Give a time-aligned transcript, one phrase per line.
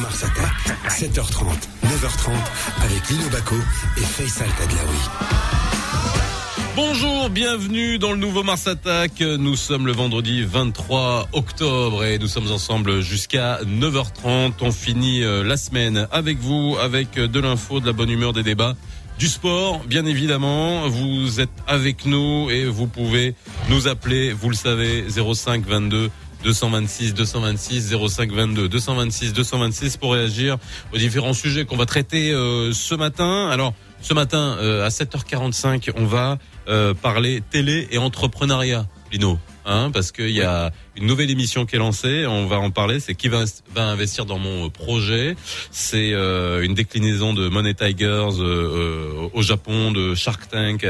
[0.00, 0.78] Mars Attack.
[0.88, 1.44] 7h30,
[1.84, 2.30] 9h30
[2.84, 3.56] avec Lino Baco
[3.96, 4.96] et Faisal Tadlaoui.
[6.76, 9.20] Bonjour, bienvenue dans le nouveau Mars Attack.
[9.20, 14.52] Nous sommes le vendredi 23 octobre et nous sommes ensemble jusqu'à 9h30.
[14.60, 18.44] On finit euh, la semaine avec vous, avec de l'info, de la bonne humeur, des
[18.44, 18.76] débats
[19.18, 20.88] du sport, bien évidemment.
[20.88, 23.34] Vous êtes avec nous et vous pouvez
[23.68, 26.10] nous appeler, vous le savez, 05 22
[26.42, 30.58] 226 226 05 22 226 226 pour réagir
[30.92, 33.48] aux différents sujets qu'on va traiter euh, ce matin.
[33.48, 39.38] Alors ce matin euh, à 7h45, on va euh, parler télé et entrepreneuriat, Lino.
[39.64, 42.98] Hein, parce qu'il y a une nouvelle émission qui est lancée, on va en parler,
[42.98, 45.36] c'est qui va, va investir dans mon projet.
[45.70, 48.40] C'est une déclinaison de Money Tigers
[49.32, 50.84] au Japon, de Shark Tank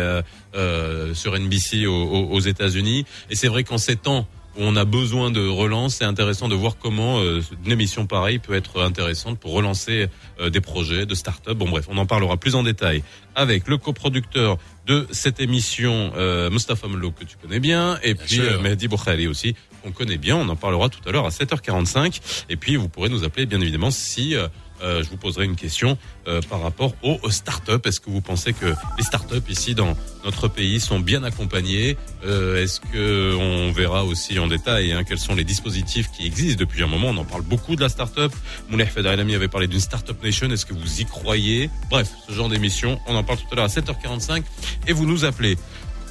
[1.13, 3.05] sur NBC aux, aux États-Unis.
[3.29, 5.97] Et c'est vrai qu'en ces temps on a besoin de relance.
[5.97, 10.09] C'est intéressant de voir comment euh, une émission pareille peut être intéressante pour relancer
[10.41, 11.57] euh, des projets de start-up.
[11.57, 13.03] Bon bref, on en parlera plus en détail
[13.35, 18.41] avec le coproducteur de cette émission, euh, Mustafa Mlo, que tu connais bien, et puis
[18.41, 20.37] euh, Mehdi Boukhari aussi, qu'on connaît bien.
[20.37, 22.45] On en parlera tout à l'heure à 7h45.
[22.49, 24.49] Et puis vous pourrez nous appeler bien évidemment si euh,
[24.83, 25.97] je vous poserai une question
[26.29, 27.87] euh, par rapport aux, start-up.
[27.87, 28.67] Est-ce que vous pensez que
[28.99, 34.39] les start-up ici dans notre pays sont bien accompagnés euh, Est-ce que on verra aussi
[34.39, 37.09] en détail hein, quels sont les dispositifs qui existent depuis un moment?
[37.09, 38.33] On en parle beaucoup de la start-up.
[38.69, 40.49] Moulay Fedarelami avait parlé d'une start-up nation.
[40.51, 41.71] Est-ce que vous y croyez?
[41.91, 44.43] Bref, ce genre d'émission, on en parle tout à l'heure à 7h45
[44.87, 45.57] et vous nous appelez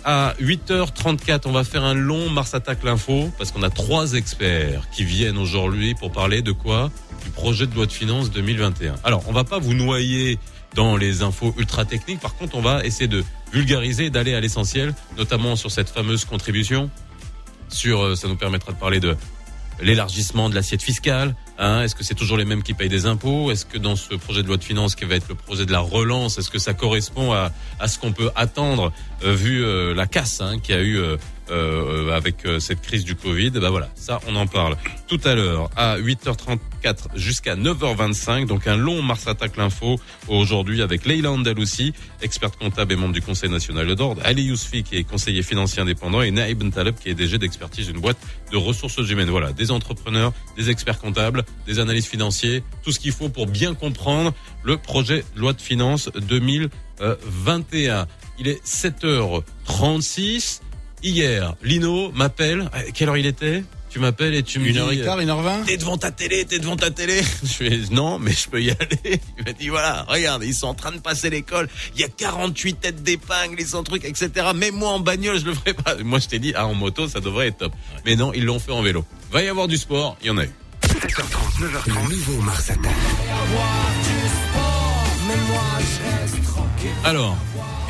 [0.04, 4.90] à 8h34, on va faire un long Mars Attack l'info parce qu'on a trois experts
[4.92, 6.92] qui viennent aujourd'hui pour parler de quoi?
[7.24, 8.96] Du projet de loi de finances 2021.
[9.04, 10.40] Alors, on va pas vous noyer
[10.76, 12.20] dans les infos ultra techniques.
[12.20, 16.90] Par contre, on va essayer de vulgariser, d'aller à l'essentiel, notamment sur cette fameuse contribution.
[17.70, 19.16] Sur, euh, ça nous permettra de parler de
[19.82, 23.52] l'élargissement de l'assiette fiscale, Hein, est-ce que c'est toujours les mêmes qui payent des impôts?
[23.52, 25.72] Est-ce que dans ce projet de loi de finances qui va être le projet de
[25.72, 28.92] la relance, est-ce que ça correspond à, à ce qu'on peut attendre
[29.24, 31.18] euh, vu euh, la casse hein, qu'il a eu euh,
[31.52, 33.52] euh, avec euh, cette crise du Covid.
[33.52, 38.48] Ben voilà, ça on en parle tout à l'heure à 8h34 jusqu'à 9h25.
[38.48, 43.22] Donc un long Mars Attack l'info aujourd'hui avec Leila Andalusi, experte comptable et membre du
[43.22, 47.10] Conseil national de l'ordre, Ali Yousfi qui est conseiller financier indépendant et Naïb Taleb qui
[47.10, 48.18] est DG d'expertise d'une boîte
[48.52, 49.30] de ressources humaines.
[49.30, 53.74] Voilà, des entrepreneurs, des experts comptables, des analystes financiers, tout ce qu'il faut pour bien
[53.74, 54.34] comprendre
[54.64, 58.08] le projet loi de finances 2021.
[58.40, 60.62] Il est 7h36.
[61.04, 62.70] Hier, Lino m'appelle.
[62.94, 63.64] Quelle heure il était?
[63.90, 64.78] Tu m'appelles et tu me une dis...
[64.78, 65.64] Une heure et quart, une heure vingt?
[65.66, 67.22] T'es devant ta télé, t'es devant ta télé.
[67.44, 69.00] Je fais, non, mais je peux y aller.
[69.38, 71.68] Il m'a dit, voilà, regarde, ils sont en train de passer l'école.
[71.96, 74.30] Il y a 48 têtes d'épingle, ils sont trucs, etc.
[74.56, 75.96] Même moi en bagnole, je le ferai pas.
[75.96, 77.74] Moi, je t'ai dit, ah, en moto, ça devrait être top.
[77.74, 78.02] Ouais.
[78.06, 79.04] Mais non, ils l'ont fait en vélo.
[79.30, 80.52] Va y avoir du sport, il y en a eu.
[80.84, 82.92] 7h30, 9h30, le nouveau Mars Attack.
[87.04, 87.38] Alors,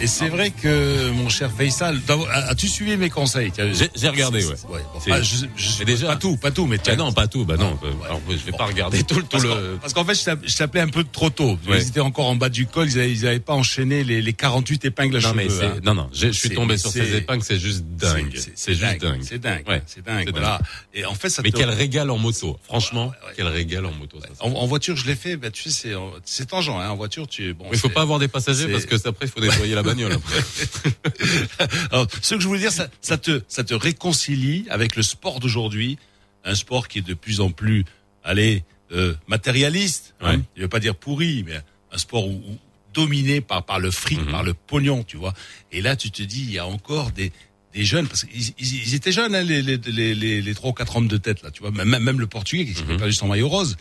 [0.01, 1.99] et c'est vrai que mon cher Faisal,
[2.31, 3.51] as-tu suivi mes conseils?
[3.95, 4.53] J'ai regardé, ouais.
[4.69, 7.45] ouais bon, ah, je, je, déjà pas tout, pas tout, mais bah non, pas tout,
[7.45, 7.77] bah non.
[7.81, 7.89] Ouais.
[8.05, 8.57] Alors, je vais bon.
[8.57, 9.77] pas regarder tout, tout parce le.
[9.79, 11.57] Parce qu'en fait, je t'appelais un peu trop tôt.
[11.67, 11.81] Ouais.
[11.81, 14.33] Ils étaient encore en bas du col, ils avaient, ils avaient pas enchaîné les, les
[14.33, 15.49] 48 épingles à non, cheveux.
[15.59, 15.79] Mais hein.
[15.83, 18.35] Non, non, je suis tombé sur ces épingles, c'est juste dingue.
[18.55, 19.21] C'est juste dingue.
[19.21, 19.67] C'est dingue.
[19.67, 19.83] Ouais.
[19.85, 20.29] C'est dingue.
[20.31, 20.59] Voilà.
[20.93, 21.41] Et en fait, ça.
[21.43, 22.59] Mais quel régal en moto.
[22.63, 24.17] Franchement, quel régal en moto.
[24.39, 25.37] En voiture, je l'ai fait.
[25.37, 25.93] Bah, tu sais,
[26.25, 26.69] c'est tangent.
[26.69, 27.53] En voiture, tu.
[27.53, 27.65] Bon.
[27.71, 30.17] Il faut pas avoir des passagers parce que après, il faut nettoyer la bagnole.
[31.91, 35.39] Alors, ce que je voulais dire, ça, ça, te, ça te réconcilie avec le sport
[35.39, 35.97] d'aujourd'hui,
[36.43, 37.85] un sport qui est de plus en plus,
[38.23, 40.13] allez, euh, matérialiste.
[40.21, 40.39] Hein, ouais.
[40.55, 41.59] Je veux pas dire pourri, mais
[41.91, 42.57] un sport où, où
[42.93, 44.25] dominé par par le fric, Mhm.
[44.25, 44.31] mm -hmm.
[44.31, 45.33] par le pognon, tu vois.
[45.71, 47.31] Et là, tu te dis, il y a encore des
[47.73, 49.77] des jeunes parce qu'ils ils, ils étaient jeunes hein, les, les
[50.21, 51.71] les les trois ou quatre hommes de tête là, tu vois.
[51.71, 52.87] Même même le portugais qui Mhm.
[52.87, 53.77] s'est perdu son maillot rose.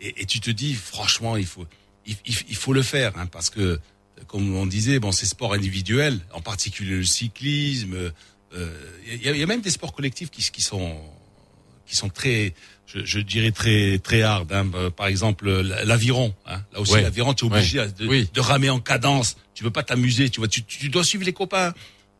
[0.00, 1.66] Et, et tu te dis, franchement, il faut
[2.06, 3.80] il, il, il faut le faire hein, parce que
[4.26, 8.12] comme on disait, bon, c'est sport individuel, en particulier le cyclisme.
[8.52, 8.70] Il euh,
[9.22, 10.96] y, a, y, a même des sports collectifs qui, qui sont
[11.86, 12.54] qui sont très,
[12.86, 14.52] je, je dirais très très hard.
[14.52, 14.70] Hein.
[14.96, 16.34] Par exemple, l'aviron.
[16.46, 16.62] Hein.
[16.72, 17.02] Là aussi, ouais.
[17.02, 17.92] l'aviron, tu es obligé ouais.
[17.92, 18.28] de, oui.
[18.32, 19.36] de, ramer en cadence.
[19.54, 20.30] Tu veux pas t'amuser.
[20.30, 21.74] Tu vois, tu, tu, dois suivre les copains.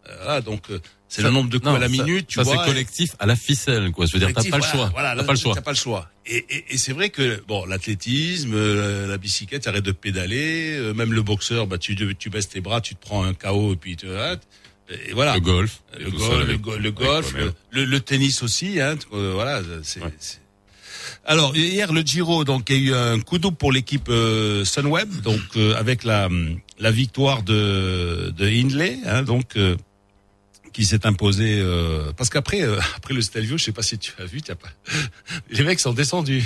[0.08, 0.70] Euh, voilà, donc
[1.16, 2.26] c'est le nombre de coups non, à la ça, minute.
[2.26, 4.06] Tu ça vois, c'est collectif à la ficelle, quoi.
[4.06, 4.90] Je veux dire, t'as pas le choix.
[4.93, 5.55] Voilà, t'as pas le choix.
[5.55, 6.11] T'as pas le choix.
[6.26, 10.76] Et, et, et c'est vrai que bon, l'athlétisme, euh, la bicyclette, arrête de pédaler.
[10.76, 13.75] Euh, même le boxeur, bah tu tu baisses tes bras, tu te prends un KO
[13.75, 14.06] et puis tu
[14.90, 15.34] et voilà.
[15.34, 18.81] Le golf, le golf, le, go le, golf, le, le, le, tennis aussi.
[18.81, 20.02] Hein, euh, voilà, c'est.
[20.02, 20.12] Ouais.
[21.26, 24.64] Alors hier le Giro, donc il y a eu un coup double pour l'équipe euh,
[24.64, 26.28] Sunweb, donc euh, avec la
[26.78, 29.76] la victoire de de Hindley, hein, donc euh,
[30.75, 34.12] qui s'est imposé euh, parce qu'après euh, après le Stelvio, je sais pas si tu
[34.19, 34.69] as vu, as pas...
[35.50, 36.44] les mecs sont descendus.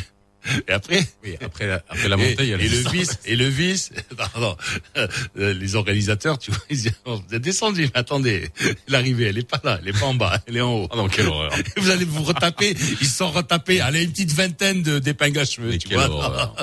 [0.69, 3.19] Et après, oui, après la, après la montée, et, il y a et le vice,
[3.27, 4.57] et le vice, pardon,
[4.97, 8.49] euh, les organisateurs, tu vois, ils disent, oh, vous êtes descendu, mais attendez,
[8.87, 10.89] l'arrivée, elle est pas là, elle est pas en bas, elle est en haut.
[10.93, 11.53] Ah non, quelle horreur.
[11.77, 15.71] Vous allez vous retaper, ils sont retapés, allez, une petite vingtaine de d'épingles à cheveux,
[15.71, 16.09] Mais tu vois.
[16.09, 16.55] horreur.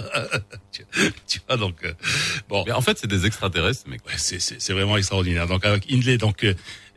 [0.71, 0.83] tu,
[1.27, 1.93] tu vois, donc, euh,
[2.47, 2.63] bon.
[2.65, 5.47] Mais en fait, c'est des extraterrestres, mais Ouais, c'est c'est c'est vraiment extraordinaire.
[5.47, 6.45] Donc avec Hindley, donc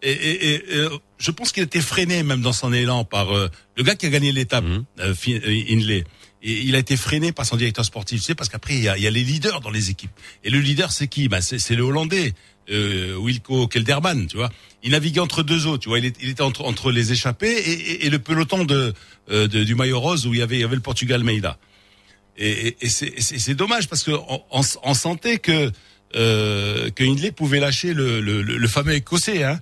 [0.03, 3.83] et, et, et, je pense qu'il était freiné même dans son élan par euh, le
[3.83, 4.85] gars qui a gagné l'étape, Mhm.
[5.01, 6.05] euh, euh, Hindley.
[6.43, 8.89] Et il a été freiné par son directeur sportif, tu sais, parce qu'après il y
[8.89, 10.13] a, il y a les leaders dans les équipes.
[10.45, 11.29] Et le leader c'est qui?
[11.29, 12.33] Bah, c'est c'est le Hollandais.
[12.71, 14.51] Euh, Wilco Kelderman, tu vois,
[14.83, 17.51] il naviguait entre deux eaux, tu vois, il était, il était entre, entre les échappés
[17.51, 18.93] et, et, le peloton de,
[19.31, 21.59] euh, de- du maillot rose où il y avait, il y avait le Portugal Meida.
[22.37, 25.73] Et, et, et c'est- c'est c'est dommage parce que on, on, on sentait que
[26.15, 29.61] euh, que Hindley pouvait lâcher le, le, le, le fameux écossais, hein,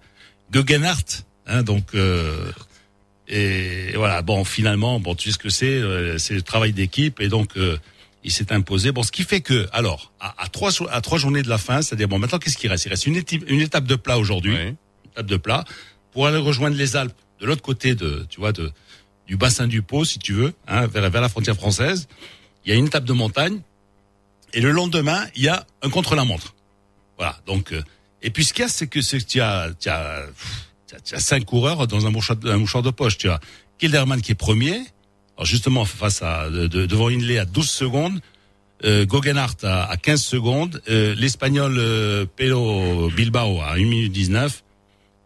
[0.52, 2.50] Guggenhardt, hein, donc euh,
[3.28, 4.22] et voilà.
[4.22, 7.56] Bon, finalement, bon, tu sais ce que c'est, euh, c'est le travail d'équipe et donc
[7.56, 7.76] euh,
[8.24, 8.92] il s'est imposé.
[8.92, 11.82] Bon, ce qui fait que alors à, à trois à trois journées de la fin,
[11.82, 12.84] c'est-à-dire bon, maintenant qu'est-ce qui reste?
[12.86, 14.74] Il reste une, éti- une étape de plat aujourd'hui ouais.
[15.12, 15.64] étape de plat
[16.12, 18.70] pour aller rejoindre les Alpes de l'autre côté de tu vois de
[19.26, 22.06] du bassin du Pô si tu veux hein, vers vers la frontière française
[22.64, 23.60] il y a une étape de montagne
[24.54, 26.54] et le lendemain il y a un contre la montre
[27.18, 27.82] voilà donc euh,
[28.26, 30.26] et puis ce qu'il y a c'est que c'est tu as tu as
[31.04, 33.40] tu as- cinq coureurs dans un mouchoir un mouchoir de poche tu as
[33.78, 34.80] Kilderman qui est premier
[35.36, 38.20] alors justement face à de, de- devant Hindley à 12 secondes
[38.84, 39.06] euh,
[39.64, 42.26] à, à 15 secondes, euh, l'espagnol euh,
[43.16, 44.62] Bilbao à 1 minute 19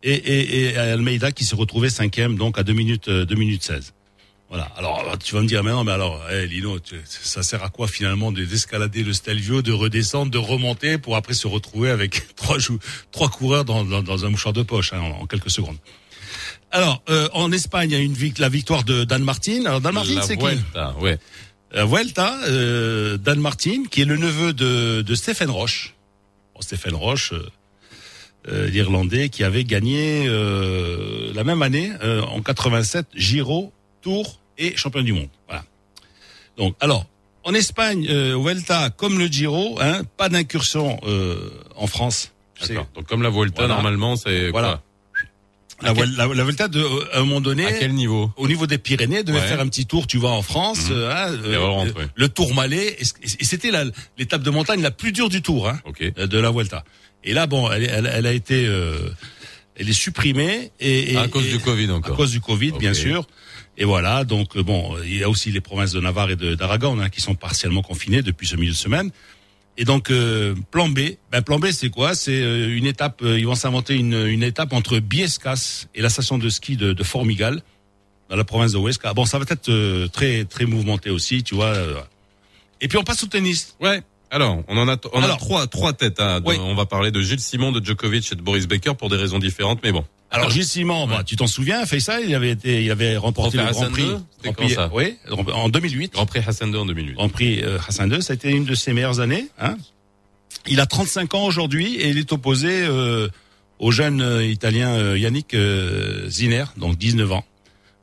[0.05, 3.65] et, et, et Almeida qui s'est retrouvé cinquième donc à 2 minutes euh, 2 minutes
[3.65, 3.93] 16.
[4.51, 4.65] Voilà.
[4.77, 7.69] Alors tu vas me dire mais non mais alors eh, Lino tu- ça sert à
[7.71, 12.35] quoi finalement de- d'escalader le Stelvio, de redescendre, de remonter pour après se retrouver avec
[12.37, 12.81] trois jou-
[13.13, 15.77] trois coureurs dans, dans, dans un mouchoir de poche hein, en, en quelques secondes.
[16.73, 19.65] Alors euh, en Espagne il y a une la victoire de Dan Martin.
[19.67, 21.19] Alors Dan Martin c'est qui Vuelta, ouais.
[21.71, 25.95] la Vuelta, euh, Dan Martin, qui est le neveu de, de Stephen Roche.
[26.55, 27.49] Bon, Stephen Roche, euh,
[28.49, 33.73] euh, l'Irlandais, qui avait gagné euh, la même année, euh, en 87, Giro,
[34.03, 35.29] Tour et champion du monde.
[35.49, 35.65] Voilà.
[36.57, 37.07] Donc, alors,
[37.45, 42.33] en Espagne, euh, Vuelta, comme le Giro, hein, pas d'incursion euh, en France.
[42.69, 42.87] D'accord.
[42.95, 43.75] Donc comme la Vuelta, Voilà.
[43.75, 44.69] normalement, c'est Voilà.
[44.73, 44.83] quoi
[45.83, 46.85] La, la Vuelta, de,
[47.15, 49.47] à un moment donné, À quel niveau au niveau des Pyrénées, devait Ouais.
[49.47, 52.09] faire un petit tour, tu vois, en France, euh, hein, Et rentre, euh, ouais.
[52.15, 53.71] le Tourmalet, et, c- et c'était
[54.19, 56.03] l'étape de montagne la plus dure du tour, hein, Ok.
[56.03, 56.85] euh, de la Vuelta.
[57.25, 59.09] Et là, bon, elle, elle, elle a été, euh,
[59.77, 62.15] elle est supprimée et, et- à cause et- du Covid à encore.
[62.15, 63.27] cause du Covid, bien sûr.
[63.81, 67.01] Et voilà, donc euh, bon, il y a aussi les provinces de Navarre et d'Aragon
[67.01, 69.11] hein, qui sont partiellement confinées depuis ce milieu de semaine.
[69.79, 70.99] Et donc euh, plan B,
[71.33, 72.15] ben plan B c'est quoi?
[72.15, 76.11] C'est euh, une étape, euh, ils vont s'inventer une, une étape entre Biescas et la
[76.11, 77.63] station de ski de, de Formigal
[78.29, 79.15] dans la province de Huesca.
[79.15, 81.73] Bon, ça va être euh, très très mouvementé aussi, tu vois.
[81.75, 81.95] euh.
[82.83, 83.77] Et puis on passe au tennis.
[83.81, 84.03] Ouais.
[84.31, 86.21] Alors, on en a, on a trois, trois têtes.
[86.21, 86.41] hein.
[86.45, 86.57] Oui.
[86.61, 89.39] On va parler de Gilles Simon, de Djokovic et de Boris Becker pour des raisons
[89.41, 90.05] différentes, mais bon.
[90.33, 93.83] Alors Gilles Simon, bah, tu t'en souviens, Faisal, il avait été, il avait remporté Grand
[93.83, 94.43] le Prix Grand Prix.
[94.45, 95.17] Grand Prix, ça Oui,
[95.53, 96.13] en 2008.
[96.13, 97.15] Grand Prix Hassan II en 2008.
[97.15, 99.49] Grand Prix euh, Hassan II, ça a été une de ses meilleures années.
[99.59, 99.77] Hein.
[100.69, 103.29] Il a 35 ans aujourd'hui et il est opposé euh,
[103.81, 107.45] au jeune euh, Italien euh, Yannick euh, Zinner, donc 19 ans.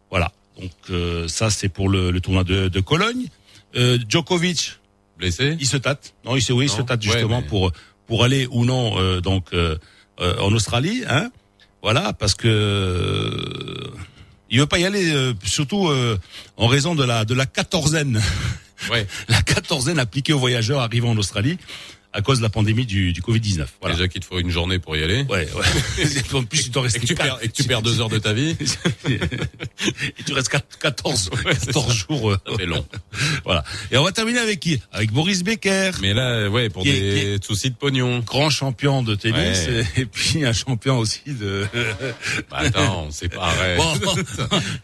[0.10, 0.32] Voilà.
[0.60, 3.28] Donc euh, ça c'est pour le, le tournoi de, de Cologne.
[3.76, 4.80] Euh, Djokovic,
[5.18, 6.14] Blessé il se tâte.
[6.26, 7.72] Non, il se, oui, il se tâte Ouais, justement mais- pour
[8.06, 9.78] pour aller ou non euh, donc euh,
[10.20, 11.04] euh, en Australie.
[11.08, 11.30] Hein.
[11.82, 13.92] Voilà, parce que euh,
[14.50, 16.18] il veut pas y aller, euh, surtout euh,
[16.58, 18.22] en raison de la de la quatorzaine
[18.92, 19.08] Ouais.
[19.28, 21.58] la quatorzaine appliquée aux voyageurs arrivant en Australie
[22.18, 23.66] à cause de la pandémie du, du Covid-19.
[23.80, 23.96] Voilà.
[23.96, 25.22] Déjà qu'il te faut une journée pour y aller.
[25.30, 26.34] Ouais, ouais.
[26.34, 28.18] en plus, tu dois Et que tu perds, et que tu perds deux heures de
[28.18, 28.56] ta vie.
[29.08, 32.32] et tu restes quatre- 14, Ouais, c'est 14 jours.
[32.32, 32.84] euh, Ça fait long.
[33.46, 33.64] voilà.
[33.92, 34.82] Et on va terminer avec qui?
[34.92, 38.20] Avec Boris Becker, Mais là, ouais, pour est- des soucis de pognon.
[38.20, 39.86] grand champion de tennis, Ouais.
[39.98, 41.66] et puis un champion aussi de.
[42.50, 43.78] Bah, attends, c'est pareil.
[43.78, 43.94] Bon,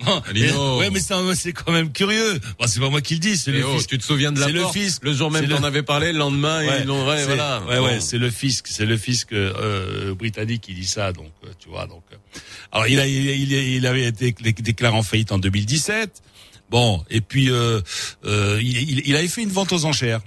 [0.05, 0.79] bon, Lino.
[0.79, 2.39] ouais, mais c'est c'est quand même curieux.
[2.59, 3.87] Bon, c'est pas moi qui le dis, c'est le oh, fils.
[3.87, 5.03] tu te souviens de la c'est le fisc.
[5.03, 7.35] Le jour même, C'est le- t'en avais parlé, le lendemain, Ouais, ils l'ont, ouais, c'est-
[7.35, 7.61] voilà.
[7.67, 11.49] Ouais, ouais, c'est le fisc, c'est le fisc euh, britannique qui dit ça, donc euh,
[11.59, 11.87] tu vois.
[11.87, 12.15] Donc, euh.
[12.71, 16.21] alors il a, il, il, il avait été dé- déclaré en faillite en 2017.
[16.69, 17.81] Bon, et puis euh,
[18.25, 20.21] euh, il, il, avait fait une vente aux enchères.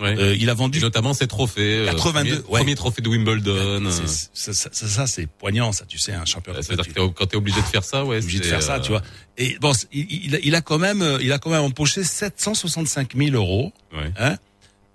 [0.00, 0.16] Ouais.
[0.18, 0.80] Euh, il a Et vendu.
[0.80, 1.80] notamment ses trophées.
[1.80, 2.60] euh, 82, premier, ouais.
[2.60, 3.50] premier trophée de Wimbledon.
[3.84, 3.90] euh,
[4.32, 6.54] Ça, ça, ça, c'est poignant, ça, tu sais, un champion.
[6.54, 8.16] bah, C'est-à-dire que quand t'es obligé de faire ça, ouais.
[8.22, 9.02] obligé de faire ça, euh, tu vois.
[9.36, 12.02] Et bon, il, il, a- il a quand même, euh, il a quand même empoché
[12.02, 14.10] 765 000 euros, Ouais.
[14.18, 14.36] hein,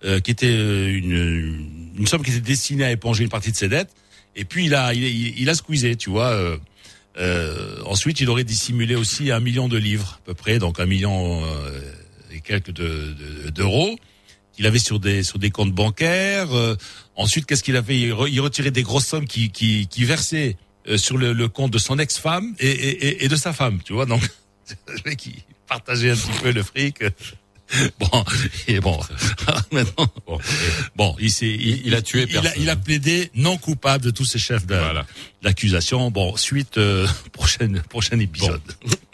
[0.06, 3.58] euh, qui était euh, une, une somme qui était destinée à éponger une partie de
[3.58, 3.92] ses dettes.
[4.36, 6.30] Et puis il a, il, il, il a squeezé, tu vois.
[6.32, 6.58] euh,
[7.18, 10.86] euh, ensuite, il aurait dissimulé aussi un million de livres, à peu près, donc un
[10.86, 11.82] million euh,
[12.32, 13.96] et quelques d'euros
[14.52, 16.50] qu'il avait sur des sur des comptes bancaires.
[17.16, 17.98] ensuite, qu'est-ce qu'il a fait?
[17.98, 20.58] Il, retirait des grosses sommes qui qui, qui versaient
[20.98, 24.06] sur le, le, compte de son ex-femme et, et, et, de sa femme, tu vois.
[24.06, 24.22] Donc,
[24.88, 25.36] le mec, il
[25.68, 27.04] partageait un petit peu le fric.
[28.00, 28.24] bon,
[28.68, 29.00] et bon,
[29.72, 30.08] maintenant,
[30.96, 34.26] bon, il s'est, il, a tué il a, il a, plaidé non coupable de tous
[34.26, 34.66] ces chefs
[35.42, 36.12] d'accusation.
[36.12, 38.62] Bon, suite euh, prochaine prochain épisode.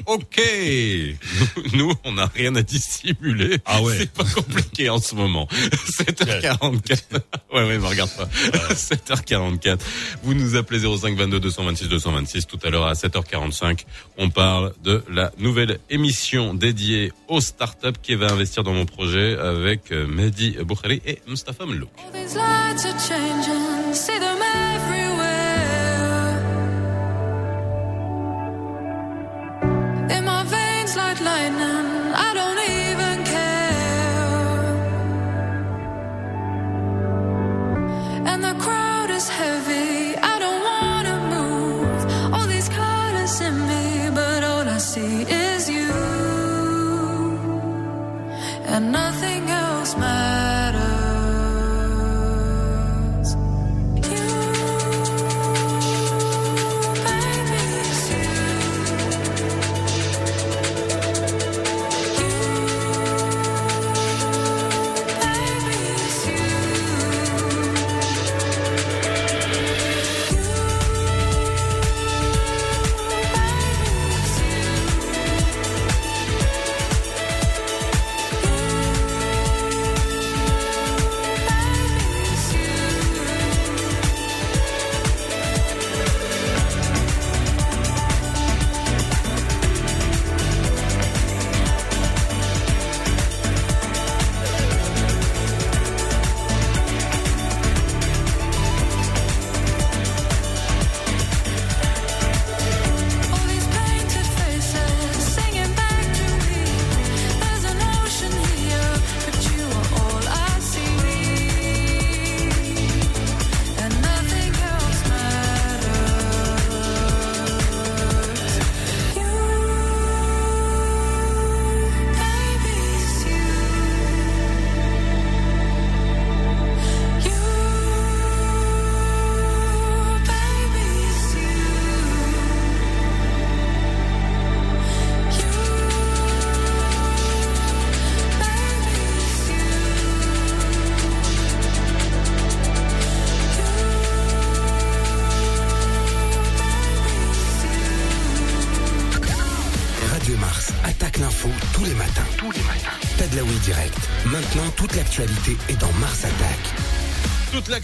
[0.08, 0.42] Ok,
[1.74, 3.60] nous, on n'a rien à dissimuler.
[3.66, 3.98] Ah ouais.
[4.00, 5.48] C'est pas compliqué en ce moment.
[5.52, 7.02] 7h44.
[7.54, 8.28] ouais, ouais, mais regarde pas.
[8.74, 9.80] 7h44.
[10.24, 13.86] Vous nous appelez 05 22 226 226 tout à l'heure à 7h45.
[14.18, 19.38] On parle de la nouvelle émission dédiée aux startups qui va investir dans mon projet
[19.38, 21.88] avec euh, Mehdi Boukhari et Mustafa Mlou.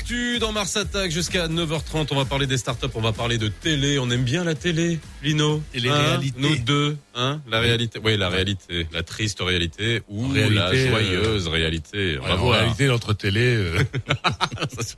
[0.08, 2.08] L'actu dans Mars Attack jusqu'à 9h30.
[2.12, 4.00] On va parler des startups, on va parler de télé.
[4.00, 5.62] On aime bien la télé, Lino.
[5.74, 6.40] Et les hein réalités.
[6.40, 8.00] Nous deux, hein, la réalité.
[8.04, 12.18] Oui, la réalité, la triste réalité ou la euh, joyeuse réalité.
[12.22, 12.60] On va voir.
[12.60, 13.56] réalité, notre télé.
[13.56, 13.80] Euh.
[14.80, 14.96] Ça,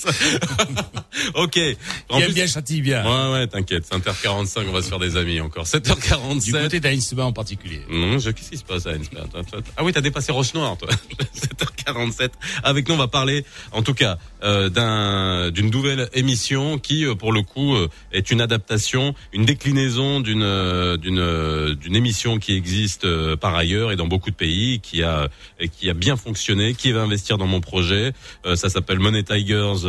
[0.00, 1.30] c'est autre chose.
[1.34, 1.58] ok.
[2.08, 3.04] En bien châtie bien.
[3.04, 3.84] Ouais, ouais, t'inquiète.
[3.90, 5.64] 7h45, on va se faire des amis encore.
[5.64, 6.44] 7h47.
[6.44, 7.82] Du côté d'Ainsba en particulier.
[7.90, 8.92] Non, je, qu'est-ce qui se passe à
[9.76, 10.88] Ah oui, t'as dépassé Roche-Noire, toi.
[11.36, 12.30] 7h47.
[12.62, 17.14] Avec nous, on va parler, en tout cas, euh, d'un, d'une nouvelle émission qui, euh,
[17.14, 23.06] pour le coup, euh, est une adaptation, une déclinaison d'une, d'une, d'une émission qui existe
[23.36, 25.28] par ailleurs et dans beaucoup de pays, qui a,
[25.78, 28.12] qui a bien fonctionné, qui va investir dans mon projet.
[28.54, 29.84] ça s'appelle Money Tigers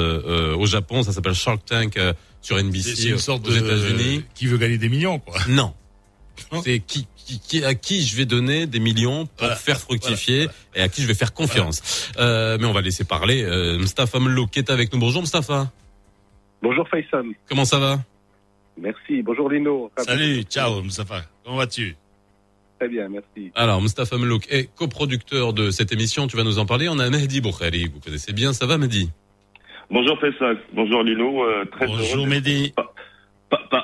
[0.58, 1.98] au Japon, ça s'appelle Shark Tank
[2.42, 4.24] sur NBC une sorte aux États-Unis.
[4.36, 5.38] qui veut gagner des millions, quoi.
[5.48, 5.74] Non.
[6.64, 10.90] C'est qui, qui, à qui je vais donner des millions pour faire fructifier et à
[10.90, 12.10] qui je vais faire confiance.
[12.18, 15.00] Euh, mais on va laisser parler euh, Mustafa Mlo qui est avec nous.
[15.00, 15.72] Bonjour Mustafa.
[16.62, 17.26] Bonjour Faisal.
[17.48, 18.00] Comment ça va?
[18.80, 19.22] Merci.
[19.22, 19.92] Bonjour Lino.
[19.98, 21.24] Salut, ciao Mustafa.
[21.44, 21.96] Comment vas-tu?
[22.80, 23.52] Très bien, merci.
[23.54, 26.26] Alors, Mustafa Mlouk est coproducteur de cette émission.
[26.26, 26.90] Tu vas nous en parler.
[26.90, 27.88] On a Mehdi Boukhari.
[27.94, 28.54] Vous connaissez bien.
[28.54, 29.12] Ça va, Mehdi?
[29.92, 30.58] Bonjour Faisal.
[30.74, 31.44] Bonjour Lino.
[31.44, 32.74] Euh, très Bonjour Mehdi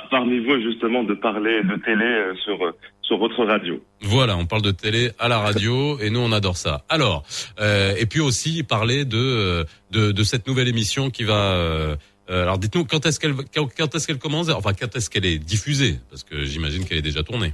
[0.10, 2.72] parmi vous justement de parler de télé euh, sur euh,
[3.02, 3.84] sur votre radio.
[4.02, 6.86] Voilà, on parle de télé à la radio et nous on adore ça.
[6.88, 7.24] Alors,
[7.60, 11.52] euh, et puis aussi parler de, de, de cette nouvelle émission qui va.
[11.56, 11.96] Euh,
[12.30, 14.50] alors dites-nous quand est-ce qu'elle quand est-ce qu'elle commence?
[14.50, 16.00] Enfin quand est-ce qu'elle est diffusée?
[16.10, 17.54] Parce que j'imagine qu'elle est déjà tournée.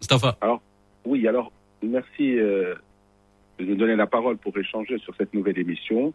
[0.00, 0.36] Mustafa.
[0.40, 0.60] Alors
[1.04, 2.74] oui, alors merci euh,
[3.58, 6.14] de nous donner la parole pour échanger sur cette nouvelle émission.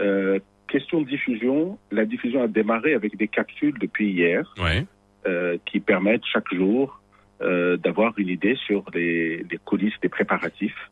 [0.00, 4.86] Euh, question de diffusion, la diffusion a démarré avec des capsules depuis hier ouais.
[5.26, 7.00] euh, qui permettent chaque jour
[7.42, 10.90] euh, d'avoir une idée sur les, les coulisses des préparatifs,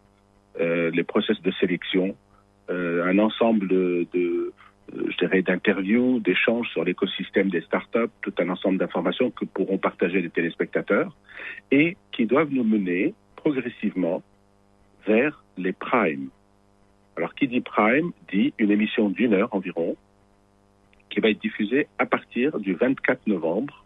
[0.61, 2.17] euh, les process de sélection,
[2.71, 4.53] euh, un ensemble de, de
[4.93, 10.21] je dirais, d'interviews, d'échanges sur l'écosystème des startups, tout un ensemble d'informations que pourront partager
[10.21, 11.17] les téléspectateurs
[11.71, 14.23] et qui doivent nous mener progressivement
[15.07, 16.29] vers les primes.
[17.17, 19.97] Alors, qui dit prime dit une émission d'une heure environ
[21.11, 23.85] qui va être diffusée à partir du 24 novembre.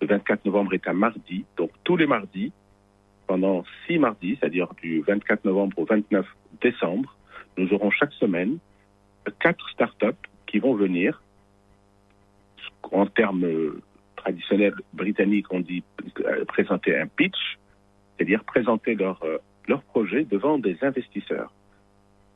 [0.00, 2.52] Le 24 novembre est un mardi, donc tous les mardis,
[3.26, 6.26] pendant six mardis, c'est-à-dire du 24 novembre au 29
[6.62, 7.16] décembre,
[7.58, 8.58] nous aurons chaque semaine
[9.40, 11.22] quatre startups qui vont venir,
[12.90, 13.46] en termes
[14.16, 15.82] traditionnels britanniques, on dit
[16.20, 17.58] euh, présenter un pitch,
[18.16, 21.52] c'est-à-dire présenter leur, euh, leur projet devant des investisseurs.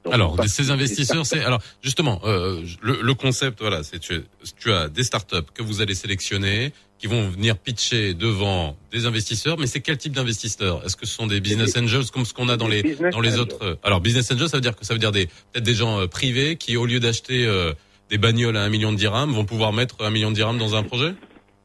[0.04, 4.20] Donc, Alors, ces investisseurs, c'est alors justement euh, le, le concept, voilà, c'est tu,
[4.58, 9.58] tu as des startups que vous allez sélectionner, qui vont venir pitcher devant des investisseurs,
[9.58, 10.84] mais c'est quel type d'investisseurs?
[10.84, 13.30] Est-ce que ce sont des business angels comme ce qu'on a dans les dans les
[13.34, 13.40] angels.
[13.40, 15.74] autres euh, Alors, business angels, ça veut dire que ça veut dire des peut-être des
[15.74, 17.72] gens euh, privés qui, au lieu d'acheter euh,
[18.10, 20.74] des bagnoles à un million de dirhams, vont pouvoir mettre un million de dirhams dans
[20.74, 21.14] un projet?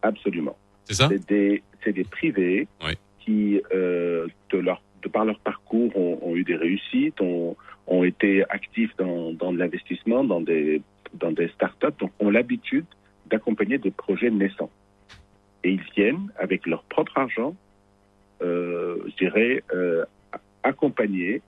[0.04, 0.58] Absolument.
[0.86, 1.10] C'est ça?
[1.10, 2.94] C'est des, des privés Oui.
[3.24, 7.56] qui, euh, de, leur, de par leur parcours, ont, eu des réussites, ont,
[7.88, 10.82] ont été actifs dans, dans de l'investissement, dans des,
[11.14, 12.86] dans des startups, donc ont l'habitude
[13.28, 14.72] d'accompagner des projets naissants.
[15.64, 17.56] Et ils viennent avec leur propre argent,
[18.42, 20.06] euh, je dirais, euh,
[20.64, 21.42] accompagner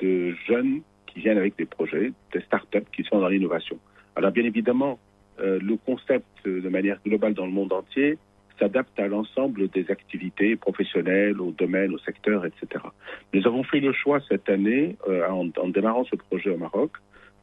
[0.00, 3.78] de jeunes qui viennent avec des projets, des startups qui sont dans l'innovation.
[4.14, 4.98] Alors bien évidemment,
[5.40, 8.18] euh, le concept euh, de manière globale dans le monde entier
[8.58, 12.84] s'adapte à l'ensemble des activités professionnelles, au domaine, au secteur, etc.
[13.32, 16.92] Nous avons fait le choix cette année, euh, en, démarrant ce projet au Maroc,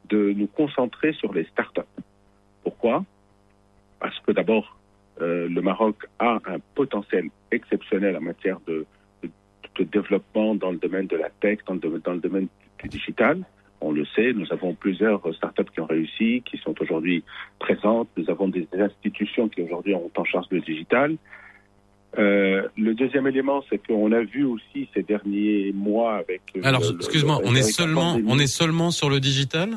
[0.08, 1.80] de nous concentrer sur les startups.
[2.62, 3.04] Pourquoi?
[4.00, 4.76] Parce que d'abord,
[5.20, 8.86] euh, le Maroc a un potentiel exceptionnel en matière de,
[9.78, 12.46] développement dans le domaine de la tech, dans le domaine
[12.80, 13.42] du digital.
[13.88, 17.18] On le sait, nous avons plusieurs startups qui ont réussi, qui sont aujourd'hui
[17.58, 18.08] présentes.
[18.16, 21.16] Nous avons des institutions qui aujourd'hui ont en charge le digital.
[22.16, 26.42] Euh, le deuxième élément, c'est qu'on a vu aussi ces derniers mois avec.
[26.56, 28.28] euh, Alors, excuse-moi, on est seulement pandémie.
[28.32, 29.68] on est seulement sur le digital?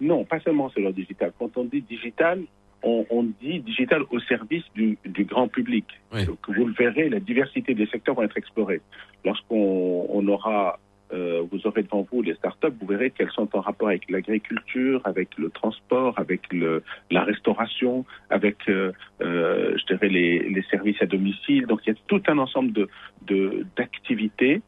[0.00, 1.32] Non, pas seulement sur le digital.
[1.38, 2.42] Quand on dit digital,
[2.82, 5.86] on, on dit digital au service du, du grand public.
[6.12, 6.26] Oui.
[6.26, 8.82] Donc, vous le verrez, la diversité des secteurs vont être explorée.
[9.24, 10.78] Lorsqu'on on aura,
[11.12, 15.00] euh, vous aurez devant vous les startups, vous verrez qu'elles sont en rapport avec l'agriculture,
[15.04, 18.92] avec le transport, avec le, la restauration, avec, euh,
[19.22, 21.66] euh, je dirais, les, les services à domicile.
[21.66, 22.88] Donc, il y a tout un ensemble de
[23.26, 24.62] de- d'activités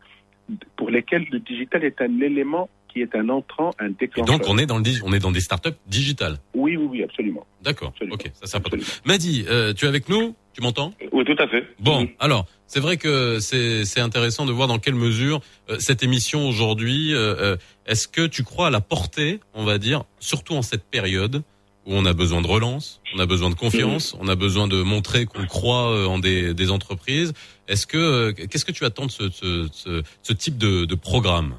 [0.76, 4.38] pour lesquelles le digital est un élément qui est un entrant, un Et déclencheur.
[4.38, 6.36] donc on est dans le on est dans des startups digitales.
[6.54, 7.46] Oui, oui, oui, absolument.
[7.62, 7.92] D'accord.
[8.10, 8.78] Ok, ça c'est important.
[9.48, 10.34] euh, tu es avec nous?
[10.54, 10.94] Tu m'entends?
[11.12, 11.64] Oui, tout à fait.
[11.78, 16.04] Bon, alors c'est vrai que c'est c'est intéressant de voir dans quelle mesure euh, cette
[16.04, 17.12] émission aujourd'hui.
[17.12, 20.84] euh, euh, Est-ce que tu crois à la portée, on va dire, surtout en cette
[20.84, 21.42] période
[21.86, 24.82] où on a besoin de relance, on a besoin de confiance, on a besoin de
[24.82, 27.32] montrer qu'on croit euh, en des, des entreprises.
[27.66, 31.54] Est-ce que qu'est-ce que tu attends de ce, ce, ce, ce type de, de programme?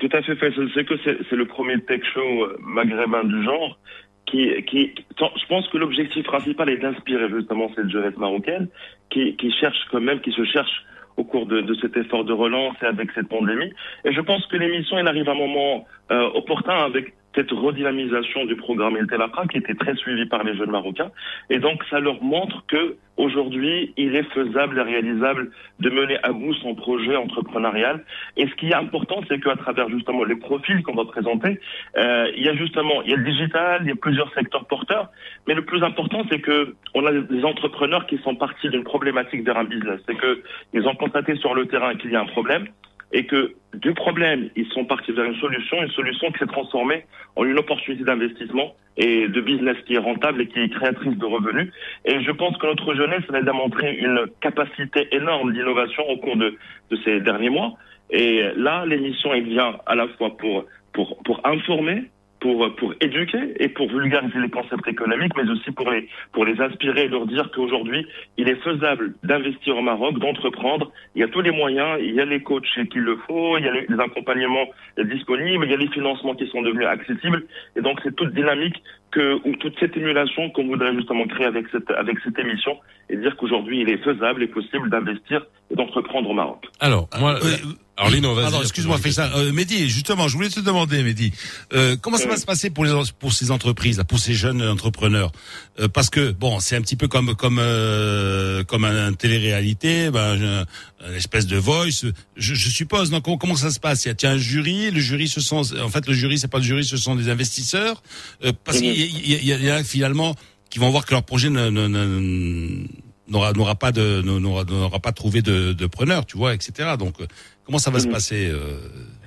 [0.00, 0.68] Tout à fait, Faisal.
[0.74, 3.78] C'est que c'est le premier tech show maghrébin du genre
[4.26, 8.68] qui, qui, je pense que l'objectif principal est d'inspirer justement cette jeunesse marocaine
[9.10, 10.84] qui, qui cherche quand même, qui se cherche
[11.16, 13.72] au cours de, de cet effort de relance et avec cette pandémie.
[14.04, 18.44] Et je pense que l'émission, elle arrive à un moment euh, opportun avec cette redynamisation
[18.44, 19.06] du programme El
[19.50, 21.10] qui était très suivi par les jeunes marocains.
[21.50, 26.32] Et donc, ça leur montre que aujourd'hui, il est faisable et réalisable de mener à
[26.32, 28.04] bout son projet entrepreneurial.
[28.36, 31.60] Et ce qui est important, c'est qu'à travers justement les profils qu'on va présenter,
[31.96, 34.66] euh, il y a justement, il y a le digital, il y a plusieurs secteurs
[34.66, 35.10] porteurs.
[35.46, 39.44] Mais le plus important, c'est que on a des entrepreneurs qui sont partis d'une problématique
[39.44, 40.00] vers un business.
[40.06, 40.42] C'est que
[40.72, 42.66] ils ont constaté sur le terrain qu'il y a un problème
[43.14, 47.04] et que du problème, ils sont partis vers une solution, une solution qui s'est transformée
[47.36, 51.24] en une opportunité d'investissement et de business qui est rentable et qui est créatrice de
[51.24, 51.72] revenus.
[52.04, 56.56] Et je pense que notre jeunesse a démontré une capacité énorme d'innovation au cours de,
[56.90, 57.74] de ces derniers mois.
[58.10, 62.10] Et là, l'émission, elle vient à la fois pour, pour, pour informer,
[62.44, 67.04] pour, éduquer et pour vulgariser les concepts économiques, mais aussi pour les, pour les inspirer
[67.04, 70.92] et leur dire qu'aujourd'hui, il est faisable d'investir au Maroc, d'entreprendre.
[71.14, 73.64] Il y a tous les moyens, il y a les coachs qu'il le faut, il
[73.64, 74.66] y a les accompagnements
[74.98, 77.44] disponibles, il y a les financements qui sont devenus accessibles.
[77.76, 78.76] Et donc, c'est toute dynamique
[79.14, 82.76] que ou toute cette émulation qu'on voudrait justement créer avec cette avec cette émission
[83.08, 86.64] et dire qu'aujourd'hui il est faisable et possible d'investir et d'entreprendre au Maroc.
[86.80, 87.56] Alors, moi, Euh,
[87.96, 88.44] alors Lino, vas-y.
[88.44, 89.30] Pardon, excuse-moi, fais ça.
[89.36, 91.32] Euh, Mehdi, justement, je voulais te demander, Mehdi,
[91.74, 95.30] euh, comment ça va se passer pour les pour ces entreprises, pour ces jeunes entrepreneurs?
[95.80, 100.10] Euh, Parce que bon, c'est un petit peu comme comme euh, comme un, un télé-réalité,
[100.10, 102.04] ben, un- une espèce de voice.
[102.36, 103.10] Je, je suppose.
[103.10, 104.04] Donc, comment, comment ça se passe?
[104.04, 104.90] Il y a tiens, un jury.
[104.92, 107.28] Le jury, ce sont en fait le jury, c'est pas le jury, ce sont des
[107.28, 108.02] investisseurs.
[108.44, 110.36] Euh, parce qu'il y, y y y a finalement
[110.70, 112.86] qui vont voir que leur projet ne, ne- ne-
[113.28, 116.90] n'aura n'aura pas de n'aura n'aura pas trouvé de, de preneur, tu vois, etc.
[116.98, 117.26] Donc euh,
[117.64, 118.12] comment ça va se Mhm.
[118.12, 118.78] passer euh,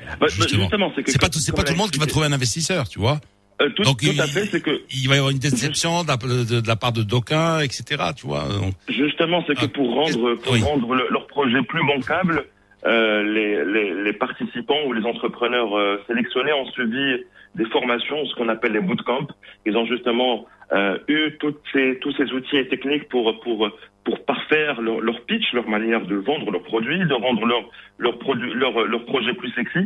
[0.07, 0.61] Bah, bah, justement?
[0.63, 2.99] justement, c'est pas tout c'est pas tout le monde qui va trouver un investisseur, tu
[2.99, 3.19] vois?
[3.61, 6.03] Euh, tout, Donc, tout il- à fait, c'est que Il va y avoir une déception
[6.03, 7.83] de la, de- de la part de d'aucuns, etc.
[8.15, 8.43] Tu vois.
[8.43, 10.61] Donc, Justement, c'est que Ah, pour rendre, pour oui.
[10.61, 12.45] rendre le- leur projet plus bancable,
[12.85, 17.23] euh, les, les, les participants ou les entrepreneurs euh, sélectionnés ont suivi
[17.55, 19.27] des formations, ce qu'on appelle les bootcamps.
[19.65, 23.69] Ils ont justement euh, eu toutes ces, tous ces outils et techniques pour, pour,
[24.03, 27.63] pour parfaire leur, leur pitch, leur manière de vendre leurs produits, de rendre leur,
[27.97, 29.79] leur, produit, leur, leur projet plus sexy,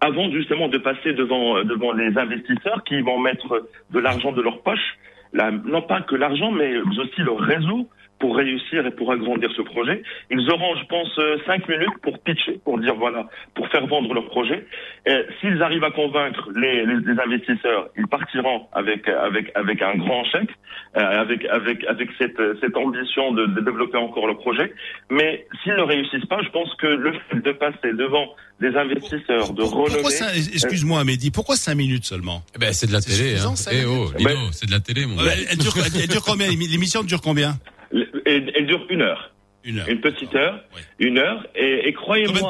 [0.00, 4.62] avant justement de passer devant, devant les investisseurs qui vont mettre de l'argent de leur
[4.62, 4.98] poche,
[5.34, 7.88] non pas que l'argent, mais aussi leur réseau
[8.20, 10.02] pour réussir et pour agrandir ce projet.
[10.30, 14.12] Ils auront, je pense, euh, cinq minutes pour pitcher, pour dire voilà, pour faire vendre
[14.14, 14.66] leur projet.
[15.06, 19.96] Et S'ils arrivent à convaincre les, les, les investisseurs, ils partiront avec avec avec un
[19.96, 20.50] grand chèque,
[20.96, 24.72] euh, avec avec avec cette cette ambition de, de développer encore le projet.
[25.10, 28.26] Mais s'ils ne réussissent pas, je pense que le fait de passer devant
[28.60, 32.42] des investisseurs de renommée, ça Excuse-moi, Mehdi, pourquoi cinq minutes seulement?
[32.54, 33.72] Eh ben, c'est de la C'est télé, suffisant, hein.
[33.72, 35.32] Eh oh, Lino, Ben- c'est de la télé, mon Euh, gars.
[35.34, 36.46] elle, elle dure, elle, elle dure combien?
[36.48, 37.54] L'émission dure combien?
[37.92, 39.32] Elle, elle dure une heure.
[39.62, 39.88] Une heure.
[39.90, 40.80] une petite heure, Ouais.
[41.00, 42.48] une heure, et, et croyez-moi.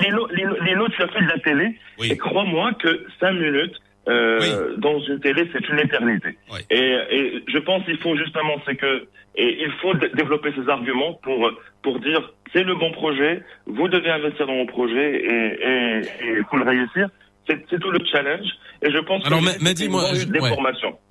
[0.00, 2.12] Lino, Lino, Lino, tu as fait de la télé, Oui.
[2.12, 3.74] et crois-moi que cinq minutes
[4.06, 6.36] euh, dans une télé, c'est une éternité.
[6.52, 6.60] Oui.
[6.70, 11.14] Et, et je pense qu'il faut justement, c'est que, et il faut développer ces arguments
[11.14, 11.50] pour
[11.82, 16.00] pour dire c'est le bon projet, vous devez investir dans mon projet et et,
[16.38, 17.08] et pour le réussir.
[17.48, 18.46] C'est tout le challenge.
[18.86, 20.50] Et je pense Alors, que dis-moi, bonne je- des ouais.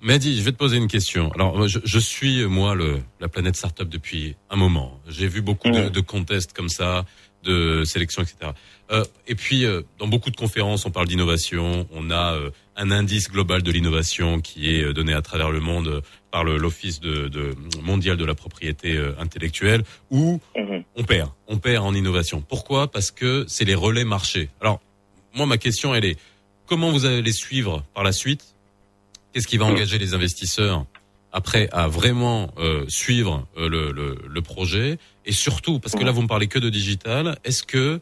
[0.02, 1.32] Mehdi, je vais te poser une question.
[1.34, 5.00] Alors, moi, je, je suis, moi, le, la planète startup depuis un moment.
[5.10, 7.06] J'ai vu beaucoup de, de contests comme ça,
[7.44, 8.52] de sélection, etc.
[8.92, 11.88] Euh, et puis, euh, dans beaucoup de conférences, on parle d'innovation.
[11.92, 15.60] On a euh, un indice global de l'innovation qui est euh, donné à travers le
[15.60, 20.84] monde euh, par le- l'Office de, de, mondial de la propriété intellectuelle, où Mhm.
[20.96, 21.30] on perd.
[21.48, 22.42] On perd en innovation.
[22.48, 22.90] Pourquoi?
[22.92, 24.50] Parce que c'est les relais marchés.
[24.62, 24.80] Alors,
[25.36, 26.18] moi, ma question, elle est
[26.66, 28.56] comment vous allez les suivre par la suite?
[29.32, 30.86] Qu'est-ce qui va engager les investisseurs
[31.32, 35.00] après à vraiment euh, suivre euh, le, le, le projet?
[35.26, 38.00] Et surtout, parce que là, vous me parlez que de digital, est-ce que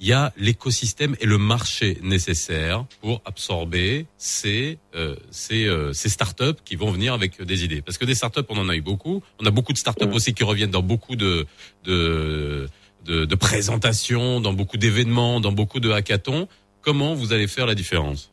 [0.00, 6.08] il y a l'écosystème et le marché nécessaire pour absorber ces euh, ces, euh, ces
[6.08, 7.80] startups qui vont venir avec des idées?
[7.80, 9.22] Parce que des startups, on en a eu beaucoup.
[9.40, 11.46] On a beaucoup de startups aussi qui reviennent dans beaucoup de
[11.84, 12.68] de,
[13.04, 16.48] de, de présentations, dans beaucoup d'événements, dans beaucoup de hackathons.
[16.84, 18.30] Comment vous allez faire la différence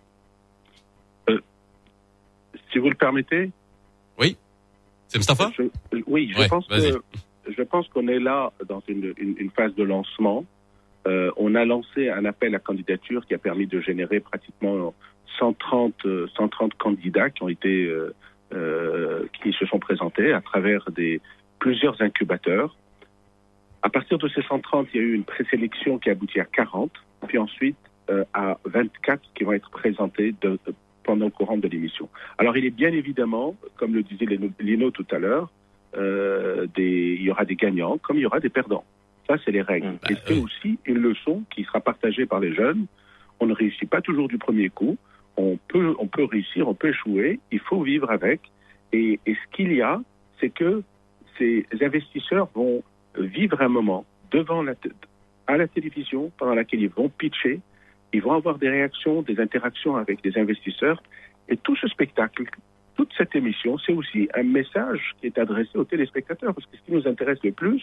[2.72, 3.52] Si vous le permettez,
[5.08, 7.02] C'est Mustafa je- je- oui, je Ouais, pense que
[7.50, 10.46] je pense qu'on est là dans une, une- une phase de lancement.
[11.06, 14.94] Euh, on a lancé un appel à candidature qui a permis de générer pratiquement
[15.38, 18.16] 130, euh, 130 candidats qui ont été euh,
[18.54, 21.20] euh, qui se sont présentés à travers des
[21.60, 22.74] plusieurs incubateurs.
[23.82, 26.46] À partir de ces 130, il y a eu une présélection qui a abouti à
[26.46, 26.90] 40,
[27.28, 27.76] puis ensuite
[28.10, 32.10] euh, à 24 qui vont être présentés de- de- pendant le courant de l'émission.
[32.38, 35.52] Alors il est bien évidemment, comme le disait Lino, Lino tout à l'heure,
[35.98, 38.86] euh, des, il y aura des gagnants comme il y aura des perdants.
[39.28, 39.88] Ça, c'est les règles.
[39.88, 40.12] Mmh.
[40.12, 40.40] Et c'est oui.
[40.44, 42.86] aussi une leçon qui sera partagée par les jeunes.
[43.40, 44.98] On ne réussit pas toujours du premier coup.
[45.38, 47.40] On peut, on peut réussir, on peut échouer.
[47.52, 48.42] Il faut vivre avec.
[48.94, 50.02] Et, et ce qu'il y a,
[50.40, 50.84] c'est que
[51.38, 52.84] ces investisseurs vont
[53.18, 54.74] vivre un moment devant la,
[55.48, 57.60] à la télévision pendant laquelle ils vont pitcher.
[58.14, 61.02] Ils vont avoir des réactions, des interactions avec des investisseurs.
[61.50, 62.44] Et tout ce spectacle,
[62.96, 66.54] toute cette émission, c'est aussi un message qui est adressé aux téléspectateurs.
[66.54, 67.82] Parce que ce qui nous intéresse le plus,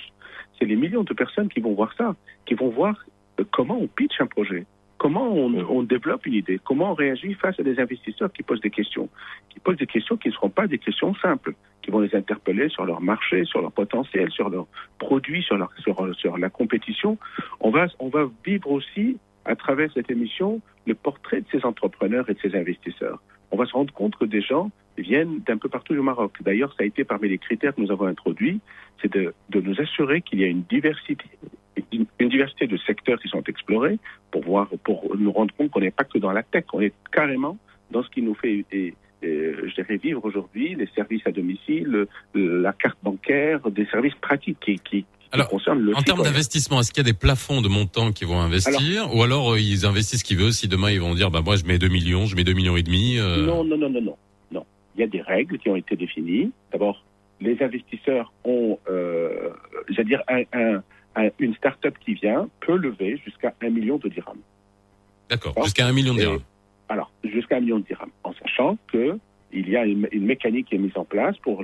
[0.58, 2.14] c'est les millions de personnes qui vont voir ça,
[2.46, 2.94] qui vont voir
[3.40, 4.66] euh, comment on pitch un projet,
[4.98, 8.60] comment on, on développe une idée, comment on réagit face à des investisseurs qui posent
[8.60, 9.08] des questions,
[9.48, 12.68] qui posent des questions qui ne seront pas des questions simples, qui vont les interpeller
[12.68, 14.66] sur leur marché, sur leur potentiel, sur leurs
[14.98, 17.16] produits, sur, leur, sur, sur la compétition.
[17.60, 19.16] On va, on va vivre aussi,
[19.48, 23.20] à travers cette émission, le portrait de ces entrepreneurs et de ces investisseurs.
[23.50, 26.34] On va se rendre compte que des gens viennent d'un peu partout du Maroc.
[26.42, 28.60] D'ailleurs, ça a été parmi les critères que nous avons introduits,
[29.00, 31.24] c'est de, nous assurer qu'il y a une diversité,
[31.92, 33.98] une, diversité de secteurs qui sont explorés
[34.30, 36.92] pour voir, pour nous rendre compte qu'on n'est pas que dans la tech, on est
[37.10, 37.56] carrément
[37.90, 38.66] dans ce qui nous fait
[39.22, 45.06] je dirais, vivre aujourd'hui les services à domicile, la carte bancaire, des services pratiques qui
[45.32, 48.40] Alors, le En termes d'investissement, est-ce qu'il y a des plafonds de montants qu'ils vont
[48.40, 51.42] investir ou alors euh, ils investissent ce qu'ils veulent Si demain ils vont dire bah
[51.44, 53.18] moi je mets 2 millions, je mets 2 millions et demi.
[53.18, 54.16] euh, Non, non, non, non, non,
[54.52, 54.64] non.
[54.96, 56.50] Il y a des règles qui ont été définies.
[56.72, 57.04] D'abord,
[57.40, 59.50] les investisseurs ont, euh,
[59.90, 60.82] j'allais dire, un, un-
[61.16, 64.40] un- une start-up qui vient peut lever jusqu'à un million de dirhams.
[65.28, 66.40] D'accord, jusqu'à un million de Et- dirhams.
[66.88, 69.18] Alors, jusqu'à un million de dirhams, en sachant que
[69.52, 71.62] il y a une, une mécanique qui est mise en place pour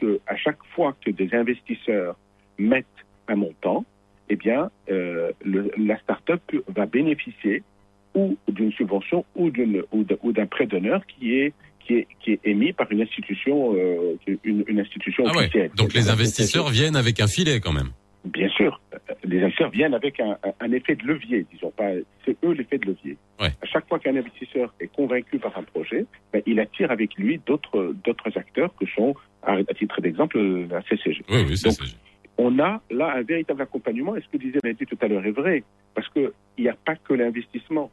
[0.00, 2.16] que à chaque fois que des investisseurs
[2.58, 2.86] mettent
[3.28, 3.84] un montant,
[4.28, 7.62] eh bien, euh, le- la start-up va bénéficier
[8.14, 12.72] ou d'une subvention ou d'une d'un prêt d'honneur qui est qui est qui est émis
[12.72, 15.38] par une institution euh, une, une institution Ah ouais.
[15.44, 15.70] officielle.
[15.76, 17.90] Donc les investisseurs viennent avec un filet quand même.
[18.24, 18.80] Bien sûr,
[19.24, 21.90] les investisseurs viennent avec un, effet de levier, disons pas.
[22.24, 23.16] C'est eux l'effet de levier.
[23.40, 23.48] Ouais.
[23.60, 27.40] À chaque fois qu'un investisseur est convaincu par un projet, ben, il attire avec lui
[27.44, 30.38] d'autres d'autres acteurs que sont, à, titre d'exemple,
[30.70, 31.22] la CCG.
[31.30, 31.96] Oui, oui, Donc, c'est-
[32.38, 34.16] On a là un véritable accompagnement.
[34.16, 35.64] Et ce que disait Mehdi tout à l'heure est vrai,
[35.94, 37.90] parce que il n'y a pas que l'investissement.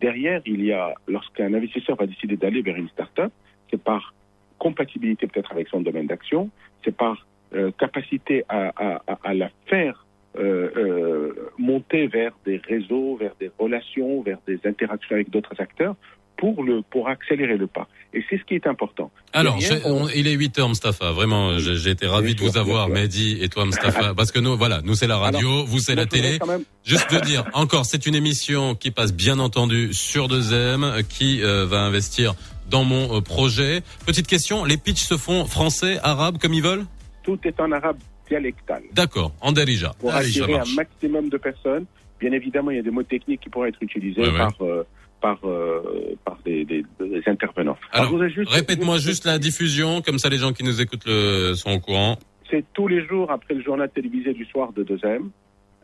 [0.00, 3.32] Derrière, il y a, lorsqu'un investisseur va décider d'aller vers une start-up,
[3.70, 4.14] c'est par
[4.58, 6.50] compatibilité peut-être avec son domaine d'action,
[6.84, 10.06] c'est par euh, capacité à la faire
[10.38, 15.96] euh, euh, monter vers des réseaux, vers des relations, vers des interactions avec d'autres acteurs
[16.40, 17.86] pour le pour accélérer le pas.
[18.14, 19.12] Et c'est ce qui est important.
[19.32, 21.12] Alors, on- il est 8 heures, Mustafa.
[21.12, 22.88] Vraiment, j'ai été ravi de vous avoir.
[22.88, 26.06] Mehdi et toi, Mustafa, parce que nous, voilà, nous c'est la radio, vous c'est la
[26.06, 26.38] télé.
[26.82, 31.42] Juste de dire, encore, c'est une émission qui passe bien entendu sur 2M, euh, qui
[31.42, 32.34] euh, va investir
[32.70, 33.82] dans mon euh, projet.
[34.06, 36.86] Petite question, les pitchs se font français, arabe, comme ils veulent?
[37.22, 37.98] Tout est en arabe
[38.28, 38.82] dialectal.
[38.92, 39.92] D'accord, en Darija.
[40.00, 41.84] pour attirer un maximum de personnes.
[42.18, 44.38] Bien évidemment, il y a des mots techniques qui pourraient être utilisés Ouais, ouais.
[44.38, 44.86] par euh,
[45.20, 45.82] par euh,
[46.24, 47.76] par des, des- des intervenants.
[47.92, 51.54] Alors, voudrais juste- Répète-moi juste la diffusion, comme ça les gens qui nous écoutent le,
[51.54, 52.18] sont au courant.
[52.50, 55.28] C'est tous les jours après le journal télévisé du soir de 2M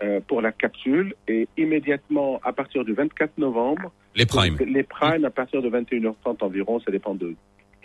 [0.03, 4.57] euh, pour la capsule et immédiatement à partir du 24 novembre Les primes.
[4.67, 7.35] les primes à partir de 21h30 environ, ça dépend de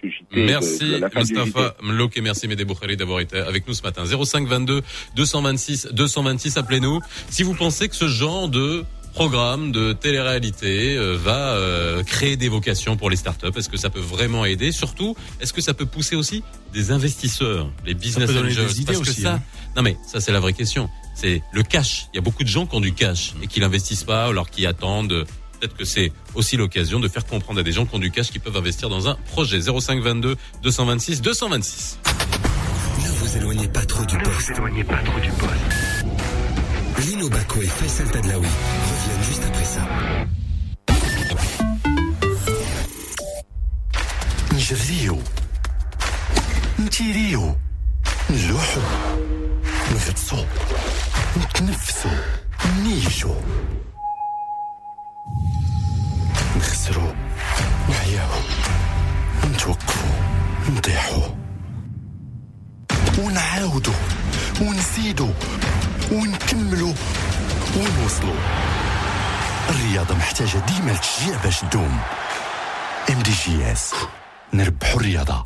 [0.03, 3.83] JT, de- Merci de du Mustafa Mlouk et merci Boukhari d'avoir été avec nous ce
[3.83, 4.03] matin.
[4.03, 4.81] 05 22
[5.15, 6.99] 226 226, appelez-nous.
[7.29, 12.49] Si vous pensez que ce genre de programme de télé-réalité euh, va euh, créer des
[12.49, 14.71] vocations pour les startups, est-ce que ça peut vraiment aider?
[14.71, 16.43] Surtout, est-ce que ça peut pousser aussi
[16.73, 19.41] des investisseurs, les business angels des idées Parce que aussi, ça, hein.
[19.75, 20.89] non mais ça c'est la vraie question.
[21.13, 22.07] C'est le cash.
[22.13, 24.49] Il y a beaucoup de gens qui ont du cash et qui l'investissent pas alors
[24.49, 25.25] qui attendent.
[25.59, 28.31] Peut-être que c'est aussi l'occasion de faire comprendre à des gens qui ont du cash
[28.31, 31.99] qui peuvent investir dans un projet 05 22 226 226.
[33.03, 34.51] Ne vous éloignez pas trop du poste.
[37.05, 38.47] Lino Baco et Faisal Tadlaoui
[39.21, 39.81] juste après ça.
[44.53, 45.17] نجريو
[46.79, 47.55] نتيريو
[48.29, 48.81] نلوحو
[49.91, 50.45] نغطسو
[51.37, 52.09] نتنفسو
[52.83, 53.35] نيجو
[56.57, 57.13] نخسرو
[57.89, 58.39] نعياو
[59.45, 60.07] نتوقفو
[60.69, 61.21] نطيحو
[63.19, 63.93] ونعاودو
[64.61, 65.29] ونزيدو
[66.11, 66.93] ونكملو
[67.75, 68.35] ونوصلو
[69.71, 71.99] الرياضة محتاجة ديما التشجيع باش تدوم.
[73.09, 73.93] ام دي جي اس
[74.53, 75.45] نربحوا الرياضة.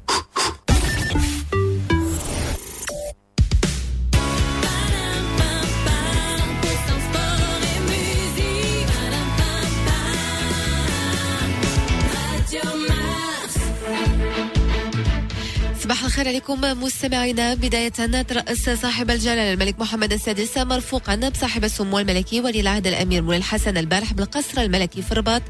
[16.06, 17.54] الخير عليكم مستمعينا.
[17.54, 17.90] بداية
[18.22, 23.78] ترأس صاحب الجلالة الملك محمد السادس مرفوقا بصاحب السمو الملكي ولي العهد الأمير مولاي الحسن
[23.78, 25.42] البارح بالقصر الملكي في الرباط.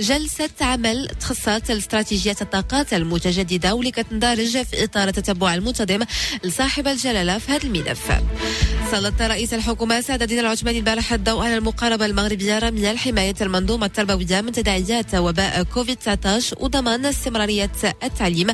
[0.00, 6.00] جلسة عمل تخصصت لاستراتيجيات الطاقات المتجددة واللي كتندرج في إطار التتبع المنتظم
[6.44, 8.12] لصاحب الجلالة في هذا الملف
[8.90, 14.40] سلط رئيس الحكومة سعد الدين العثماني البارح الضوء على المقاربة المغربية رميا لحماية المنظومة التربوية
[14.40, 17.70] من تداعيات وباء كوفيد 19 وضمان استمرارية
[18.02, 18.46] التعليم.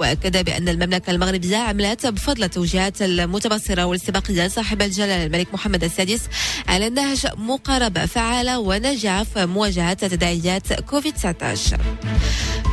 [0.00, 6.20] وأكد بأن المملكة المغربية عملت بفضل التوجيهات المتبصرة والاستباقية صاحب الجلالة الملك محمد السادس
[6.68, 11.80] على نهج مقاربة فعالة وناجعة في مواجهة تداعيات كوفيد 19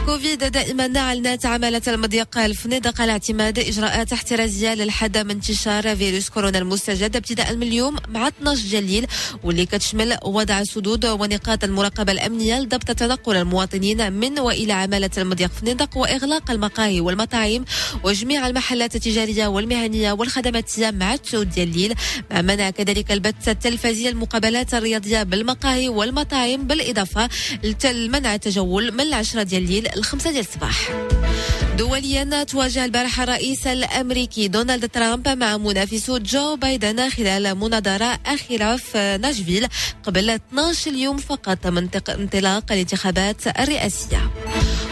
[0.06, 6.58] كوفيد دائما أعلنت عمالة المضيق الفنادق على اعتماد إجراءات احترازية للحد من انتشار فيروس كورونا
[6.58, 9.08] المستجد ابتداء من اليوم مع 12 جليل
[9.44, 15.98] واللي كتشمل وضع السدود ونقاط المراقبة الأمنية لضبط تنقل المواطنين من وإلى عمالة المضيق فنادق
[15.98, 17.66] وإغلاق المقاهي والمطاعم
[18.04, 21.94] وجميع المحلات التجارية والمهنية والخدماتية مع التسود ديال الليل
[22.32, 27.30] مع منع كذلك البث التلفزيوني المقابلات الرياضية بالمقاهي والمطاعم بالإضافة
[27.86, 30.90] لمنع التجول من العشرة ديال الليل الخمسة ديال الصباح.
[31.78, 39.20] دوليا تواجه البارحة الرئيس الأمريكي دونالد ترامب مع منافسه جو بايدن خلال مناظرة أخيرة في
[39.22, 39.68] ناشفيل
[40.04, 44.32] قبل 12 يوم فقط من انطلاق الانتخابات الرئاسية.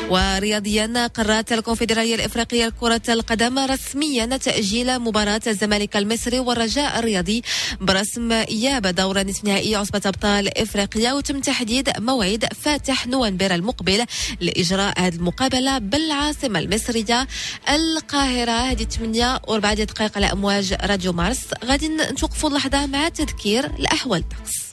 [0.10, 7.43] ورياضيا قررت الكونفدرالية الإفريقية لكرة القدم رسميا تأجيل مباراة الزمالك المصري والرجاء الرياضي
[7.82, 14.06] برسم إياب دور نصف نهائي عصبة أبطال إفريقيا وتم تحديد موعد فاتح نوفمبر المقبل
[14.39, 17.28] لإجراء هذه المقابلة بالعاصمة المصرية
[17.69, 18.52] القاهرة.
[18.52, 21.41] هذه 8 و4 دقائق على أمواج راديو مارس.
[21.65, 24.19] غادي نتوقفوا لحظة مع تذكير الأحوال.
[24.19, 24.68] الطقس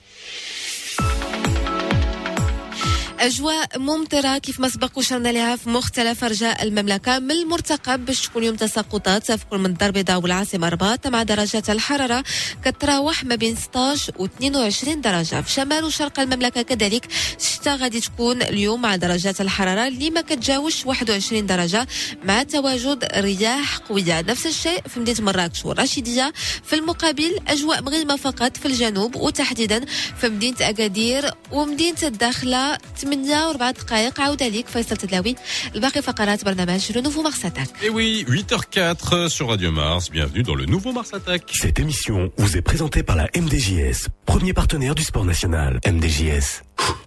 [3.20, 8.44] أجواء ممطرة كيف ما سبق وشرنا لها في مختلف أرجاء المملكة من المرتقب باش تكون
[8.44, 12.24] يوم تساقطات كل من الدار البيضاء والعاصمة رباط مع درجات الحرارة
[12.64, 15.40] كتراوح ما بين 16 و 22 درجة.
[15.40, 17.06] في شمال وشرق المملكة كذلك
[17.40, 21.86] الشتاء غادي تكون اليوم مع درجات الحرارة اللي ما كتجاوش 21 درجة
[22.24, 24.20] مع تواجد رياح قوية.
[24.20, 26.32] نفس الشيء في مدينة مراكش والرشيدية
[26.64, 29.84] في المقابل أجواء مغيمة فقط في الجنوب وتحديدا
[30.20, 35.35] في مدينة أكادير ومدينة الداخلة 8 و4 دقائق عودة ليك فيصل تدلاوي
[35.75, 37.69] الباقي فقرات برنامج Le Nouveau Mars Attack.
[37.83, 40.09] Et oui, 8h04 sur Radio Mars.
[40.11, 41.43] Bienvenue dans le nouveau Mars Attack.
[41.53, 45.79] Cette émission vous est présentée par la MDJS, premier partenaire du sport national.
[45.87, 46.63] MDJS,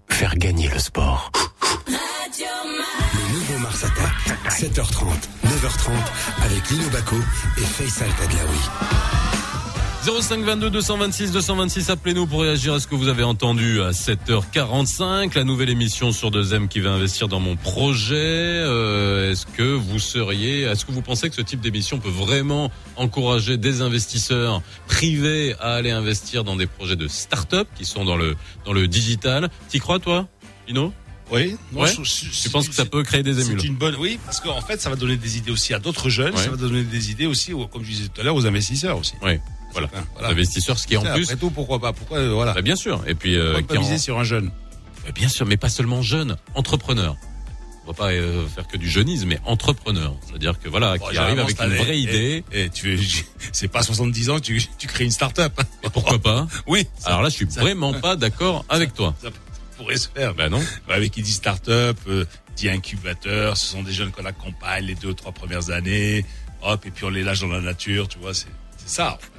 [0.09, 1.31] faire gagner le sport.
[1.87, 4.17] Le nouveau Mars Attack.
[4.49, 5.05] 7h30,
[5.45, 5.91] 9h30
[6.47, 7.17] avec Lino Baco
[7.59, 9.48] et Faisal Tadlaoui.
[10.02, 15.36] 05 22 226 226, appelez-nous pour réagir à ce que vous avez entendu à 7h45,
[15.36, 18.16] la nouvelle émission sur 2M qui va investir dans mon projet.
[18.16, 22.72] Euh, est-ce que vous seriez, est-ce que vous pensez que ce type d'émission peut vraiment
[22.96, 28.16] encourager des investisseurs privés à aller investir dans des projets de start-up qui sont dans
[28.18, 28.36] le
[28.66, 29.50] dans le digital?
[29.68, 30.28] T'y crois toi,
[30.68, 30.94] Lino?
[31.32, 31.58] Oui.
[31.74, 31.92] non, Ouais.
[31.92, 33.60] je- je- Tu penses que ça peut créer des émules?
[33.62, 36.10] C'est une bonne, oui, parce qu'en fait, ça va donner des idées aussi à d'autres
[36.10, 36.42] jeunes, Ouais.
[36.44, 39.14] ça va donner des idées aussi, comme je disais tout à l'heure, aux investisseurs aussi.
[39.22, 39.34] Oui,
[39.72, 39.90] voilà.
[40.14, 40.30] Voilà.
[40.30, 42.54] Investisseurs, ce qui est en Après plus, tout, pourquoi pas Pourquoi, euh, voilà.
[42.54, 43.02] bah, bien sûr.
[43.08, 44.52] Et puis, euh, qui en- miser sur un jeune
[45.06, 47.16] Bah, Bien sûr, mais pas seulement jeunes, entrepreneurs.
[47.86, 50.14] On va pas euh, faire que du jeunisme, mais entrepreneurs.
[50.28, 52.44] C'est-à-dire que voilà, Bon, qui arrive avec une vraie et- idée.
[52.52, 53.04] Et, tu veux-
[53.52, 55.60] c'est pas à 70 ans que tu, tu crées une start-up.
[55.84, 56.88] Et pourquoi pas Oui.
[57.00, 59.16] ça- Alors là, je suis ça- vraiment pas d'accord avec toi.
[59.22, 59.30] Ça
[59.78, 60.36] pourrait se faire.
[60.36, 60.62] Bah non.
[60.90, 65.08] Avec qui dit start-up, euh, dit incubateur, ce sont des jeunes qu'on accompagne les deux
[65.08, 66.26] ou trois premières années.
[66.62, 69.14] Hop, et puis on les lâche dans la nature, tu vois, c'est c'est ça.
[69.14, 69.39] en fait.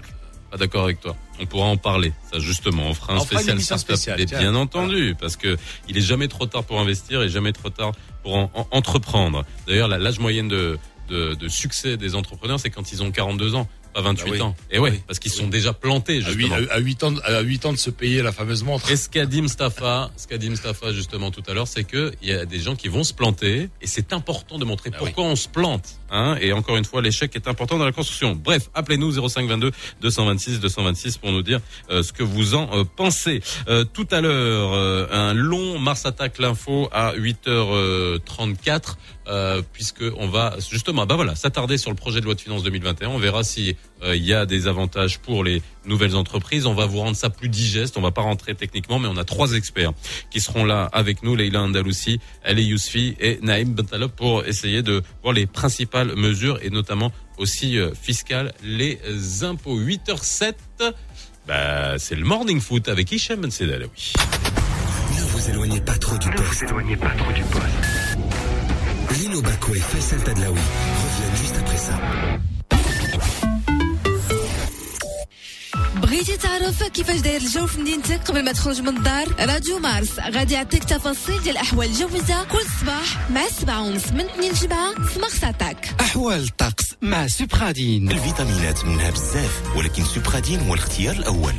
[0.50, 1.16] Pas d'accord avec toi.
[1.40, 2.12] On pourra en parler.
[2.32, 3.86] Ça, justement, on fera un On fera spécial startup.
[3.86, 4.38] spéciale, tiens.
[4.40, 5.56] bien entendu, parce que
[5.88, 9.44] il est jamais trop tard pour investir et jamais trop tard pour en- en- entreprendre.
[9.68, 10.76] D'ailleurs, l'âge moyenne de,
[11.08, 14.40] de, de succès des entrepreneurs, c'est quand ils ont 42 ans, pas 28 Bah oui.
[14.42, 14.56] ans.
[14.70, 15.00] Et ouais, Oui.
[15.06, 16.54] parce qu'ils sont déjà plantés, À justement.
[16.70, 18.90] à, à huit ans, de- à huit ans de se payer la fameuse montre.
[18.90, 22.12] Et ce qu'a dit Mustafa, ce qu'a dit Mustafa justement tout à l'heure, c'est que
[22.22, 24.98] il y a des gens qui vont se planter et c'est important de montrer Ah
[24.98, 25.96] pourquoi on se plante.
[26.12, 28.34] Hein et encore une fois, l'échec est important dans la construction.
[28.34, 33.40] Bref, appelez-nous 0522 226 226 pour nous dire euh, ce que vous en euh, pensez.
[33.68, 38.96] Euh, tout à l'heure, euh, un long Mars Attack l'info à 8h34.
[39.28, 42.64] Euh, puisque on va justement bah voilà s'attarder sur le projet de loi de finances
[42.64, 46.72] 2021 on verra si euh, il y a des avantages pour les nouvelles entreprises on
[46.72, 49.52] va vous rendre ça plus digeste on va pas rentrer techniquement mais on a trois
[49.52, 49.92] experts
[50.30, 55.02] qui seront là avec nous Leila Andalousi Ali Yousfi et Naïm Bentaleb pour essayer de
[55.22, 58.98] voir les principales mesures et notamment aussi euh, fiscales les
[59.44, 60.54] impôts 8h07
[61.46, 64.12] bah, c'est le morning foot avec Hicham Ben Sedalawi.
[65.16, 66.64] Ne vous éloignez pas trop du poste.
[69.18, 71.98] Lino Baco et Faisal Tadlaoui reviennent juste après ça.
[75.96, 80.54] بغيتي تعرف كيفاش داير الجو في مدينتك قبل ما تخرج من الدار؟ راديو مارس غادي
[80.54, 85.18] يعطيك تفاصيل ديال الاحوال الجويه كل صباح مع 7 ونص من 2 ل 7 في
[85.20, 91.54] مارس اتاك أحوال الطقس مع سوبرادين الفيتامينات منها بزاف ولكن سوبرادين هو الاختيار الأول.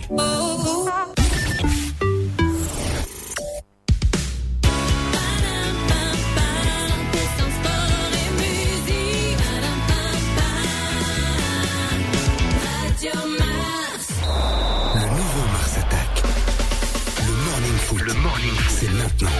[19.21, 19.37] Maintenant.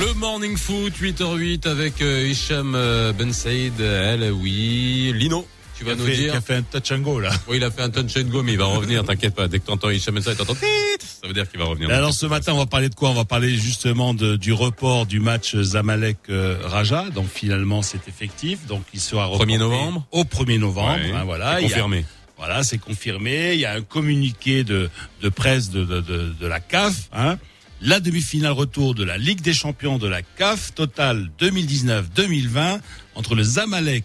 [0.00, 5.12] Le Morning Foot 8h08 avec euh, Hicham euh, Ben Saïd Alaoui.
[5.14, 6.30] Lino, tu vas Qui a nous fait- dire.
[6.32, 7.30] qui a fait un touch and go, là.
[7.46, 9.48] Oui, il a fait un touch and go, mais il va revenir, t'inquiète pas.
[9.48, 11.88] Dès que t'entends Hicham Ben Saïd, t'entends ça veut dire qu'il va revenir.
[11.90, 13.10] Alors ce matin, on va parler de quoi?
[13.10, 17.10] On va parler justement de, du report du match Zamalek euh, Raja.
[17.10, 18.66] Donc finalement, c'est effectif.
[18.66, 20.94] Donc il sera 1er reporté novembre Au 1er novembre.
[21.00, 21.60] Ouais, hein, voilà.
[21.60, 22.04] Il a- confirmé.
[22.38, 23.52] Voilà, c'est confirmé.
[23.54, 27.08] Il y a un communiqué de, de presse de, de, de, de la CAF.
[27.12, 27.38] Hein.
[27.84, 32.80] La demi-finale retour de la Ligue des Champions de la CAF Total 2019-2020
[33.16, 34.04] entre le Zamalek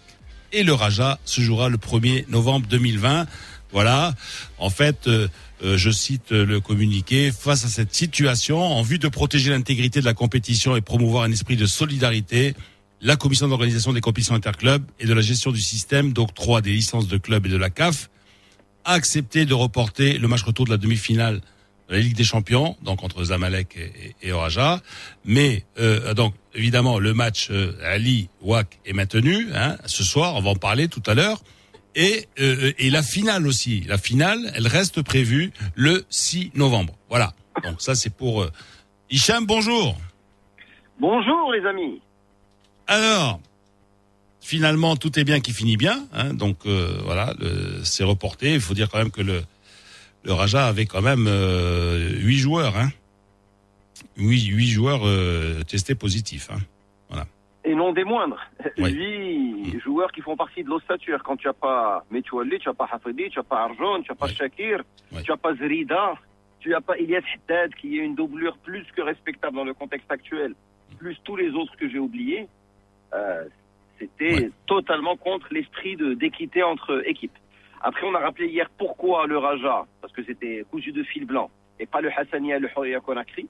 [0.52, 3.26] et le Raja se jouera le 1er novembre 2020.
[3.70, 4.14] Voilà.
[4.58, 5.28] En fait, euh,
[5.62, 10.06] euh, je cite le communiqué, face à cette situation, en vue de protéger l'intégrité de
[10.06, 12.54] la compétition et promouvoir un esprit de solidarité,
[13.00, 17.06] la commission d'organisation des compétitions interclubs et de la gestion du système d'octroi des licences
[17.06, 18.10] de clubs et de la CAF
[18.84, 21.42] a accepté de reporter le match retour de la demi-finale de
[21.88, 24.80] la Ligue des Champions, donc entre Zamalek et, et, et Oraja.
[25.24, 30.40] Mais euh, donc évidemment le match euh, Ali Wak est maintenu hein, ce soir, on
[30.40, 31.40] va en parler tout à l'heure.
[31.94, 36.94] Et, euh, et la finale aussi, la finale, elle reste prévue le 6 novembre.
[37.08, 37.32] Voilà.
[37.64, 38.52] Donc ça c'est pour euh...
[39.10, 39.46] Hicham.
[39.46, 39.96] Bonjour.
[41.00, 42.02] Bonjour les amis.
[42.86, 43.40] Alors,
[44.40, 46.06] finalement, tout est bien qui finit bien.
[46.12, 47.34] Hein, donc euh, voilà,
[47.84, 48.52] c'est reporté.
[48.52, 49.42] Il faut dire quand même que le,
[50.24, 52.76] le Raja avait quand même euh, huit joueurs.
[52.76, 52.88] Hein.
[54.16, 56.48] Huit joueurs euh, testés positifs.
[56.52, 56.58] Hein.
[57.08, 57.26] Voilà.
[57.64, 58.40] Et non des moindres.
[58.78, 58.92] Oui.
[58.92, 59.80] Huit mmh.
[59.80, 61.22] joueurs qui font partie de l'ossature.
[61.24, 64.16] Quand tu n'as pas Metouali, tu n'as pas Hafidi, tu n'as pas Arjon, tu n'as
[64.16, 64.34] pas oui.
[64.34, 65.22] Shakir, oui.
[65.22, 66.14] tu n'as pas Zrida,
[66.60, 70.10] tu n'as pas Ilyas Haddad qui est une doublure plus que respectable dans le contexte
[70.10, 70.54] actuel,
[70.98, 72.48] plus tous les autres que j'ai oubliés.
[73.14, 73.44] Euh,
[73.98, 74.50] c'était ouais.
[74.66, 77.36] totalement contre l'esprit d'équité entre équipes.
[77.80, 81.50] Après, on a rappelé hier pourquoi le Raja, parce que c'était cousu de fil blanc,
[81.78, 83.48] et pas le Hassania, le Horia Conakry.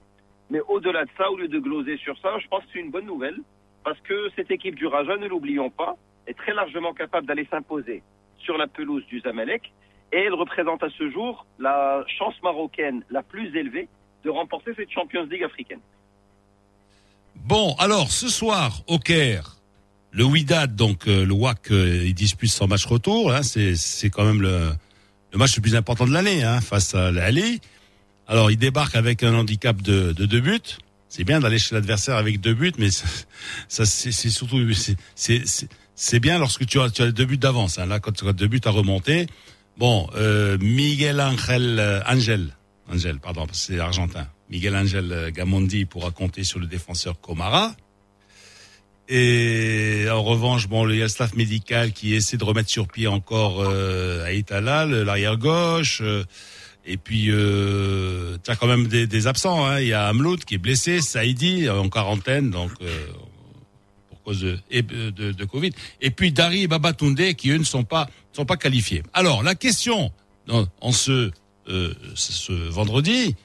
[0.49, 2.91] Mais au-delà de ça, au lieu de gloser sur ça, je pense que c'est une
[2.91, 3.37] bonne nouvelle,
[3.83, 5.95] parce que cette équipe du Raja, ne l'oublions pas,
[6.27, 8.03] est très largement capable d'aller s'imposer
[8.37, 9.71] sur la pelouse du Zamalek,
[10.11, 13.87] et elle représente à ce jour la chance marocaine la plus élevée
[14.23, 15.81] de remporter cette Champions League africaine.
[17.35, 19.58] Bon, alors ce soir au Caire,
[20.11, 23.31] le Wydad, donc euh, le WAC, euh, il dispute son match retour.
[23.31, 24.71] Hein, c'est quand même le,
[25.31, 27.61] le match le plus important de l'année hein, face à l'Ali.
[28.27, 30.59] Alors il débarque avec un handicap de, de deux buts.
[31.09, 33.07] C'est bien d'aller chez l'adversaire avec deux buts, mais ça,
[33.67, 34.59] ça c'est surtout
[35.15, 35.43] c'est
[35.95, 37.79] c'est bien lorsque tu as tu as deux buts d'avance.
[37.79, 37.87] Hein.
[37.87, 39.27] Là, quand tu as deux buts à remonter,
[39.77, 42.55] bon, euh, Miguel Angel Angel
[42.91, 44.27] Angel, pardon, c'est argentin.
[44.49, 47.75] Miguel Angel Gamondi pourra compter sur le défenseur Comara.
[49.11, 52.87] Et en revanche, bon, il y a le staff médical qui essaie de remettre sur
[52.87, 56.01] pied encore euh, Aït l'arrière gauche.
[56.01, 56.23] Euh,
[56.85, 59.65] et puis, euh, tu as quand même des, des absents.
[59.65, 59.79] Hein.
[59.79, 63.07] Il y a Amlout qui est blessé, Saïdi en quarantaine, donc euh,
[64.09, 65.71] pour cause de, de, de, Covid.
[66.01, 69.03] Et puis Dari et Babatunde qui eux ne sont pas sont pas qualifiés.
[69.13, 70.11] Alors la question
[70.49, 71.31] en, en ce
[71.67, 73.35] euh, ce vendredi,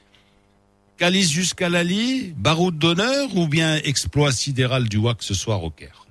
[0.97, 6.05] Calice jusqu'à Lali, baroud d'honneur ou bien exploit sidéral du WAC ce soir au Caire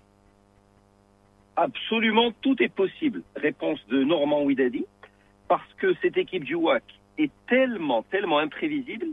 [1.57, 3.23] Absolument, tout est possible.
[3.35, 4.85] Réponse de Normand Ouidadi,
[5.49, 6.83] parce que cette équipe du WAC
[7.17, 9.07] est tellement, tellement imprévisible,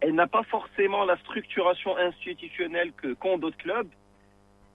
[0.00, 3.88] elle n'a pas forcément la structuration institutionnelle que qu'ont d'autres clubs,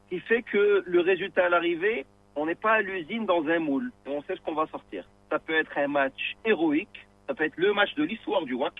[0.10, 2.06] qui fait que le résultat à l'arrivée,
[2.38, 5.04] on n'est pas à l'usine dans un moule, on sait ce qu'on va sortir.
[5.30, 8.76] Ça peut être un match héroïque, ça peut être le match de l'histoire du WAC,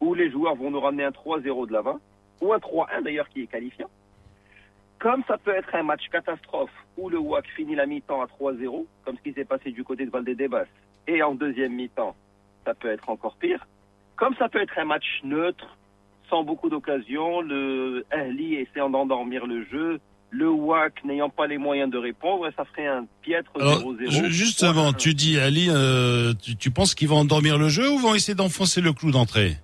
[0.00, 1.98] où les joueurs vont nous ramener un 3-0 de l'avant,
[2.40, 3.90] ou un 3-1 d'ailleurs qui est qualifiant.
[4.98, 8.84] Comme ça peut être un match catastrophe où le WAC finit la mi-temps à 3-0,
[9.04, 10.66] comme ce qui s'est passé du côté de Valdez-Debas,
[11.06, 12.14] et en deuxième mi-temps,
[12.66, 13.66] ça peut être encore pire.
[14.16, 15.76] Comme ça peut être un match neutre,
[16.28, 21.90] sans beaucoup d'occasions, le Ahli essayant d'endormir le jeu, le WAC n'ayant pas les moyens
[21.90, 24.28] de répondre, ça ferait un piètre 0-0.
[24.28, 28.14] Justement, tu dis Ali, euh, tu, tu penses qu'ils vont endormir le jeu ou vont
[28.14, 29.56] essayer d'enfoncer le clou d'entrée?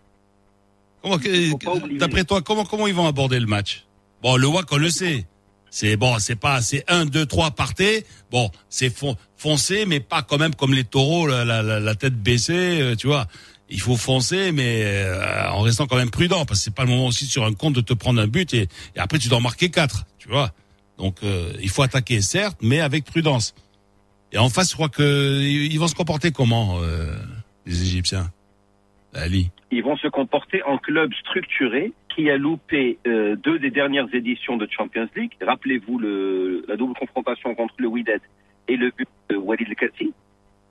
[1.99, 3.87] D'après toi, comment comment ils vont aborder le match?
[4.23, 5.27] Bon, le WAC, on le sait.
[5.71, 8.07] C'est bon, c'est pas, c'est 1, 2, 3, partez.
[8.31, 8.93] Bon, c'est
[9.37, 13.09] foncé, mais pas quand même comme les taureaux, la, la, la tête baissée, euh, tu
[13.09, 13.27] vois.
[13.69, 16.91] Il faut foncer, mais euh, en restant quand même prudent, parce que c'est pas le
[16.91, 19.39] moment aussi sur un compte de te prendre un but et, et après tu dois
[19.39, 20.53] en marquer quatre, tu vois.
[20.99, 23.55] Donc euh, il faut attaquer, certes, mais avec prudence.
[24.33, 26.81] Et en face, je crois que ils vont se comporter comment
[27.65, 28.31] les Égyptiens?
[29.17, 34.13] Ali Ils vont se comporter en club structuré qui a loupé euh, deux des dernières
[34.15, 35.33] éditions de Champions League.
[35.41, 38.21] Rappelez-vous le, la double confrontation contre le Wydad
[38.69, 40.13] et le but de Walid Kerti.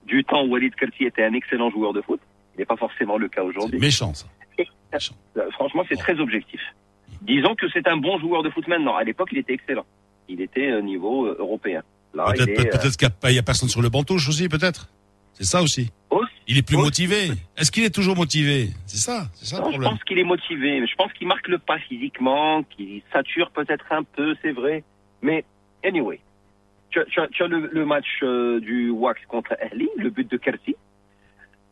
[0.06, 2.20] Du temps où Walid Kerti était un excellent joueur de foot.
[2.56, 3.80] Il n'est pas forcément le cas aujourd'hui.
[3.80, 4.28] Méchant, ça.
[4.58, 5.16] Et, méchant.
[5.52, 6.62] Franchement, c'est très objectif.
[7.22, 8.96] Disons que c'est un bon joueur de foot maintenant.
[8.96, 9.86] À l'époque, il était excellent.
[10.30, 11.84] Il était au niveau euh, européen.
[12.14, 14.88] Peut-être peut, peut qu'il n'y a, a, personne sur le banc touche aussi, peut-être.
[15.34, 15.92] C'est ça aussi.
[16.10, 16.35] aussi.
[16.48, 17.30] Il est plus motivé.
[17.58, 18.70] Est-ce qu'il est toujours motivé?
[18.86, 19.90] C'est ça, c'est ça non, le problème.
[19.92, 23.50] Je pense qu'il est motivé, mais je pense qu'il marque le pas physiquement, qu'il sature
[23.52, 24.84] peut-être un peu, c'est vrai.
[25.22, 25.44] Mais
[25.84, 26.20] anyway,
[26.92, 30.10] tu as, tu as, tu as le, le, match euh, du WAC contre Ahli, le
[30.10, 30.76] but de Kerti,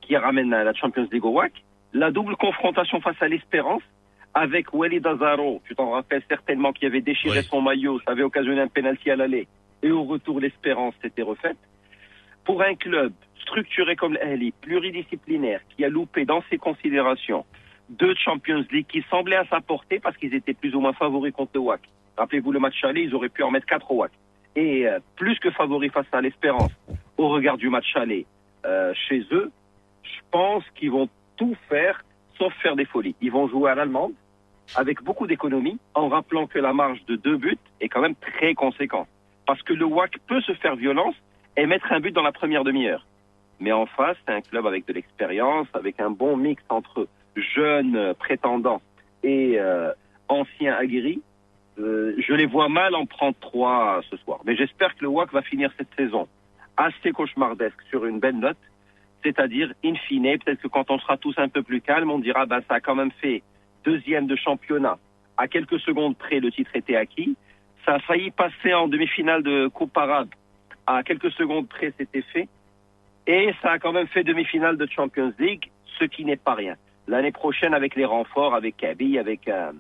[0.02, 1.54] qui ramène à la Champions League au WAC.
[1.94, 3.84] La double confrontation face à l'Espérance,
[4.34, 7.48] avec Walid Azaro, tu t'en rappelles certainement, qui avait déchiré Oui.
[7.48, 9.48] son maillot, ça avait occasionné un penalty à l'aller,
[9.84, 11.58] et au retour l'espérance s'était refaite.
[12.44, 13.14] Pour un club
[13.44, 17.46] structuré comme l'Ahli, pluridisciplinaire, qui a loupé dans ses considérations
[17.90, 21.34] deux Champions League qui semblaient à sa portée parce qu'ils étaient plus ou moins favoris
[21.34, 21.82] contre le WAC.
[22.18, 24.12] Rappelez-vous le match aller, ils auraient pu en mettre quatre au WAC.
[24.56, 26.72] Et euh, plus que favoris face à l'espérance,
[27.18, 28.26] au regard du match aller
[28.66, 29.52] euh, chez eux,
[30.04, 32.04] je pense qu'ils vont tout faire
[32.38, 33.16] sauf faire des folies.
[33.22, 34.14] Ils vont jouer à l'allemande
[34.76, 38.54] avec beaucoup d'économie en rappelant que la marge de deux buts est quand même très
[38.54, 39.08] conséquente.
[39.46, 41.16] Parce que le WAC peut se faire violence
[41.58, 43.06] et mettre un but dans la première demi-heure.
[43.60, 48.14] Mais en face, c'est un club avec de l'expérience, avec un bon mix entre jeunes
[48.16, 48.82] prétendants
[49.24, 49.92] et euh,
[50.28, 51.22] anciens aguerris.
[51.80, 54.42] Euh, je les vois mal en prendre trois ce soir.
[54.46, 56.28] Mais j'espère que le WAC va finir cette saison
[56.78, 58.58] assez cauchemardesque sur une belle note.
[59.24, 62.46] C'est-à-dire, in fine, peut-être que quand on sera tous un peu plus calme, on dira,
[62.46, 63.42] bah, ça a quand même fait
[63.86, 64.98] deuxième de championnat.
[65.38, 67.36] À quelques secondes près, le titre était acquis.
[67.86, 70.30] Ça a failli passer en demi-finale de Coupe arabe.
[70.86, 72.48] À quelques secondes près, c'était fait.
[73.28, 75.70] Et ça a quand même fait demi-finale de Champions League,
[76.00, 76.76] ce qui n'est pas rien.
[77.08, 79.72] L'année prochaine, avec les renforts, avec Kaby, avec euh,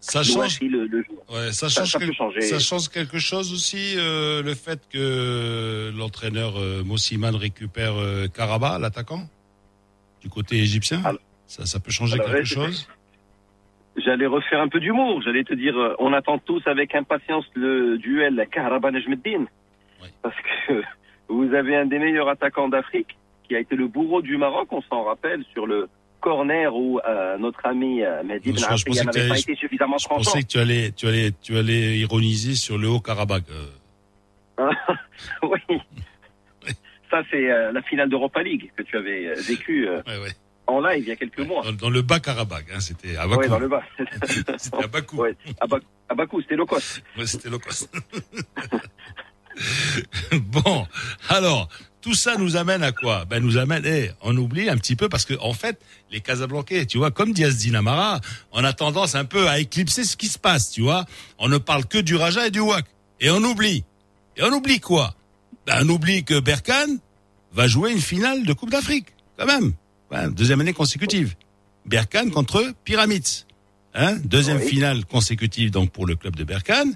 [0.00, 0.60] Ça change.
[0.60, 1.04] Le, le.
[1.30, 2.40] Ouais, ça change, ça peut quel- changer.
[2.42, 8.78] ça change quelque chose aussi, euh, le fait que l'entraîneur euh, Mossiman récupère euh, Karaba,
[8.78, 9.22] l'attaquant,
[10.22, 11.00] du côté égyptien?
[11.04, 12.88] Alors- ça, ça peut changer alors, quelque chose?
[13.96, 15.22] J'allais refaire un peu d'humour.
[15.22, 19.44] J'allais te dire, euh, on attend tous avec impatience le duel Kahraba Nejmeddin.
[20.02, 20.08] Oui.
[20.22, 20.34] Parce
[20.66, 20.82] que
[21.28, 23.16] vous avez un des meilleurs attaquants d'Afrique
[23.48, 25.88] qui a été le bourreau du Maroc, on s'en rappelle, sur le
[26.20, 28.60] corner où euh, notre ami euh, Mehdi Ben
[29.04, 32.78] n'avait pas été suffisamment Je pensais que tu allais, tu allais, tu allais ironiser sur
[32.78, 33.44] le Haut-Karabakh.
[33.50, 34.70] euh.
[35.42, 35.78] oui.
[37.10, 40.30] Ça, c'est euh, la finale d'Europa League que tu avais vécu Ouais, ouais.
[40.66, 41.62] en live il y a quelques mois.
[41.62, 43.40] Dans, dans le bas Karabakh, hein, c'était à Bakou.
[43.40, 43.82] Ouais, dans le bas.
[44.26, 45.24] C'était à Bakou.
[45.60, 47.02] À, Bak- à Bakou, c'était low cost.
[47.18, 47.88] Ouais, c'était low cost.
[50.32, 50.86] bon,
[51.28, 51.68] alors,
[52.00, 53.24] tout ça nous amène à quoi?
[53.24, 55.80] Ben nous amène, eh, on oublie un petit peu parce que en fait,
[56.10, 58.20] les Casablancais, tu vois, comme Diaz Dinamara,
[58.52, 61.06] on a tendance un peu à éclipser ce qui se passe, tu vois?
[61.38, 62.84] On ne parle que du Raja et du Wak.
[63.20, 63.84] Et on oublie.
[64.36, 65.14] Et on oublie quoi?
[65.66, 66.98] Ben on oublie que Berkane
[67.52, 69.06] va jouer une finale de Coupe d'Afrique,
[69.38, 69.72] quand même.
[70.32, 71.34] Deuxième année consécutive.
[71.86, 73.46] Berkane contre Pyramids.
[73.94, 74.16] Hein?
[74.24, 76.94] Deuxième finale consécutive donc pour le club de Berkane.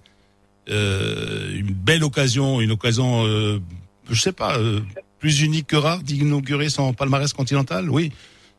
[0.71, 3.59] Euh, une belle occasion, une occasion, euh,
[4.11, 4.81] je sais pas, euh,
[5.19, 8.13] plus unique que rare d'inaugurer son palmarès continental, oui.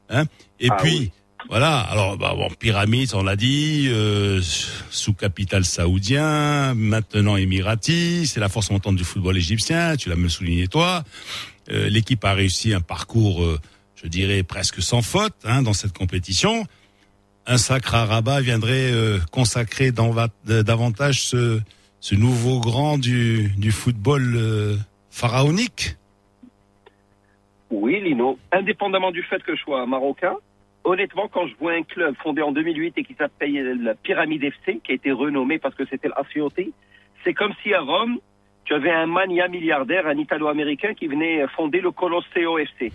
[0.09, 0.25] Hein
[0.59, 1.11] Et Ah puis oui.
[1.49, 1.79] voilà.
[1.79, 4.41] Alors bah, bon, Pyramids, on l'a dit, euh,
[4.89, 9.95] sous capital saoudien, maintenant émirati, c'est la force montante du football égyptien.
[9.95, 11.03] Tu l'as même souligné toi.
[11.71, 13.59] Euh, L'équipe a réussi un parcours, euh,
[14.01, 16.65] je dirais presque sans faute hein, dans cette compétition.
[17.45, 21.59] Un sacre à Rabat viendrait euh, consacrer davantage ce,
[21.99, 24.75] ce nouveau grand du, du football euh,
[25.09, 25.95] pharaonique.
[27.71, 28.39] Oui, Lino.
[28.51, 30.35] Indépendamment du fait que je sois marocain,
[30.83, 34.79] honnêtement, quand je vois un club fondé en 2008 et qui s'appelle la Pyramide FC,
[34.83, 36.73] qui a été renommé parce que c'était l'Acioti,
[37.23, 38.17] c'est comme si à Rome,
[38.65, 42.91] tu avais un mania milliardaire, un Italo-américain qui venait fonder le Colosseo FC.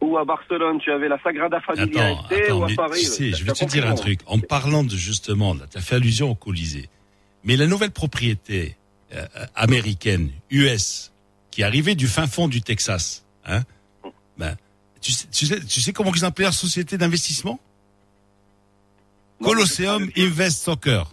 [0.00, 3.00] Ou à Barcelone, tu avais la Sagrada Familia Attends, FC, attends, ou à Paris.
[3.00, 4.20] tu sais, t'as- je vais te dire un truc.
[4.26, 6.88] En parlant de justement, là, tu as fait allusion au Colisée.
[7.48, 8.76] Mais la nouvelle propriété
[9.14, 11.12] euh, américaine, US,
[11.50, 13.62] qui arrivait du fin fond du Texas, hein,
[14.36, 14.54] ben,
[15.00, 17.58] tu sais, tu sais, tu sais comment ils appellent leur société d'investissement?
[19.42, 21.10] Colosseum Invest Soccer.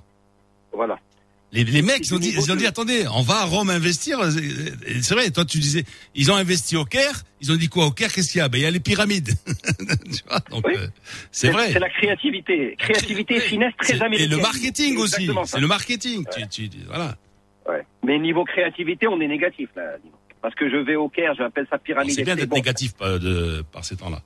[1.55, 3.69] Les, les mecs, ils ont dit, ils ont dit, de- attendez, on va à Rome
[3.69, 4.19] investir.
[5.01, 5.83] C'est vrai, toi, tu disais,
[6.13, 7.23] ils ont investi au Caire.
[7.41, 8.49] Ils ont dit quoi au Caire Qu'est-ce qu'il y a?
[8.49, 9.29] Ben, il y a les pyramides.
[9.79, 10.73] tu vois, donc, Oui.
[10.77, 10.87] euh,
[11.31, 11.71] c'est vrai.
[11.71, 12.75] C'est la créativité.
[12.77, 14.31] Créativité finesse très C'est- américaine.
[14.31, 15.29] Et le marketing aussi.
[15.45, 16.25] C'est le marketing.
[16.35, 17.15] Tu, tu, voilà.
[17.67, 17.83] Ouais.
[18.05, 19.83] Mais niveau créativité, on est négatif là.
[20.41, 22.11] Parce que je vais au Caire, j'appelle ça pyramide.
[22.13, 24.21] C'est bien d'être Bon, négatif par, de, par ces temps-là.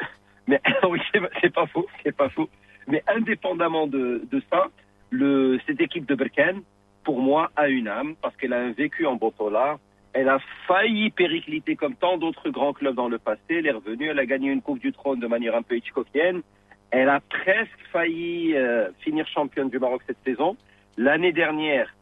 [0.48, 2.48] Mais oui, c'est c'est pas faux, c'est pas faux.
[2.88, 4.64] Mais indépendamment de, de ça,
[5.12, 6.62] le, cette équipe de Berkane,
[7.04, 9.78] pour moi, a une âme parce qu'elle a un vécu en Botola.
[10.14, 13.40] Elle a failli péricliter comme tant d'autres grands clubs dans le passé.
[13.50, 16.42] Elle est revenue, elle a gagné une Coupe du Trône de manière un peu Hitchcockienne.
[16.90, 20.56] Elle a presque failli euh, finir championne du Maroc cette saison.
[20.96, 21.94] L'année dernière,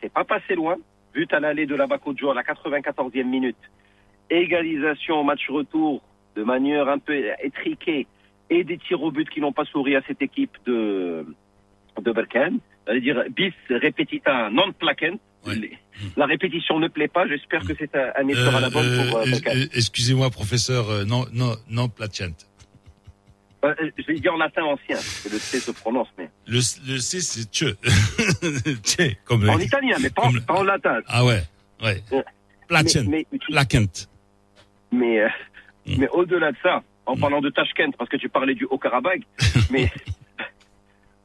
[0.00, 0.76] c'est pas passé loin.
[1.12, 3.56] But à l'aller de la Bakojo à la 94e minute.
[4.28, 6.02] Égalisation au match retour
[6.34, 8.06] de manière un peu étriquée
[8.50, 11.24] et des tirs au but qui n'ont pas souri à cette équipe de,
[12.02, 12.58] de Berkane.
[12.86, 15.18] C'est-à-dire bis repetita non placent.
[15.46, 15.70] Ouais.
[16.16, 17.26] La répétition ne plaît pas.
[17.28, 19.56] J'espère que c'est un, un essor à la bonne Euh, pour euh, euh, Berkane.
[19.58, 22.22] euh, Excusez-moi, professeur, euh, non, non, non, Placent.
[23.64, 26.28] Euh, euh, je vais dire en latin ancien, que le C se prononce, mais.
[26.46, 27.74] Le, le C, c'est tche.
[28.82, 31.00] Tche, comme En italien, mais pas, en- comme le- pas en latin.
[31.06, 31.42] Ah ouais,
[31.82, 32.02] ouais.
[32.12, 32.22] Euh,
[32.68, 34.08] Platin, Mais, mais, Placent.
[34.92, 35.28] mais, euh,
[35.86, 35.94] Mm.
[35.98, 39.22] mais au-delà de ça, en parlant de Tashkent, parce que tu parlais du Haut-Karabakh,
[39.70, 39.90] mais.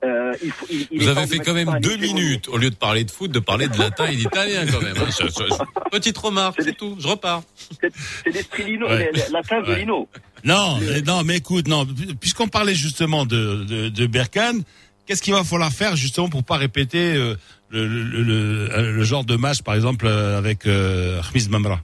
[0.03, 2.75] Euh, il faut, il, il Vous avez fait quand même deux minutes, au lieu de
[2.75, 4.95] parler de foot, de parler de latin et d'italien quand même.
[4.95, 7.43] Je- je- je- Petite remarque, c'est tout, je repars.
[7.81, 7.91] C'est
[8.23, 9.11] c'est l'esprit Lino, Ouais.
[9.31, 9.79] latin de Ouais.
[9.79, 10.07] Lino.
[10.43, 11.85] Non, mais, non, mais écoute, non,
[12.19, 14.63] puisqu'on parlait justement de, de, de Berkane,
[15.05, 17.35] qu'est-ce qu'il va falloir faire justement pour pas répéter euh,
[17.69, 18.23] le, le, le,
[18.67, 21.79] le- le genre de match, par exemple, euh, avec euh, Khmiz Mamra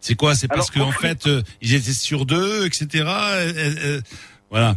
[0.00, 0.34] C'est quoi?
[0.36, 2.86] C'est parce qu'en en fait, euh, ils étaient sur deux, etc.
[2.94, 4.00] euh, euh, euh,
[4.50, 4.76] voilà.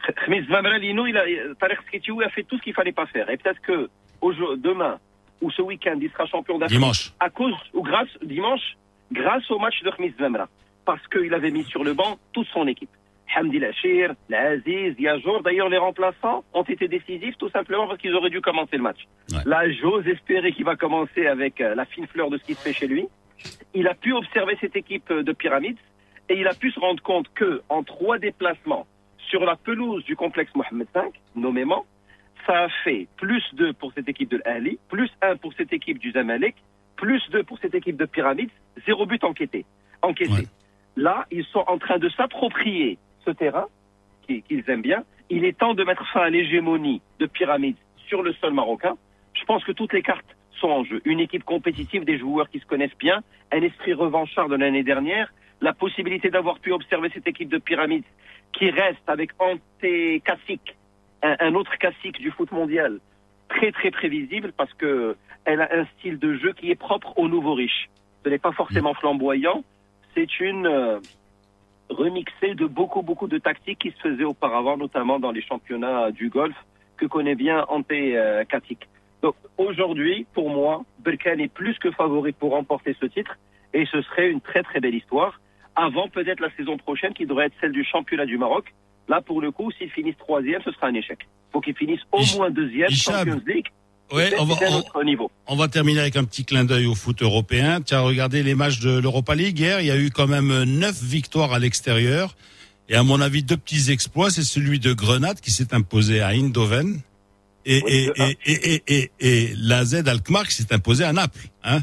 [0.00, 1.24] Khmiz Mamra Lino, il a,
[1.58, 3.28] Tarek Sketioui a fait tout ce qu'il fallait pas faire.
[3.30, 3.88] Et peut-être que
[4.56, 4.98] demain
[5.40, 6.78] ou ce week-end, il sera champion d'Afrique.
[6.78, 7.12] Dimanche.
[7.20, 8.76] À cause, ou grâce, dimanche,
[9.12, 10.48] grâce au match de Khmiz Mamra.
[10.84, 12.90] Parce qu'il avait mis sur le banc toute son équipe.
[13.36, 15.42] Hamdi Lachir, Aziz, Yajour.
[15.42, 19.06] D'ailleurs, les remplaçants ont été décisifs tout simplement parce qu'ils auraient dû commencer le match.
[19.30, 19.38] Ouais.
[19.46, 22.60] Là, j'ose espérer qu'il va commencer avec euh, la fine fleur de ce qui se
[22.60, 23.06] fait chez lui.
[23.72, 25.78] Il a pu observer cette équipe euh, de pyramides
[26.28, 28.86] et il a pu se rendre compte que en trois déplacements
[29.30, 31.00] sur la pelouse du complexe Mohamed V,
[31.36, 31.86] nommément,
[32.46, 35.98] ça a fait plus 2 pour cette équipe de l'Ahli, plus 1 pour cette équipe
[35.98, 36.56] du Zamalek,
[36.96, 38.50] plus 2 pour cette équipe de Pyramides,
[38.86, 39.64] zéro but enquêté.
[40.02, 40.32] encaissé.
[40.32, 40.46] Ouais.
[40.96, 43.66] Là, ils sont en train de s'approprier ce terrain
[44.26, 45.04] qui- qu'ils aiment bien.
[45.28, 47.76] Il est temps de mettre fin à l'hégémonie de Pyramides
[48.08, 48.96] sur le sol marocain.
[49.34, 51.02] Je pense que toutes les cartes sont en jeu.
[51.04, 53.20] Une équipe compétitive, des joueurs qui se connaissent bien,
[53.52, 58.04] un esprit revanchard de l'année dernière, la possibilité d'avoir pu observer cette équipe de Pyramides
[58.52, 59.60] qui reste avec Ante
[60.24, 60.76] Kassik,
[61.22, 62.98] un, un autre classique du foot mondial,
[63.48, 67.28] très très prévisible parce que elle a un style de jeu qui est propre aux
[67.28, 67.88] nouveaux riches.
[68.24, 69.64] Ce n'est pas forcément flamboyant,
[70.14, 70.98] c'est une euh,
[71.88, 76.28] remixée de beaucoup beaucoup de tactiques qui se faisaient auparavant, notamment dans les championnats du
[76.28, 76.56] golf
[76.96, 78.44] que connaît bien Ante euh.
[79.22, 83.36] Donc aujourd'hui, pour moi, Berkane est plus que favori pour remporter ce titre
[83.72, 85.40] et ce serait une très très belle histoire
[85.76, 88.64] avant peut-être la saison prochaine qui devrait être celle du championnat du Maroc.
[89.08, 91.18] Là, pour le coup, s'ils finissent troisième, ce sera un échec.
[91.52, 92.90] faut qu'ils finissent au moins deuxième.
[92.90, 93.66] Champions League.
[94.12, 94.56] Ouais, on va,
[94.94, 95.30] on, niveau.
[95.46, 97.80] on va terminer avec un petit clin d'œil au foot européen.
[97.80, 99.80] Tiens, regardez les matchs de l'Europa League hier.
[99.80, 102.34] Il y a eu quand même neuf victoires à l'extérieur.
[102.88, 104.30] Et à mon avis, deux petits exploits.
[104.30, 107.00] C'est celui de Grenade qui s'est imposé à Eindhoven.
[107.66, 108.28] Et, Oui, et, de un.
[108.28, 111.46] et, et, et, et, et la Z Alkmaar qui s'est imposé à Naples.
[111.62, 111.80] Hein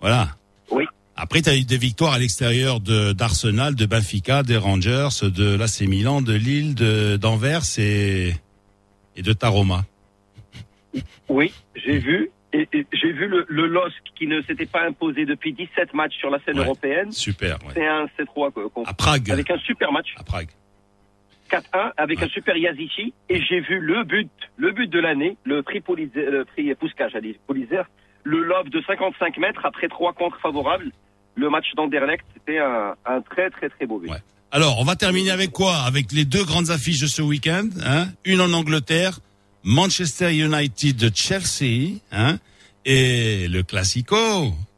[0.00, 0.30] voilà.
[0.70, 0.84] Oui.
[1.16, 5.56] Après, tu as eu des victoires à l'extérieur de d'Arsenal, de Benfica, des Rangers, de
[5.56, 8.32] l'AC Milan, de Lille, de d'Anvers et,
[9.16, 9.84] et de Taroma.
[11.28, 12.30] Oui, j'ai vu.
[12.54, 16.16] Et, et j'ai vu le, le LOSC qui ne s'était pas imposé depuis 17 matchs
[16.18, 16.64] sur la scène Ouais.
[16.66, 17.10] européenne.
[17.10, 17.56] Super.
[17.64, 17.72] Ouais.
[17.74, 19.30] C'est un C3 quoi, qu'on- À Prague.
[19.30, 20.08] avec un super match.
[20.18, 20.48] À Prague.
[21.50, 22.24] 4-1 avec Ouais.
[22.26, 26.30] un super Yazici et j'ai vu le but, le but de l'année, le prix Polizé-
[26.30, 27.38] le prix Pouska, j'allais
[28.24, 30.90] le lob de 55 mètres après trois contres favorables.
[31.34, 34.10] Le match d'Anderlecht, c'était un, un très très très beau but.
[34.10, 34.18] Ouais.
[34.50, 35.76] Alors, on va terminer avec quoi?
[35.86, 37.68] Avec les deux grandes affiches de ce week-end.
[37.82, 38.08] Hein?
[38.26, 39.18] Une en Angleterre,
[39.64, 42.36] Manchester United de Chelsea, hein?
[42.84, 44.16] Et le Classico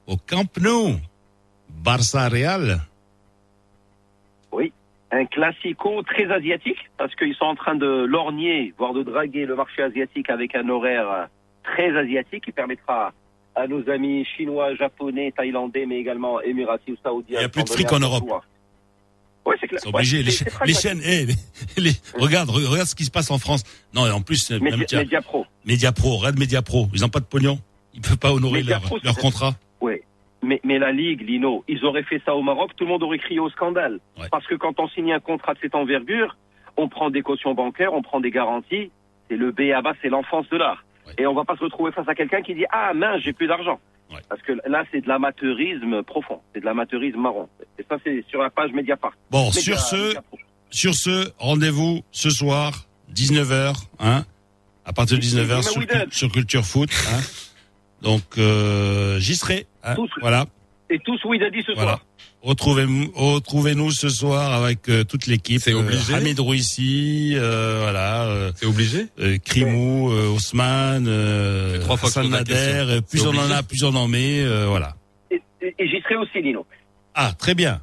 [0.06, 0.94] au Camp Nou,
[1.70, 2.82] Barça Real.
[4.52, 4.72] Oui,
[5.10, 9.56] un classico très asiatique parce qu'ils sont en train de lorgner, voire de draguer le
[9.56, 11.28] marché asiatique avec un horaire
[11.64, 13.12] très asiatique qui permettra
[13.54, 17.38] à nos amis chinois, japonais, thaïlandais, mais également émiratis ou saoudiens.
[17.38, 18.24] Il y a plus de fric en Europe.
[19.46, 19.80] Ouais, c'est clair.
[19.82, 20.18] C'est obligé.
[20.18, 20.82] Ouais, les, c'est- cha- c'est les pragmatique.
[20.82, 21.26] chaînes, eh,
[21.80, 23.62] les- les- regarde, re- regarde ce qui se passe en France.
[23.94, 25.44] Non, et en plus, euh, Média, Média Pro.
[25.66, 26.86] Media Pro, regarde Media Pro.
[26.94, 27.58] Ils n'ont pas de pognon.
[27.92, 29.52] Ils peuvent pas honorer Media leur, Pro, leur c'est- contrat.
[29.80, 30.00] Oui.
[30.42, 33.18] Mais, mais la Ligue, Lino, ils auraient fait ça au Maroc, tout le monde aurait
[33.18, 34.00] crié au scandale.
[34.18, 34.26] Ouais.
[34.30, 36.36] Parce que quand on signe un contrat de cette envergure,
[36.76, 38.90] on prend des cautions bancaires, on prend des garanties.
[39.30, 40.84] C'est le B à bas, c'est l'enfance de l'art.
[41.06, 41.12] Ouais.
[41.18, 43.46] Et on va pas se retrouver face à quelqu'un qui dit Ah mince, j'ai plus
[43.46, 43.78] d'argent.
[44.10, 44.20] Ouais.
[44.28, 46.40] Parce que là, c'est de l'amateurisme profond.
[46.54, 47.48] C'est de l'amateurisme marron.
[47.78, 49.12] Et ça, c'est sur la page Mediapart.
[49.30, 50.14] Bon, Média- sur ce.
[50.70, 52.72] Sur ce, rendez-vous ce soir,
[53.14, 54.24] 19h, hein,
[54.84, 55.82] à partir de 19h sur,
[56.12, 56.90] sur Culture Foot.
[57.12, 57.20] Hein.
[58.02, 59.66] Donc, euh, j'y serai.
[59.84, 60.10] hein, Tous.
[60.20, 60.46] voilà.
[60.90, 61.92] Et tous, oui, dit ce Voilà.
[61.92, 62.04] soir.
[62.44, 65.62] Retrouvez-nous retrouvez-nous ce soir avec euh, toute l'équipe.
[65.62, 71.72] C'est obligé Euh, Hamid Rouissi, euh, voilà, euh, C'est obligé euh, Krimou, euh, Ousmane, euh,
[71.76, 72.28] C'est trois fois Hassan.
[72.28, 74.94] Nader, euh, plus on en a, plus on en met, euh, voilà.
[75.30, 75.40] Et,
[75.78, 76.66] et- j'y serai aussi, Lino.
[77.14, 77.80] Ah, très bien.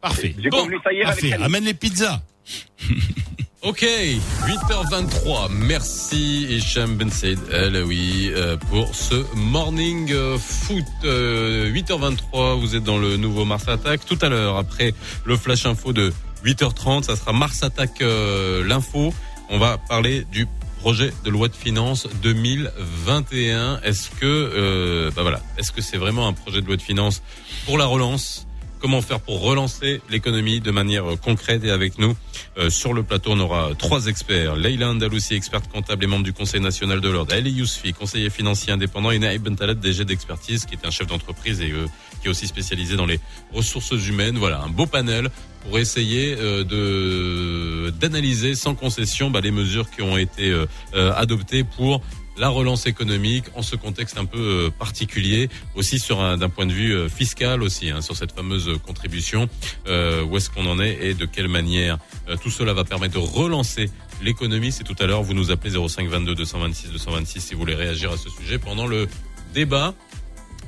[0.00, 0.36] Parfait.
[0.38, 1.30] J'ai Bon, convenu ça hier avec Parfait.
[1.30, 1.44] Camille.
[1.46, 2.22] Amène les pizzas.
[3.64, 5.48] Ok, 8h23.
[5.50, 10.84] Merci Hicham Ben Said Alaoui euh, pour ce morning euh, foot.
[11.04, 14.04] Euh, 8h23, vous êtes dans le nouveau Mars Attack.
[14.04, 14.92] Tout à l'heure, après
[15.24, 16.12] le flash info de
[16.44, 19.14] 8h30, ça sera Mars Attack euh, l'info.
[19.48, 20.46] On va parler du
[20.80, 23.80] projet de loi de finances 2021.
[23.82, 27.22] Est-ce que, euh, bah voilà, est-ce que c'est vraiment un projet de loi de finances
[27.64, 28.46] pour la relance
[28.84, 31.64] Comment faire pour relancer l'économie de manière concrète.
[31.64, 32.14] Et avec nous
[32.58, 34.56] euh, sur le plateau on aura trois experts.
[34.56, 37.32] Leila Andalousi, experte comptable et membre du Conseil national de l'ordre.
[37.32, 39.10] Ali Yousfi, conseiller financier indépendant.
[39.10, 41.86] Et Naïb Bentalat, DG d'expertise qui est un chef d'entreprise et euh,
[42.20, 43.20] qui est aussi spécialisé dans les
[43.54, 44.36] ressources humaines.
[44.36, 45.30] Voilà, un beau panel
[45.62, 50.54] pour essayer euh, d'analyser sans concession bah, les mesures qui ont été
[50.92, 52.02] adoptées pour
[52.36, 56.66] la relance économique en ce contexte un peu euh, particulier, aussi sur un d'un point
[56.66, 59.48] de vue euh, fiscal aussi, hein, sur cette fameuse contribution,
[59.86, 63.14] euh, où est-ce qu'on en est et de quelle manière Euh, tout cela va permettre
[63.14, 63.90] de relancer
[64.22, 64.72] l'économie.
[64.72, 68.12] C'est tout à l'heure, vous nous appelez 05 22 226 226 si vous voulez réagir
[68.12, 69.06] à ce sujet pendant le
[69.52, 69.94] débat.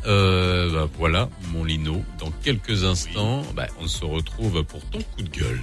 [0.07, 2.05] Euh, bah, voilà, mon Lino.
[2.19, 5.63] Dans quelques instants, bah, on se retrouve pour ton coup de gueule.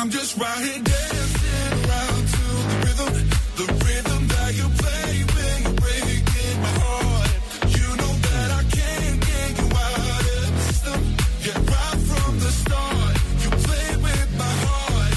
[0.00, 3.14] I'm just right here dancing around to the rhythm,
[3.58, 7.30] the rhythm that you play when you're breaking my heart.
[7.66, 11.00] You know that I can't get you out of the system.
[11.42, 15.14] Yeah, right from the start, you with my heart,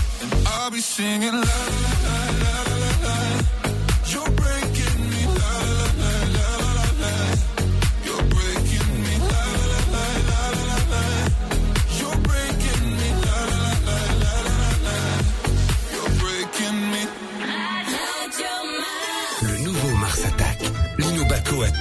[0.47, 2.00] I'll be singing la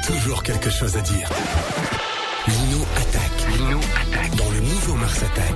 [0.07, 1.28] toujours quelque chose à dire.
[2.49, 3.57] Lino attaque.
[3.57, 4.36] Lino attaque.
[4.36, 5.55] Dans le nouveau Mars Attack.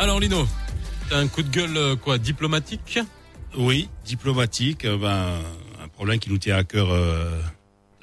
[0.00, 0.46] Alors Lino,
[1.08, 2.98] t'as un coup de gueule euh, quoi diplomatique?
[3.56, 5.40] Oui, diplomatique, euh, ben,
[5.82, 7.40] un problème qui nous tient à cœur euh,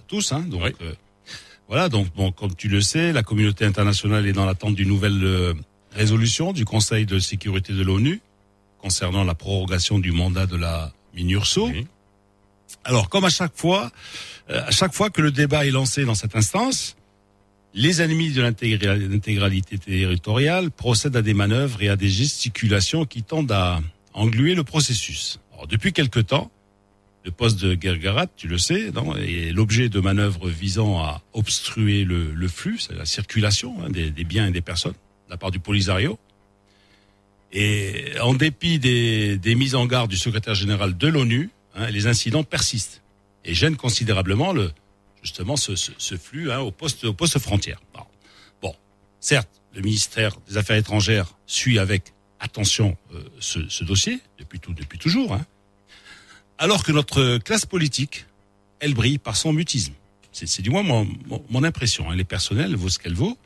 [0.07, 0.31] tous.
[0.31, 0.93] Hein, donc euh,
[1.67, 5.23] voilà, donc bon, comme tu le sais, la communauté internationale est dans l'attente d'une nouvelle
[5.23, 5.53] euh,
[5.91, 8.21] résolution du Conseil de sécurité de l'ONU
[8.79, 11.69] concernant la prorogation du mandat de la MINURSO.
[12.83, 13.91] Alors, comme à chaque fois,
[14.49, 16.95] euh, à chaque fois que le débat est lancé dans cette instance,
[17.73, 23.23] les ennemis de l'intégra- l'intégralité territoriale procèdent à des manœuvres et à des gesticulations qui
[23.23, 23.81] tendent à
[24.13, 25.39] engluer le processus.
[25.67, 26.49] Depuis quelque temps,
[27.25, 32.47] le poste de Gergarat, tu le sais, est l'objet de manœuvres visant à obstruer le,
[32.47, 36.17] flux, la circulation hein, des, biens et des personnes de la part du Polisario.
[37.51, 42.43] Et en dépit des mises en garde du secrétaire général de l'ONU, hein, les incidents
[42.43, 43.01] persistent
[43.45, 44.71] et gênent considérablement le,
[45.23, 47.79] justement ce, ce, ce flux hein, au poste au poste frontière.
[48.61, 48.75] Bon,
[49.19, 54.73] certes, le ministère des Affaires étrangères suit avec attention euh, ce, ce dossier depuis tout
[54.73, 55.33] depuis toujours.
[55.33, 55.45] Hein.
[56.57, 58.25] alors que notre classe politique,
[58.79, 59.93] elle brille par son mutisme.
[60.31, 62.09] C'est du moins mon, mon, mon impression.
[62.09, 62.13] hein.
[62.13, 63.37] Elle est personnelle, elle vaut ce qu'elle vaut.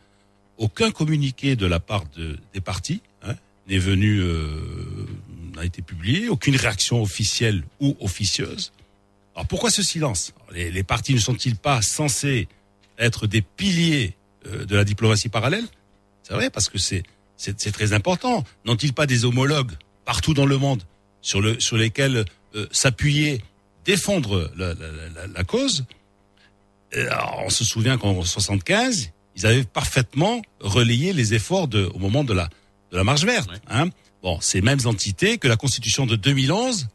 [0.57, 3.36] Aucun communiqué de la part de, des partis hein,
[3.67, 5.07] n'est venu, euh,
[5.56, 6.30] n'a été publié.
[6.30, 8.72] Aucune réaction officielle ou officieuse.
[9.36, 10.34] Alors pourquoi ce silence?
[10.51, 12.47] Les, les partis ne sont-ils pas censés
[12.99, 15.66] être des piliers euh, de la diplomatie parallèle?
[16.24, 17.04] C'est vrai parce que c'est
[17.36, 18.45] c'est très important.
[18.64, 19.74] N'ont-ils pas des homologues
[20.06, 20.84] partout dans le monde
[21.22, 22.26] sur le sur lesquels
[22.56, 23.41] euh, s'appuyer,
[23.86, 25.86] défendre la, la, la, la cause?
[26.95, 31.99] Euh, alors, On se souvient qu'en 75, ils avaient parfaitement relayé les efforts de, au
[31.99, 32.49] moment de la
[32.91, 33.49] de la marche verte.
[33.68, 33.89] Hein
[34.24, 36.88] bon, ces mêmes entités que la Constitution de 2011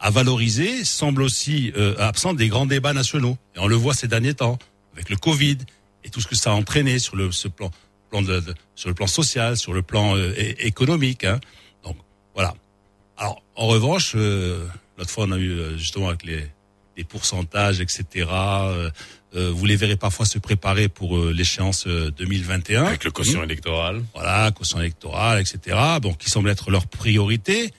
[0.00, 3.36] a valorisé semblent aussi euh, absentes des grands débats nationaux.
[3.54, 4.58] Et on le voit ces derniers temps
[4.94, 5.58] avec le Covid
[6.04, 7.70] et tout ce que ça a entraîné sur le ce plan,
[8.10, 11.24] plan de, de- sur le plan social, sur le plan euh, économique.
[11.24, 11.38] Hein.
[11.84, 11.96] Donc
[12.34, 12.54] voilà.
[13.16, 14.66] Alors en revanche, euh,
[14.98, 16.44] l'autre fois on a eu euh, justement avec les,
[16.96, 18.26] les pourcentages, etc.
[19.34, 22.84] euh, euh, vous les verrez parfois se préparer pour euh, l'échéance euh, 2021.
[22.84, 23.44] Avec le quotient Mmh.
[23.44, 24.02] électoral.
[24.14, 25.76] Voilà, quotient électoral, etc.
[26.00, 27.72] Bon, qui semble être leur priorité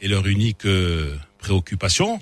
[0.00, 2.20] et leur unique euh, préoccupation.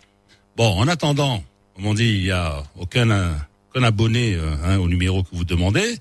[0.56, 1.42] Bon, en attendant,
[1.74, 3.32] comme on dit, il y a aucun, euh,
[3.70, 5.98] aucun abonné euh, hein, au numéro que vous demandez.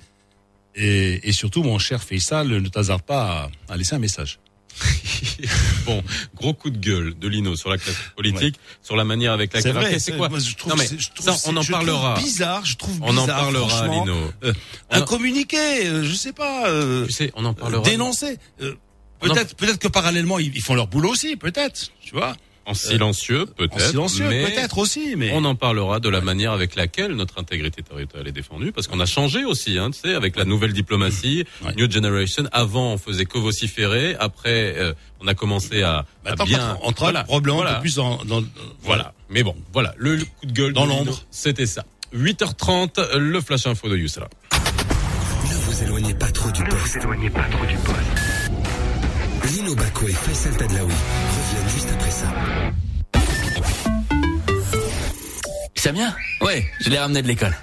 [0.76, 4.40] Et, et surtout, mon cher Faisal, ne t'hasarde pas à, à laisser un message.
[5.86, 6.04] Bon,
[6.36, 9.72] gros coup de gueule de Lino sur la classe politique, sur la manière avec C'est
[9.74, 9.94] laquelle.
[9.94, 11.86] c'est c'est- quoi moi, je trouve Non mais je trouve ça, on en je trouve
[11.86, 12.16] parlera.
[12.20, 13.88] bizarre, je trouve On en bizarre, parlera.
[13.88, 14.16] Lino.
[14.44, 14.54] Euh,
[14.92, 15.58] un communiqué,
[15.88, 16.68] euh, je sais pas.
[16.70, 17.84] euh, Tu sais, on en parlera.
[17.84, 18.38] dénoncer.
[18.62, 18.76] Euh,
[19.20, 21.92] peut-être, peut-être que parallèlement ils, ils font leur boulot aussi, peut-être.
[22.02, 22.36] Tu vois.
[22.70, 23.76] En silencieux, peut-être.
[23.76, 27.40] En silencieux, mais peut-être aussi, mais On en parlera de la manière avec laquelle notre
[27.40, 30.74] intégrité territoriale est défendue, parce qu'on a changé aussi, hein, tu sais, avec la nouvelle
[30.74, 31.74] diplomatie, Ouais.
[31.78, 32.44] New Generation.
[32.52, 34.16] Avant, on faisait que vociférer.
[34.20, 36.78] Après, euh, on a commencé à, à Maintenant, bien.
[36.84, 37.76] on entre voilà, probablement un voilà.
[37.76, 38.44] peu plus dans, dans
[38.84, 39.14] Voilà.
[39.30, 39.94] Mais bon, voilà.
[39.98, 41.18] Le, le coup de gueule Dans l'ombre.
[41.32, 41.86] C'était ça.
[42.14, 44.28] 8h30, le flash info de Youssala.
[44.52, 46.98] Ne vous éloignez pas trop du poste.
[49.52, 50.92] Lino Baco et Faisal Tadlaoui
[55.80, 57.56] Samia Ouais, je l'ai ramené de l'école.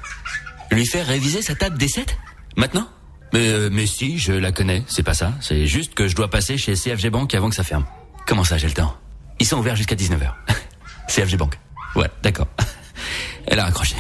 [0.71, 2.17] Lui faire réviser sa table des 7
[2.57, 2.89] Maintenant?
[3.33, 5.33] Mais, euh, mais si, je la connais, c'est pas ça.
[5.41, 7.85] C'est juste que je dois passer chez CFG Bank avant que ça ferme.
[8.27, 8.97] Comment ça, j'ai le temps?
[9.41, 10.33] Ils sont ouverts jusqu'à 19h.
[11.09, 11.59] CFG Bank.
[11.97, 12.47] Ouais, d'accord.
[13.47, 13.97] Elle a raccroché.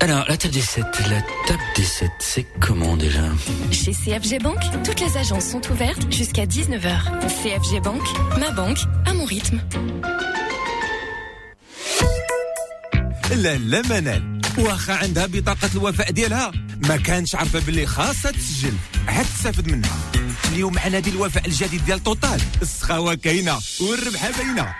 [0.00, 3.20] Alors, la table des 7, la table des 7, c'est comment déjà?
[3.70, 7.28] Chez CFG Bank, toutes les agences sont ouvertes jusqu'à 19h.
[7.28, 8.02] CFG Bank,
[8.40, 9.60] ma banque, à mon rythme.
[13.34, 16.52] لا لا منال واخا عندها بطاقة الوفاء ديالها.
[16.88, 18.72] ما كانش عارفة باللي خاصها تسجل.
[19.08, 19.90] عاد تستافد منها.
[20.52, 22.40] اليوم مع نادي الوفاء الجديد ديال توتال.
[22.62, 24.74] السخاوة كاينة والربحة باينة.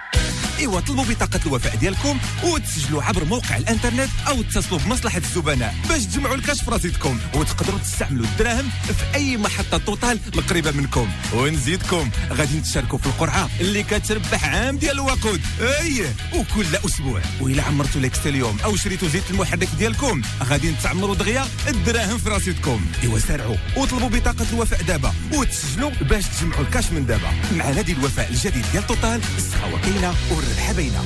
[0.62, 6.34] ايوا طلبوا بطاقة الوفاء ديالكم وتسجلوا عبر موقع الإنترنت أو اتصلوا بمصلحة الزبناء باش تجمعوا
[6.34, 11.08] الكاش في راسيتكم وتقدروا تستعملوا الدراهم في أي محطة توتال القريبة منكم.
[11.34, 15.40] ونزيدكم غادي تشاركوا في القرعة اللي كتربح عام ديال الوقود.
[15.60, 17.20] أي وكل أسبوع.
[17.40, 22.86] وإلا عمرتوا ليكس اليوم أو شريتوا زيت المحرك ديالكم غادي تعمروا دغيا الدراهم في راسيتكم
[23.02, 23.56] إيوا سارعوا.
[23.76, 27.32] وطلبوا بطاقة الوفاء دابا وتسجلوا باش تجمعوا الكاش من دابا.
[27.56, 30.14] مع نادي الوفاء الجديد ديال توتال السخاوة كاينة
[30.51, 31.03] والربحة باينة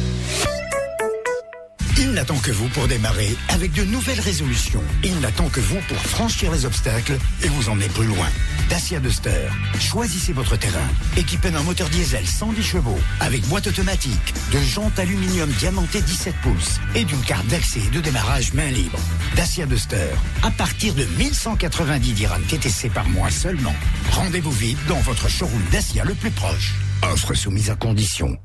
[1.98, 4.82] Il n'attend que vous pour démarrer avec de nouvelles résolutions.
[5.04, 8.28] Il n'attend que vous pour franchir les obstacles et vous emmener plus loin.
[8.70, 9.48] Dacia Duster.
[9.80, 10.88] Choisissez votre terrain.
[11.16, 16.80] Équipé d'un moteur diesel 110 chevaux, avec boîte automatique, de jantes aluminium diamantées 17 pouces
[16.96, 19.00] et d'une carte d'accès et de démarrage main libre.
[19.36, 20.10] Dacia Duster.
[20.42, 23.76] À partir de 1190 dirhams TTC par mois seulement.
[24.12, 26.74] Rendez-vous vite dans votre showroom Dacia le plus proche.
[27.04, 28.38] Offre soumise à condition.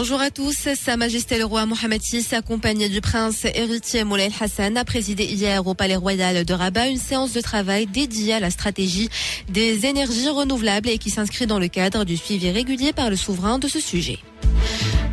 [0.00, 0.68] Bonjour à tous.
[0.76, 5.66] Sa Majesté le roi Mohamed VI, accompagné du prince héritier Moulay Hassan, a présidé hier
[5.66, 9.08] au Palais Royal de Rabat une séance de travail dédiée à la stratégie
[9.48, 13.58] des énergies renouvelables et qui s'inscrit dans le cadre du suivi régulier par le souverain
[13.58, 14.20] de ce sujet.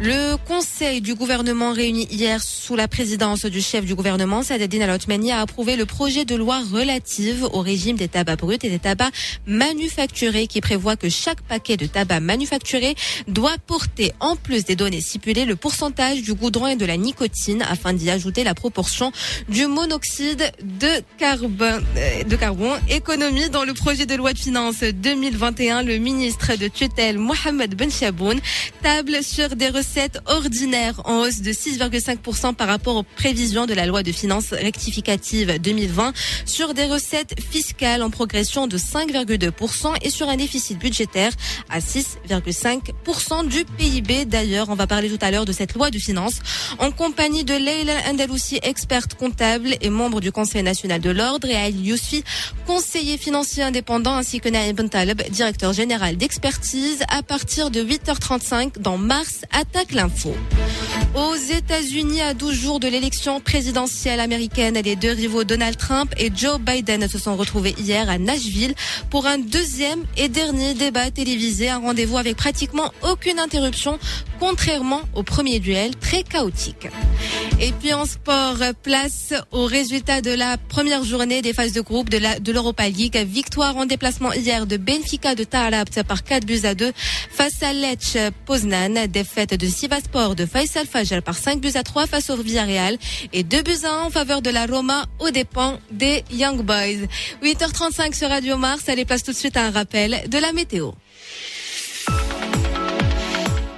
[0.01, 5.31] Le conseil du gouvernement réuni hier sous la présidence du chef du gouvernement, Sadedine Al-Othmani,
[5.31, 9.13] a approuvé le projet de loi relative au régime des tabacs bruts et des tabacs
[9.47, 12.95] manufacturés qui prévoit que chaque paquet de tabac manufacturé
[13.29, 17.61] doit porter, en plus des données stipulées, le pourcentage du goudron et de la nicotine
[17.61, 19.13] afin d'y ajouter la proportion
[19.47, 22.79] du monoxyde de carbone, euh.
[22.89, 27.89] Économie dans le projet de loi de finances 2021, le ministre de tutelle Mohamed Ben
[27.89, 28.39] Chaboun
[28.81, 29.85] table sur des recettes
[30.25, 35.59] ordinaires en hausse de 6,5% par rapport aux prévisions de la loi de finances rectificative
[35.59, 36.13] 2020
[36.45, 41.31] sur des recettes fiscales en progression de 5,2% et sur un déficit budgétaire
[41.69, 44.25] à 6,5% du PIB.
[44.25, 46.39] D'ailleurs, on va parler tout à l'heure de cette loi de finances
[46.79, 51.71] en compagnie de Leila Andalousi, experte comptable et membre du Conseil national de l'ordre et
[51.71, 52.23] Yousfi,
[52.65, 58.97] conseiller financier indépendant ainsi que Naïm Taleb, directeur général d'expertise à partir de 8h35 dans
[58.97, 59.41] Mars
[59.75, 60.33] Attaque l'info.
[61.15, 66.31] Aux États-Unis, à 12 jours de l'élection présidentielle américaine, les deux rivaux Donald Trump et
[66.33, 68.73] Joe Biden se sont retrouvés hier à Nashville
[69.09, 73.99] pour un deuxième et dernier débat télévisé, un rendez-vous avec pratiquement aucune interruption,
[74.39, 76.87] contrairement au premier duel très chaotique.
[77.59, 82.09] Et puis en sport, place au résultat de la première journée des phases de groupe
[82.09, 83.17] de la de l'Europa League.
[83.25, 86.91] Victoire en déplacement hier de Benfica de Tarabt par 4 buts à 2
[87.31, 89.07] face à Lech Poznan.
[89.07, 92.97] Défaite de Sivaspor de Faisal Fajr par 5 buts à 3 face au Villarreal
[93.33, 97.07] et 2 buts à 1 en faveur de la Roma aux dépens des Young Boys.
[97.43, 98.87] 8h35 sur Radio Mars.
[98.89, 100.91] Allez, place tout de suite à un rappel de la météo.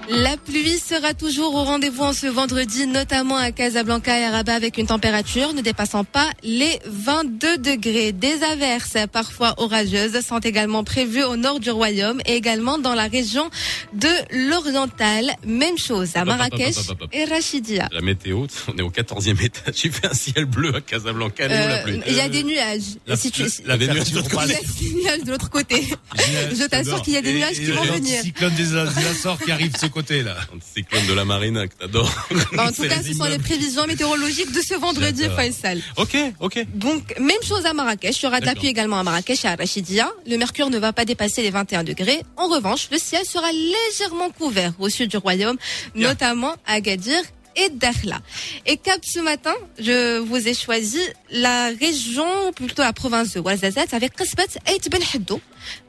[0.10, 4.54] La pluie sera toujours au rendez-vous en ce vendredi, notamment à Casablanca et à Rabat
[4.54, 8.14] avec une température ne dépassant pas les 22 degrés.
[8.14, 13.08] Des averses parfois orageuses sont également prévues au nord du royaume et également dans la
[13.08, 13.50] région
[13.94, 14.08] de
[14.50, 15.30] l'Oriental.
[15.46, 16.76] Même chose à Marrakech
[17.12, 17.90] et Rachidia.
[17.92, 19.76] La météo, on est au 14e étage.
[19.84, 21.48] Il fait un ciel bleu à Casablanca.
[21.48, 22.96] Où, la Euh, pluie Il y a des nuages.
[23.08, 24.68] La- Si tu- la- la- des nuages de l'autre Il y a côté.
[24.80, 25.84] des nuages de l'autre côté.
[26.18, 28.22] Je t'assure qu'il y a des Et- nuages et qui vont le venir.
[28.22, 30.36] cyclone des, des Açores qui arrive de ce côté-là.
[30.76, 32.12] Cyclone de la marina que t'adores.
[32.58, 35.24] En tout cas, ce sont les prévisions météorologiques de ce vendredi.
[35.36, 35.82] Faisal.
[35.98, 36.66] Ok, ok.
[36.74, 38.22] Donc, même chose à Marrakech.
[38.22, 40.10] Il y aura de la pluie également à Marrakech et à Rachidia.
[40.26, 42.22] Le mercure ne va pas dépasser les 21 degrés.
[42.36, 45.58] En revanche, le ciel sera légèrement couvert au sud du royaume,
[45.96, 47.22] notamment à Agadir
[47.56, 48.20] et Dakhla.
[48.66, 53.40] Et cap ce matin, je vous ai choisi la région, ou plutôt la province de
[53.40, 55.42] Ouarzazate avec Qasbat Ait Ben Haddou.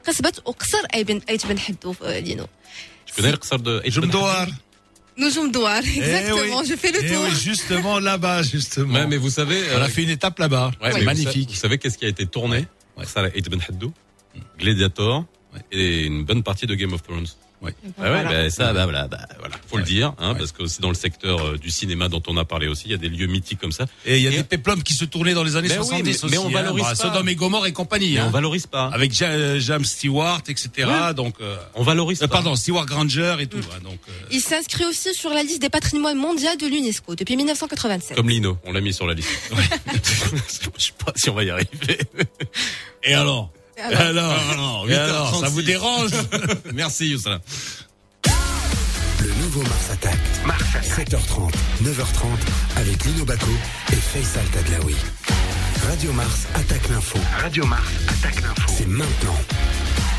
[0.03, 2.45] Qasbat ou Qsar Ait Ben Ben Haddou, euh, Lino.
[3.09, 4.45] Tu connais le Qsar de Je me dois.
[5.17, 6.59] Noujoum Douar, Eh exactement.
[6.61, 6.65] oui.
[6.69, 7.25] Je fais le Eh tour.
[7.25, 8.93] oui, justement là-bas, justement.
[8.99, 9.61] Ouais, mais vous savez.
[9.75, 10.71] On a fait une étape là-bas.
[10.81, 11.49] Ouais, C'est mais magnifique.
[11.49, 12.67] Vous, sa- vous savez qu'est-ce qui a été tourné?
[13.01, 13.91] Qsar Ait Ben Haddou,
[14.57, 15.25] Gladiator
[15.71, 17.27] et une bonne partie de Game of Thrones.
[17.61, 17.73] Ouais.
[17.97, 18.29] Ah ouais, Voilà.
[18.43, 20.95] bah, ça, bah, voilà, bah, voilà, faut le dire, hein, parce que c'est dans le
[20.95, 23.59] secteur euh, du cinéma dont on a parlé aussi, il y a des lieux mythiques
[23.59, 23.85] comme ça.
[24.05, 26.03] Et il y a des péplums qui se tournaient dans les années Mais oui, 70
[26.03, 26.25] mais- aussi.
[26.31, 26.51] mais on hein.
[26.51, 26.95] valorise Bah, pas.
[26.95, 28.13] Sodome et Gomorre et compagnie.
[28.13, 28.25] Mais hein.
[28.27, 28.87] on valorise pas.
[28.93, 30.87] Avec Ja- James Stewart, etc.
[31.15, 32.35] Donc, euh, On valorise euh, pas.
[32.35, 33.57] pardon, Stewart Granger et tout.
[33.57, 37.35] hein, donc, euh, Il s'inscrit aussi sur la liste des patrimoines mondiaux de l'UNESCO depuis
[37.35, 38.15] 1987.
[38.15, 39.29] Comme Lino, on l'a mis sur la liste.
[40.77, 41.99] Je sais pas si on va y arriver.
[43.03, 43.51] Et alors?
[43.79, 46.11] Et alors alors, ça vous dérange
[46.73, 47.39] Merci Youssala.
[49.21, 50.17] Le nouveau Mars Attack.
[50.83, 51.51] 7h30,
[51.83, 53.51] 9h30 avec Lino Baco
[53.91, 54.95] et Faisal Tadlaoui.
[55.87, 57.19] Radio Mars attaque l'info.
[57.41, 58.73] Radio Mars attaque l'info.
[58.77, 59.37] C'est maintenant.–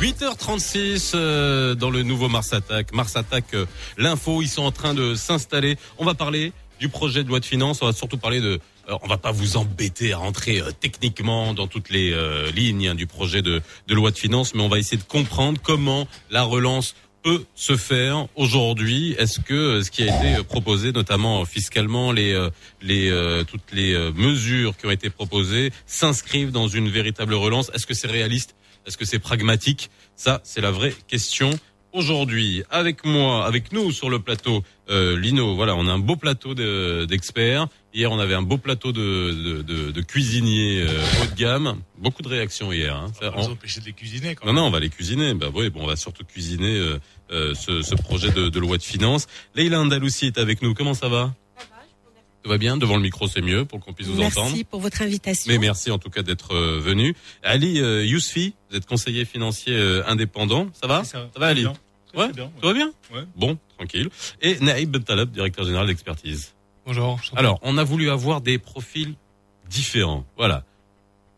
[0.00, 2.92] 8h36 euh, dans le nouveau Mars Attack.
[2.92, 3.64] Mars Attack, euh,
[3.96, 5.78] l'info, ils sont en train de s'installer.
[5.96, 7.80] On va parler du projet de loi de finances.
[7.80, 8.60] On va surtout parler de.
[8.90, 12.88] euh, on va pas vous embêter à rentrer euh, techniquement dans toutes les euh, lignes
[12.88, 16.06] hein, du projet de, de loi de finances, mais on va essayer de comprendre comment
[16.30, 22.12] la relance peut se faire aujourd'hui Est-ce que ce qui a été proposé, notamment fiscalement,
[22.12, 22.38] les,
[22.82, 23.10] les,
[23.48, 27.68] toutes les mesures qui ont été proposées s'inscrivent dans une véritable relance?
[27.74, 28.54] Est-ce que c'est réaliste
[28.86, 29.90] Est-ce que c'est pragmatique?
[30.16, 31.50] Ça, c'est la vraie question.
[31.92, 36.16] Aujourd'hui, avec moi, avec nous sur le plateau, euh, Lino, voilà, on a un beau
[36.16, 37.68] plateau de- d'experts.
[37.94, 39.00] Hier, on avait un beau plateau de,
[39.32, 41.80] de, de, de cuisiniers euh, haut de gamme.
[41.96, 42.94] Beaucoup de réactions hier.
[42.94, 43.10] Hein.
[43.18, 44.62] Ça, On va on- empêcher de les cuisiner quand non, même.
[44.62, 45.32] non, on va les cuisiner.
[45.32, 46.98] Bah oui, bon, on va surtout cuisiner euh,
[47.30, 49.26] euh, ce, ce projet de, de loi de finances.
[49.54, 50.74] Leïla Andalousi est avec nous.
[50.74, 51.34] Comment ça va?
[52.46, 54.50] Tout va bien Devant le micro, c'est mieux pour qu'on puisse vous entendre.
[54.50, 55.52] Merci pour votre invitation.
[55.52, 57.16] Mais merci en tout cas d'être euh, venu.
[57.42, 60.68] Ali euh, Yousfi, vous êtes conseiller financier euh, indépendant.
[60.80, 61.02] Ça va?
[61.02, 61.62] Ça, va Ali?
[61.62, 61.72] Bien.
[62.06, 62.92] Très, Ouais, très bien, Tout va bien?
[63.12, 63.24] Ouais.
[63.34, 64.10] Bon, tranquille.
[64.42, 66.54] Et Naïb Bentaleb, directeur général d'expertise.
[66.86, 67.18] Bonjour.
[67.34, 69.14] Alors, on a voulu avoir des profils
[69.68, 70.24] différents.
[70.36, 70.62] Voilà.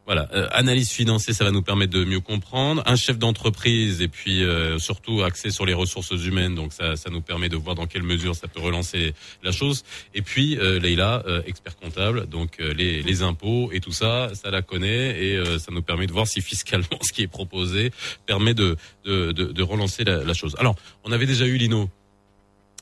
[0.09, 2.83] Voilà, euh, analyse financière, ça va nous permettre de mieux comprendre.
[2.87, 7.11] Un chef d'entreprise et puis euh, surtout axé sur les ressources humaines, donc ça, ça
[7.11, 9.85] nous permet de voir dans quelle mesure ça peut relancer la chose.
[10.15, 14.51] Et puis euh, Leïla, euh, expert comptable, donc les, les impôts et tout ça, ça
[14.51, 17.91] la connaît et ça nous permet de voir si fiscalement ce qui est proposé
[18.25, 20.57] permet de de, de, de relancer la, la, chose.
[20.59, 21.91] Alors, on avait déjà eu Lino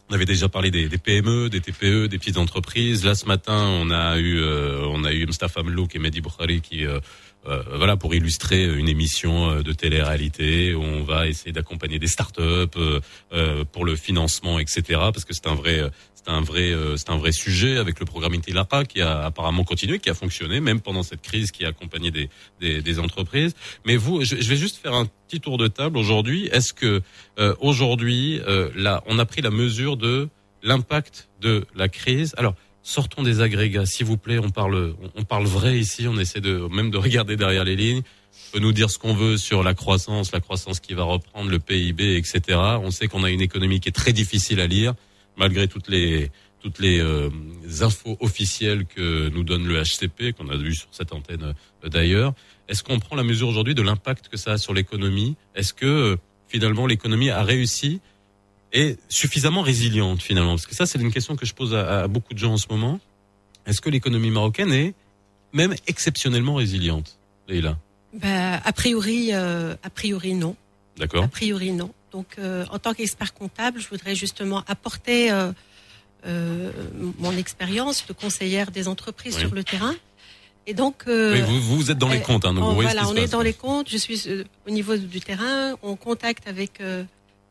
[0.09, 3.05] on avait déjà parlé des, PME, des TPE, des petites entreprises.
[3.05, 6.61] Là, ce matin, on a eu, euh, on a eu Mustafa Mlouk et Mehdi Boukhari
[6.61, 7.01] qui, euh,
[7.49, 12.09] euh, voilà, pour illustrer une émission euh, de télé-réalité où on va essayer d'accompagner des
[12.09, 14.83] startups euh, pour le financement, etc.
[14.89, 15.81] Parce que c'est un vrai,
[16.15, 20.01] c'est un vrai, c'est un vrai sujet avec le programme Intilaka qui a apparemment continué,
[20.01, 22.29] qui a fonctionné même pendant cette crise, qui a accompagné des,
[22.61, 23.55] des, des entreprises.
[23.85, 26.49] Mais vous, je, je, vais juste faire un petit tour de table aujourd'hui.
[26.53, 27.03] Est-ce que
[27.61, 28.41] aujourd'hui,
[28.75, 30.29] là, on a pris la mesure de
[30.63, 32.35] l'impact de la crise?
[32.39, 32.55] Alors
[32.87, 34.39] sortons des agrégats, s'il vous plaît.
[34.39, 36.07] On parle, on parle vrai ici.
[36.09, 38.03] On essaie de même de regarder derrière les lignes.
[38.49, 41.51] On peut nous dire ce qu'on veut sur la croissance, la croissance qui va reprendre,
[41.51, 42.59] le PIB, etc.
[42.83, 44.95] On sait qu'on a une économie qui est très difficile à lire,
[45.37, 46.31] malgré toutes les
[46.61, 47.29] toutes les euh,
[47.83, 52.35] infos officielles que nous donne le HCP, qu'on a vu sur cette antenne euh, d'ailleurs.
[52.69, 55.37] Est-ce qu'on prend la mesure aujourd'hui de l'impact que ça a sur l'économie?
[55.55, 56.17] Est-ce que euh,
[56.49, 58.01] finalement l'économie a réussi
[58.77, 62.09] est suffisamment résiliente finalement Parce que ça, c'est une question que je pose à, à
[62.09, 63.01] beaucoup de gens en ce moment.
[63.67, 64.95] Est-ce que l'économie marocaine est
[65.53, 67.19] même exceptionnellement résiliente,
[67.49, 67.79] Leïla?
[68.15, 70.55] Bah, A priori, euh, a priori non.
[70.97, 71.25] D'accord.
[71.25, 71.91] A priori non.
[72.13, 75.53] Donc, euh, en tant qu'expert comptable, je voudrais justement apporter euh,
[77.19, 79.41] mon expérience de conseillère des entreprises oui.
[79.41, 79.95] sur le terrain.
[80.69, 83.03] Et donc, oui, vous, vous êtes dans les comptes, hein, donc on, vous voyez voilà,
[83.03, 83.31] ce qui on se est passe.
[83.31, 83.89] dans les comptes.
[83.89, 84.21] Je suis
[84.67, 86.81] au niveau du terrain, on contacte avec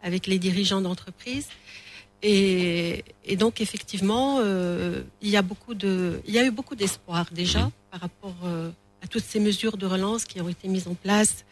[0.06, 1.47] avec les dirigeants d'entreprise.
[2.22, 6.76] Et, et, donc effectivement, euh, il y a beaucoup de, il y a eu beaucoup
[6.76, 8.70] d'espoir déjà par rapport euh,
[9.03, 11.43] à toutes ces mesures de relance qui ont été mises en place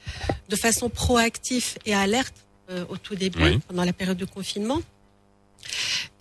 [0.49, 2.35] de façon proactive et alerte
[2.69, 3.59] euh, au tout début, oui.
[3.67, 4.81] pendant la période de confinement,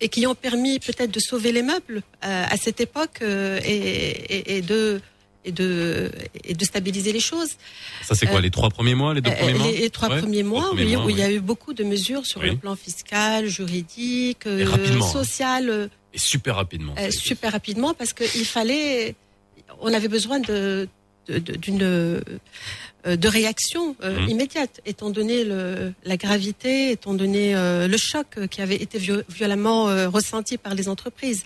[0.01, 4.61] et qui ont permis peut-être de sauver les meubles à cette époque et, et, et
[4.61, 5.01] de
[5.45, 6.11] et de,
[6.43, 7.51] et de stabiliser les choses.
[8.03, 10.19] Ça, c'est quoi, les trois premiers mois, les deux premiers mois Les, les trois ouais,
[10.19, 12.51] premiers mois, premiers oui, mois, où il y a eu beaucoup de mesures sur Oui.
[12.51, 15.01] le plan fiscal, juridique, euh, hein.
[15.01, 16.95] social, euh, Et super rapidement.
[16.97, 19.15] euh, super rapidement, parce qu'il fallait,
[19.81, 20.87] on avait besoin de
[21.29, 22.19] d'une euh,
[23.05, 24.29] de réaction euh, Mhm.
[24.29, 28.97] immédiate, étant donné le, la gravité, étant donné euh, le choc euh, qui avait été
[28.99, 31.43] vio- violemment euh, ressenti par les entreprises.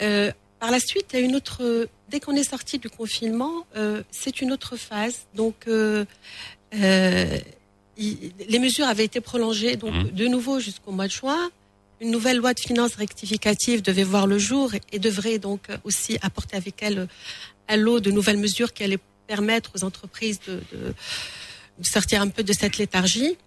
[0.00, 1.88] Euh, par la suite, il y a une autre.
[2.12, 5.20] Dès qu'on est sorti du confinement, euh, c'est une autre phase.
[5.34, 6.04] Donc, euh,
[6.74, 7.38] euh,
[7.96, 10.10] il- les mesures avaient été prolongées, donc Mhm.
[10.10, 11.50] de nouveau jusqu'au mois de juin.
[12.02, 16.54] Une nouvelle loi de finances rectificative devait voir le jour et, devrait donc aussi apporter
[16.56, 17.08] avec elle
[17.68, 20.94] un lot de nouvelles mesures qui allaient permettre aux entreprises de, de-
[21.78, 23.38] de sortir un peu de cette léthargie.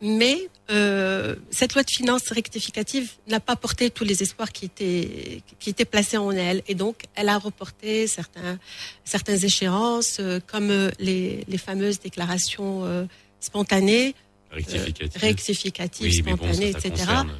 [0.00, 5.42] Mais euh, cette loi de finances rectificative n'a pas porté tous les espoirs qui étaient,
[5.58, 6.62] qui étaient placés en elle.
[6.68, 8.58] Et donc, elle a reporté certains,
[9.04, 13.04] certaines échéances, euh, comme euh, les, les fameuses déclarations euh,
[13.40, 14.14] spontanées,
[14.52, 14.86] euh,
[15.16, 16.92] rectificatives, Oui, mais bon, ça, spontanées, ça etc.
[16.92, 17.32] concerne.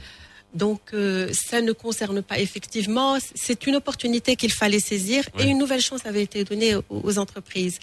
[0.55, 3.19] Donc, euh, ça ne concerne pas effectivement.
[3.35, 7.19] C'est une opportunité qu'il fallait saisir et une nouvelle chance avait été donnée aux, aux
[7.19, 7.79] entreprises.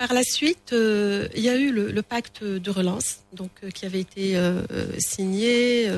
[0.00, 3.68] Par la suite, euh, il y a eu le, le pacte de relance, donc euh,
[3.70, 4.62] qui avait été euh,
[4.98, 5.90] signé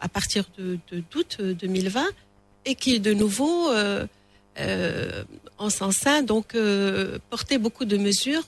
[0.00, 0.78] à partir de
[1.10, 2.06] d'août 2020
[2.66, 3.70] et qui de nouveau,
[5.58, 8.44] en sens donc euh, portait beaucoup de mesures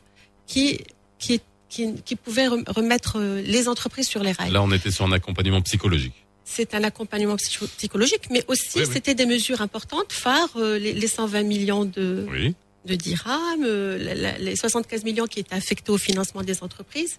[0.47, 0.81] qui
[1.19, 4.53] qui qui, qui pouvaient rem- remettre les entreprises sur les rails.
[4.53, 6.15] Là, on était sur un accompagnement psychologique.
[6.45, 8.91] C'est un accompagnement psycho- psychologique, mais aussi Oui, oui.
[8.93, 12.55] c'était des mesures importantes, phares, euh, les, les 120 millions de, Oui.
[12.87, 17.19] De dirhams, euh, la- la- les 75 millions qui étaient affectés au financement des entreprises,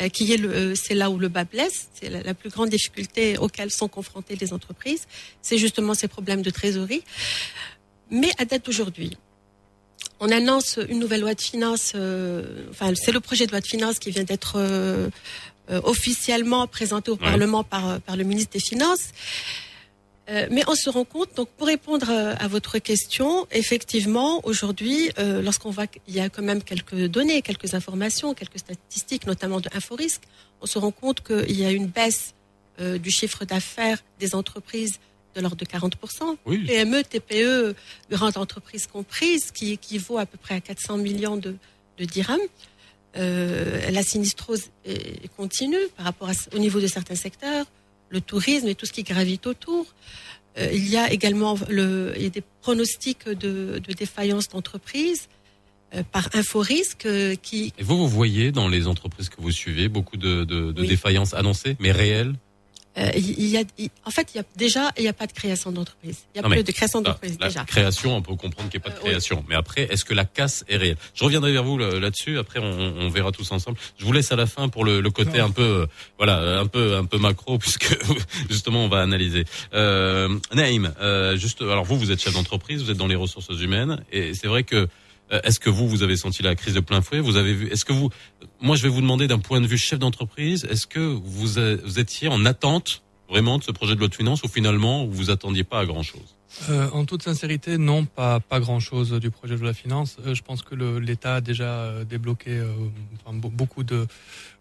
[0.00, 2.50] euh, qui est le, euh, c'est là où le bas blesse, c'est la, la plus
[2.50, 5.06] grande difficulté auxquelles sont confrontées les entreprises,
[5.40, 7.02] c'est justement ces problèmes de trésorerie.
[8.10, 9.16] Mais à date d'aujourd'hui,
[10.20, 13.66] on annonce une nouvelle loi de finances, euh, enfin c'est le projet de loi de
[13.66, 15.08] finances qui vient d'être euh,
[15.70, 17.20] euh, officiellement présenté au Ouais.
[17.20, 19.06] Parlement par, par le ministre des Finances.
[20.30, 25.10] Euh, mais on se rend compte, donc pour répondre euh, à votre question, effectivement, aujourd'hui,
[25.18, 29.60] euh, lorsqu'on voit qu'il y a quand même quelques données, quelques informations, quelques statistiques, notamment
[29.60, 30.22] de InfoRisque,
[30.62, 32.32] on se rend compte qu'il y a une baisse
[32.80, 34.98] euh, du chiffre d'affaires des entreprises
[35.34, 36.36] de l'ordre de 40%.
[36.46, 36.64] Oui.
[36.64, 37.74] PME, TPE,
[38.10, 41.56] grandes entreprises comprises, qui équivaut à peu près à 400 millions de,
[41.98, 42.38] de dirhams.
[43.16, 47.66] La sinistrose est, est continue par rapport à, au niveau de certains secteurs,
[48.14, 49.86] le tourisme et tout ce qui gravite autour.
[50.56, 55.28] Euh, il y a également le, il y a des pronostics de, de défaillance d'entreprise
[55.94, 57.72] euh, par Inforisque euh, qui.
[57.76, 61.34] Et vous, vous voyez dans les entreprises que vous suivez beaucoup de, de, de défaillances
[61.34, 62.34] annoncées, mais réelles?
[62.98, 65.26] Euh, il y a, il- en fait, il y a déjà, il n'y a pas
[65.26, 66.18] de création d'entreprise.
[66.34, 67.64] Il y a Non, plus mais de création la- d'entreprise la déjà.
[67.64, 69.44] création, on peut comprendre qu'il n'y a pas de création.
[69.48, 70.96] Mais après, est-ce que la casse est réelle?
[71.14, 72.38] Je reviendrai vers vous là- là-dessus.
[72.38, 72.64] Après, on,
[72.98, 73.78] on verra tous ensemble.
[73.98, 75.86] Je vous laisse à la fin pour le, le côté un peu, euh,
[76.18, 77.96] voilà, un peu, un peu macro, puisque
[78.48, 79.44] justement, on va analyser.
[79.74, 83.48] Euh, Naïm, euh, juste, alors vous, vous êtes chef d'entreprise, vous êtes dans les ressources
[83.60, 84.88] humaines, et c'est vrai que.
[85.32, 87.20] Euh, Est-ce que vous, vous avez senti la crise de plein fouet?
[87.20, 88.10] Vous avez vu Est-ce que vous
[88.60, 91.58] Moi, je vais vous demander d'un point de vue chef d'entreprise, est-ce que vous,
[91.98, 95.64] étiez en attente vraiment de ce projet de loi de finances ou finalement vous attendiez
[95.64, 96.36] pas à grand chose
[96.68, 100.18] Euh, en toute sincérité, non, pas pas grand chose du projet de la finance.
[100.26, 102.62] Euh, je pense que l'État a déjà débloqué
[103.32, 104.06] beaucoup de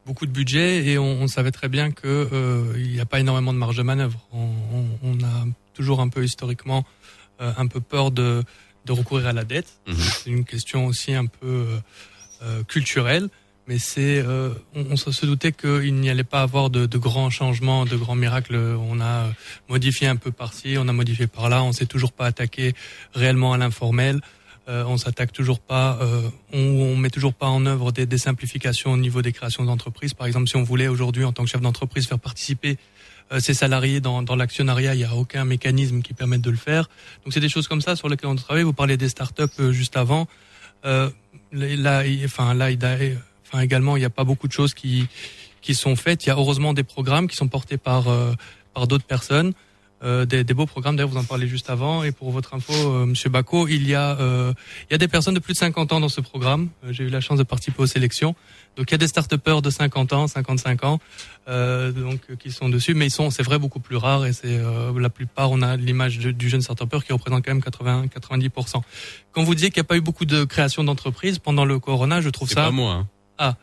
[0.06, 3.60] beaucoup de budget et on, savait très bien que il n'y a pas énormément de
[3.60, 4.20] marge de manœuvre.
[4.32, 6.86] On, a toujours un peu historiquement
[7.40, 8.44] un peu peur de
[8.86, 9.68] de recourir à la dette.
[9.88, 11.80] C'est une question aussi un peu euh,
[12.44, 13.30] euh, culturelle.
[13.66, 17.30] Mais c'est, euh, on, on se doutait qu'il n'y allait pas avoir de, de grands
[17.30, 18.58] changements, de grands miracles.
[18.58, 19.30] On a euh,
[19.70, 21.64] modifié un peu par-ci, on a modifié par-là.
[21.64, 22.74] On s'est toujours pas attaqué
[23.14, 24.20] réellement à l'informel.
[24.68, 28.18] Euh, on s'attaque toujours pas, euh, on, on met toujours pas en œuvre des, des
[28.18, 30.14] simplifications au niveau des créations d'entreprises.
[30.14, 32.78] Par exemple, si on voulait aujourd'hui, en tant que chef d'entreprise, faire participer
[33.40, 36.90] ses salariés dans, l'actionnariat, il n'y a aucun mécanisme qui permette de le faire.
[37.24, 38.64] Donc c'est des choses comme ça sur lesquelles on travaille.
[38.64, 40.28] Vous parlez des startups euh, juste avant.
[40.86, 41.10] Euh,
[41.52, 42.70] là, enfin là,
[43.62, 45.08] également, il n'y a pas beaucoup de choses qui
[45.74, 46.26] sont faites.
[46.26, 48.36] Il y a heureusement des programmes qui sont portés euh,
[48.74, 49.54] par d'autres personnes.
[50.04, 50.96] Euh, des, des beaux programmes.
[50.98, 52.04] D'ailleurs, vous en parlez juste avant.
[52.04, 54.54] Et pour votre info, euh, Monsieur Bacco, il y a euh,
[54.90, 56.70] il y a des personnes de plus de 50 ans dans ce programme.
[56.84, 58.36] Euh, J'ai eu la chance de participer aux sélections.
[58.76, 61.00] Donc il y a des start-upers de 50 ans, 55 ans,
[61.48, 64.58] euh, donc qui sont dessus, mais ils sont, c'est vrai, beaucoup plus rares et c'est
[64.58, 65.52] euh, la plupart.
[65.52, 68.82] On a l'image du jeune start-upper qui représente quand même 80, 90%
[69.32, 72.20] Quand vous disiez qu'il n'y a pas eu beaucoup de création d'entreprises pendant le Corona,
[72.20, 72.56] je trouve ça.
[72.56, 72.94] pas moi.
[72.94, 73.08] Hein.
[73.40, 73.56] Ah,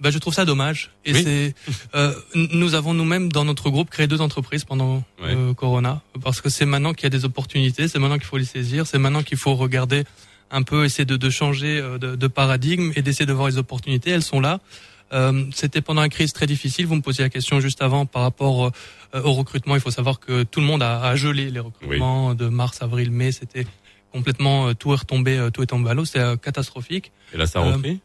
[0.00, 0.90] bah, je trouve ça dommage.
[1.04, 1.22] Et Oui.
[1.24, 1.54] c'est,
[1.94, 5.34] euh, nous avons nous-mêmes dans notre groupe créé deux entreprises pendant Ouais.
[5.34, 8.36] euh, Corona, parce que c'est maintenant qu'il y a des opportunités, c'est maintenant qu'il faut
[8.36, 10.04] les saisir, c'est maintenant qu'il faut regarder
[10.50, 13.58] un peu, essayer de, de changer euh, de, de paradigme et d'essayer de voir les
[13.58, 14.10] opportunités.
[14.10, 14.60] Elles sont là.
[15.12, 16.86] Euh, C'était pendant une crise très difficile.
[16.86, 18.66] Vous me posiez la question juste avant par rapport
[19.14, 19.74] euh, au recrutement.
[19.76, 23.10] Il faut savoir que tout le monde a, a gelé les recrutements de mars, avril,
[23.10, 23.32] mai.
[23.32, 23.66] C'était
[24.12, 26.04] complètement tout est retombé, tout est tombé à l'eau.
[26.04, 27.12] C'est catastrophique.
[27.32, 28.00] Et là, ça a repris?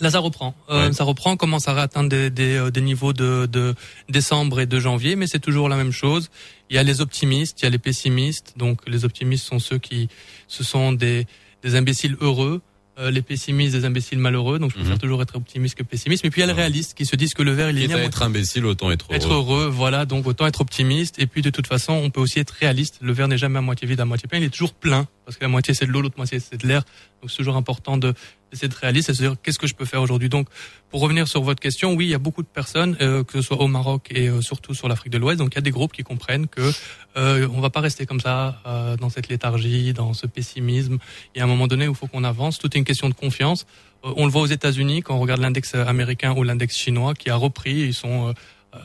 [0.00, 0.54] Là, ça reprend.
[0.70, 0.92] Euh, Ouais.
[0.92, 3.74] Ça reprend, on commence à atteindre des, des, euh, des niveaux de, de
[4.08, 6.30] décembre et de janvier, mais c'est toujours la même chose.
[6.70, 8.54] Il y a les optimistes, il y a les pessimistes.
[8.56, 10.08] Donc, les optimistes sont ceux qui,
[10.48, 11.26] ce sont des,
[11.62, 12.60] des imbéciles heureux.
[12.96, 14.60] Euh, les pessimistes, des imbéciles malheureux.
[14.60, 16.22] Donc, je préfère toujours être optimiste que pessimiste.
[16.22, 17.92] Mais puis, il y a les réalistes qui se disent que le verre, il est
[17.92, 19.16] à être imbécile, autant être heureux.
[19.16, 20.04] être heureux, voilà.
[20.06, 21.18] Donc autant être optimiste.
[21.18, 22.98] Et puis de toute façon, on peut aussi être réaliste.
[23.00, 24.38] Le verre n'est jamais à moitié vide, à moitié plein.
[24.38, 26.68] Il est toujours plein parce que la moitié c'est de l'eau, l'autre moitié c'est de
[26.68, 26.84] l'air.
[27.20, 28.14] Donc c'est toujours important de
[28.54, 30.28] d'essayer d'être réaliste et de se dire qu'est-ce que je peux faire aujourd'hui?
[30.28, 30.48] Donc
[30.90, 33.42] pour revenir sur votre question, oui, il y a beaucoup de personnes, euh, que ce
[33.42, 35.38] soit au Maroc et euh, surtout sur l'Afrique de l'Ouest.
[35.38, 36.72] Donc il y a des groupes qui comprennent que
[37.16, 40.98] euh, on va pas rester comme ça euh, dans cette léthargie, dans ce pessimisme.
[41.34, 42.58] Il y a un moment donné où il faut qu'on avance.
[42.58, 43.66] Tout est une question de confiance.
[44.04, 47.30] Euh, on le voit aux États-Unis quand on regarde l'index américain ou l'index chinois qui
[47.30, 47.74] a repris.
[47.74, 48.34] Ils sont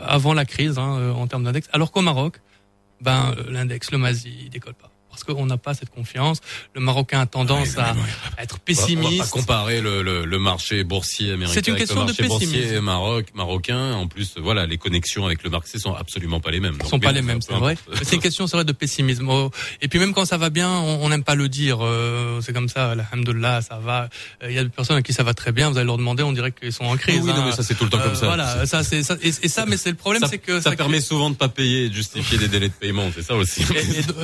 [0.02, 1.68] avant la crise hein, en termes d'index.
[1.74, 2.42] Alors qu'au Maroc,
[3.02, 4.89] ben l'index, le MASI, il décolle pas.
[5.10, 6.40] Parce qu'on n'a pas cette confiance.
[6.76, 7.96] Le Marocain a tendance à, à être va-
[8.38, 9.20] On va pessimiste.
[9.20, 12.24] pas comparer le, le, le marché boursier américain C'est une avec question le de marché
[12.28, 12.80] boursier pessimisme.
[12.82, 13.94] maroc, marocain.
[13.94, 16.78] En plus, voilà, les connexions avec le marché sont absolument pas les mêmes.
[16.88, 17.78] Sont pas les mêmes, c'est vrai.
[18.04, 19.28] C'est une question, c'est vrai, de pessimisme.
[19.30, 21.80] Oh, Et puis même quand ça va bien, on n'aime pas le dire.
[21.82, 24.10] Euh, c'est comme ça, alhamdoulilah, ça va.
[24.44, 25.70] Euh, Il y a des personnes à qui ça va très bien.
[25.70, 27.20] Vous allez leur demander, on dirait qu'ils sont en crise.
[27.24, 27.44] Oui, non, hein.
[27.48, 28.28] mais ça, c'est tout le temps comme ça.
[28.28, 29.18] Voilà, ça c'est ça.
[29.22, 31.86] Et, et ça, mais c'est le problème, c'est que ça permet souvent de pas payer
[31.86, 33.10] et de justifier des délais de paiement.
[33.16, 33.64] C'est ça aussi.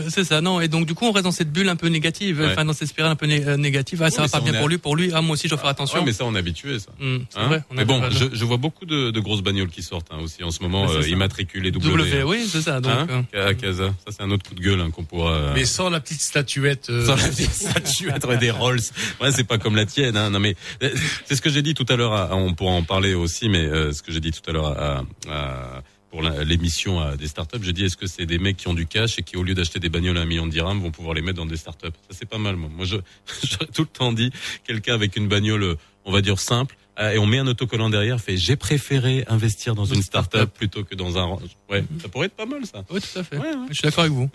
[0.10, 0.62] C'est ça, non.
[0.62, 2.48] Et donc, du coup, on reste dans cette bulle un peu négative, Ouais.
[2.52, 4.02] enfin, dans cette spirale un peu né- euh, négative.
[4.04, 5.12] Ah, ça Oui, va pas ça, bien pour lui, pour lui.
[5.14, 6.00] Ah, moi aussi, je dois faire attention.
[6.00, 6.92] Ouais, mais ça, on est habitué, ça.
[7.00, 7.64] Hmm, Hein vrai.
[7.70, 10.18] on a mais bon, je, je vois beaucoup de, de grosses bagnoles qui sortent hein,
[10.22, 11.08] aussi en ce moment, euh, ça.
[11.08, 11.90] immatriculées W.
[11.98, 13.94] W, oui, c'est ça, donc, Hein à Casa.
[14.06, 15.32] Ça, c'est un autre coup de gueule hein, qu'on pourra.
[15.32, 16.88] euh, Mais sans la petite statuette.
[16.90, 18.80] euh, Sans la petite statuette ouais, des Rolls.
[19.22, 20.18] Ouais, c'est pas comme la tienne.
[20.18, 20.30] Hein.
[20.30, 20.90] Non, mais euh,
[21.26, 22.30] c'est ce que j'ai dit tout à l'heure.
[22.32, 25.04] On pourra en parler aussi, mais euh, ce que j'ai dit tout à l'heure à,
[25.30, 25.82] à-
[26.16, 28.86] pour l'émission à des startups, j'ai dit est-ce que c'est des mecs qui ont du
[28.88, 31.14] cash et qui au lieu d'acheter des bagnoles à un million de dirhams vont pouvoir
[31.14, 31.88] les mettre dans des startups?
[32.10, 32.56] Ça c'est pas mal.
[32.56, 32.96] Moi, moi je
[33.44, 34.32] j'aurais tout le temps dit
[34.66, 35.76] quelqu'un avec une bagnole,
[36.06, 36.78] on va dire simple.
[37.00, 40.86] euh, Et on met un autocollant derrière, fait j'ai préféré investir dans une start-up plutôt
[40.86, 41.38] que dans un.
[41.70, 42.86] Ouais, ça pourrait être pas mal ça.
[42.90, 43.38] Oui, tout à fait.
[43.68, 44.30] Je suis d'accord avec vous.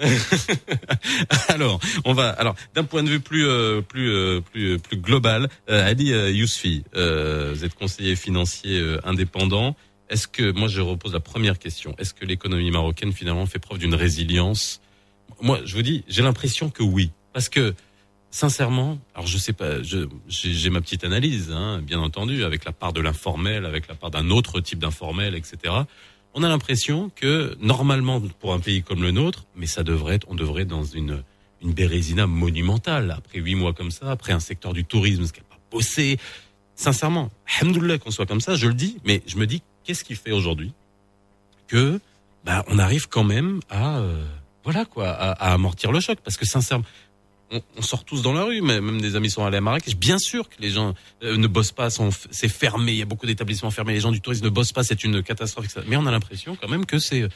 [1.49, 2.29] alors, on va.
[2.29, 6.31] Alors, d'un point de vue plus euh, plus euh, plus plus global, euh, Ali euh,
[6.31, 9.77] Yousfi, euh, vous êtes conseiller financier euh, indépendant.
[10.11, 13.79] Est-ce que, moi je repose la première question, est-ce que l'économie marocaine finalement fait preuve
[13.79, 14.81] d'une résilience?
[15.41, 17.11] Moi je vous dis, j'ai l'impression que oui.
[17.33, 17.75] Parce que
[18.31, 22.93] sincèrement, alors je sais pas, j'ai ma petite analyse, hein, bien entendu, avec la part
[22.93, 25.75] de l'informel, avec la part d'un autre type d'informel, etc.
[26.35, 30.27] On a l'impression que normalement pour un pays comme le nôtre, mais ça devrait être,
[30.29, 31.23] on devrait être dans une
[31.63, 35.47] une bérésina monumentale après huit mois comme ça, après un secteur du tourisme qui n'a
[35.49, 36.19] pas bossé.
[36.75, 37.31] Sincèrement,
[37.61, 40.31] alhamdoulilah qu'on soit comme ça, je le dis, mais je me dis qu'est-ce qui fait
[40.31, 40.73] aujourd'hui
[41.67, 42.01] que
[42.45, 44.25] bah, on arrive quand même à euh,
[44.63, 46.85] voilà quoi, à, à amortir le choc parce que sincèrement
[47.51, 49.97] on, on sort tous dans la rue, mais même des amis sont allés à Marrakech.
[49.97, 50.95] Bien sûr que les gens
[51.25, 51.89] euh, ne bossent pas,
[52.31, 54.85] c'est fermé, il y a beaucoup d'établissements fermés, les gens du tourisme ne bossent pas,
[54.85, 55.65] c'est une catastrophe.
[55.65, 55.81] etc.
[55.89, 57.29] Mais on a l'impression quand même que c'est,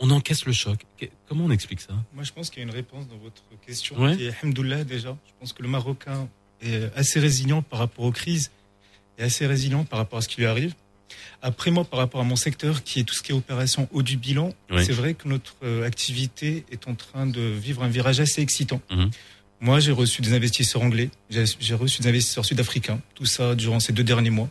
[0.00, 0.84] on encaisse le choc.
[1.26, 1.94] Comment on explique ça?
[2.12, 4.14] Moi, je pense qu'il y a une réponse dans votre question Ouais.
[4.14, 5.16] qui est déjà.
[5.26, 6.28] Je pense que le Marocain
[6.60, 8.50] est assez résilient par rapport aux crises
[9.16, 10.74] et assez résilient par rapport à ce qui lui arrive.
[11.42, 14.02] Après, moi, par rapport à mon secteur, qui est tout ce qui est opération haut
[14.02, 14.84] du bilan, Oui.
[14.84, 18.80] c'est vrai que notre euh, activité est en train de vivre un virage assez excitant.
[18.90, 19.10] Mhm.
[19.60, 23.80] Moi, j'ai reçu des investisseurs anglais, j'ai j'ai reçu des investisseurs sud-africains, tout ça durant
[23.80, 24.48] ces deux derniers mois.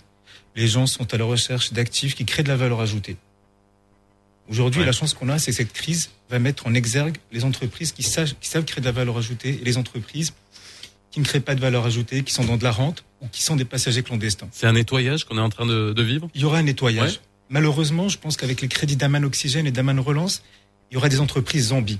[0.55, 3.17] Les gens sont à la recherche d'actifs qui créent de la valeur ajoutée.
[4.49, 4.85] Aujourd'hui, Ouais.
[4.85, 8.03] la chance qu'on a, c'est que cette crise va mettre en exergue les entreprises qui
[8.03, 10.33] savent, qui savent créer de la valeur ajoutée et les entreprises
[11.13, 13.43] qui ne créent pas de valeur ajoutée, qui sont dans de la rente ou qui
[13.43, 14.49] sont des passagers clandestins.
[14.51, 16.27] C'est un nettoyage qu'on est en train de, de vivre?
[16.33, 17.11] Il y aura un nettoyage.
[17.11, 17.19] Ouais.
[17.49, 20.41] Malheureusement, je pense qu'avec les crédits d'Aman Oxygène et d'Aman Relance,
[20.89, 21.99] il y aura des entreprises zombies.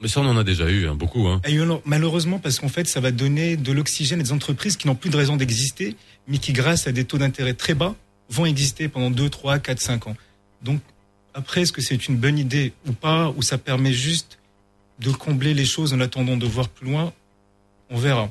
[0.00, 1.26] Mais ça, on en a déjà eu, hein, beaucoup.
[1.26, 1.40] Hein.
[1.44, 4.94] Et malheureusement, parce qu'en fait, ça va donner de l'oxygène à des entreprises qui n'ont
[4.94, 5.96] plus de raison d'exister,
[6.28, 7.96] mais qui, grâce à des taux d'intérêt très bas,
[8.30, 10.16] vont exister pendant 2, 3, 4, 5 ans.
[10.62, 10.80] Donc,
[11.34, 14.38] après, est-ce que c'est une bonne idée ou pas, ou ça permet juste
[15.00, 17.12] de combler les choses en attendant de voir plus loin
[17.90, 18.30] On verra.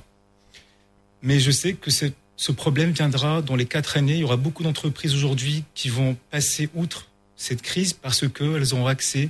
[1.22, 4.14] Mais je sais que ce problème viendra dans les quatre années.
[4.14, 8.88] Il y aura beaucoup d'entreprises aujourd'hui qui vont passer outre cette crise parce qu'elles auront
[8.88, 9.30] accès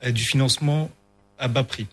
[0.00, 0.90] à du financement
[1.38, 1.86] à bas prix.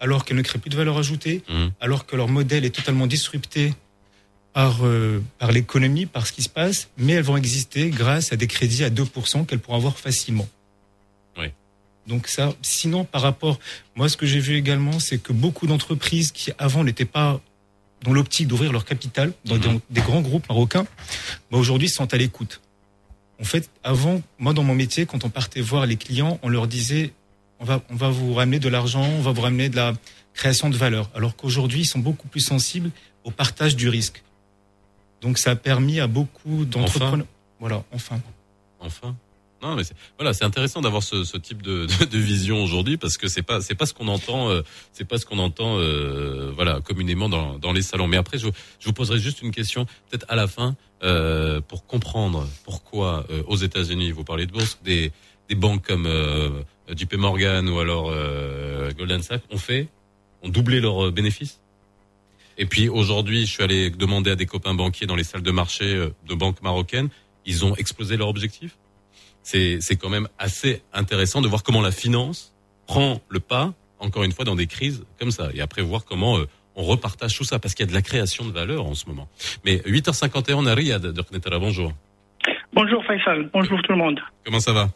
[0.00, 1.70] Alors qu'elles ne créent plus de valeur ajoutée, Mhm.
[1.80, 3.72] alors que leur modèle est totalement disrupté
[4.52, 8.36] par, euh, par l'économie, par ce qui se passe, mais elles vont exister grâce à
[8.36, 10.48] des crédits à 2% qu'elles pourront avoir facilement.
[12.06, 13.58] Donc ça, sinon par rapport,
[13.94, 17.40] moi ce que j'ai vu également, c'est que beaucoup d'entreprises qui avant n'étaient pas
[18.02, 20.84] dans l'optique d'ouvrir leur capital dans des, des grands groupes marocains,
[21.50, 22.60] bah, aujourd'hui sont à l'écoute.
[23.40, 26.66] En fait, avant, moi dans mon métier, quand on partait voir les clients, on leur
[26.66, 27.12] disait
[27.60, 29.94] on va, on va vous ramener de l'argent, on va vous ramener de la
[30.34, 31.08] création de valeur.
[31.14, 32.90] Alors qu'aujourd'hui, ils sont beaucoup plus sensibles
[33.24, 34.22] au partage du risque.
[35.20, 37.26] Donc ça a permis à beaucoup d'entrepreneurs.
[37.60, 38.20] Voilà, enfin.
[38.80, 39.14] Enfin.
[39.62, 39.84] Non, mais
[40.18, 41.86] voilà, c'est intéressant d'avoir ce, type de,
[42.18, 44.62] vision aujourd'hui parce que c'est pas c'est pas ce qu'on entend euh,
[44.92, 48.08] c'est pas ce qu'on entend euh, voilà communément dans, dans les salons.
[48.08, 48.48] Mais après, je,
[48.84, 50.74] vous poserai juste une question peut-être à la fin
[51.04, 55.12] euh, pour comprendre pourquoi aux États-Unis vous parlez de bourse des
[55.48, 56.08] des banques comme
[56.88, 58.12] JP Morgan ou alors
[58.96, 59.88] Goldman Sachs ont fait
[60.42, 61.60] ont doublé leurs bénéfices?
[62.58, 65.50] Et puis aujourd'hui, je suis allé demander à des copains banquiers dans les salles de
[65.52, 67.08] marché de banques marocaines,
[67.46, 68.76] ils ont explosé leur objectif?
[69.42, 72.54] C'est c'est quand même assez intéressant de voir comment la finance
[72.86, 76.38] prend le pas, encore une fois, dans des crises comme ça, et après voir comment
[76.38, 76.46] euh,
[76.76, 79.06] on repartage tout ça, parce qu'il y a de la création de valeur en ce
[79.06, 79.28] moment.
[79.64, 81.04] Mais 8h51, on a Riyad
[81.60, 81.92] bonjour.
[82.72, 84.20] Bonjour Faisal, bonjour tout le monde.
[84.44, 84.88] Comment ça va?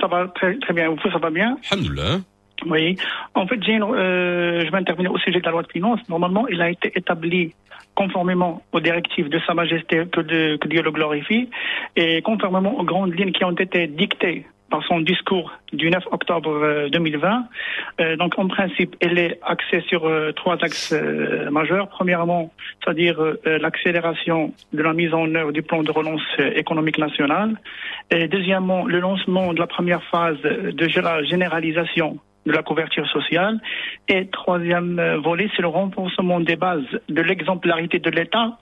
[0.00, 1.56] Ça va très, très bien, vous ça va bien?
[1.70, 2.20] Alhamdoulilah.
[2.66, 2.96] Oui.
[3.34, 6.00] En fait, une- euh, je vais intervenir au sujet de la loi de finances.
[6.08, 7.52] Normalement, il a été établi
[7.94, 10.20] conformément aux directives de Sa Majesté, que,
[10.66, 11.48] Dieu le glorifie,
[11.96, 16.50] et conformément aux grandes lignes qui ont été dictées par son discours du 9 octobre
[16.50, 17.44] euh, 2020.
[18.00, 21.88] Euh, donc, en principe, elle est axée sur euh, trois axes euh, majeurs.
[21.88, 22.50] Premièrement,
[22.82, 27.56] c'est-à-dire euh, l'accélération de la mise en œuvre du plan de relance euh, économique national.
[28.10, 33.60] Et deuxièmement, le lancement de la première phase de la généralisation de la couverture sociale.
[34.08, 38.58] Et troisième euh, volet, c'est le renforcement des bases de l'exemplarité de l'État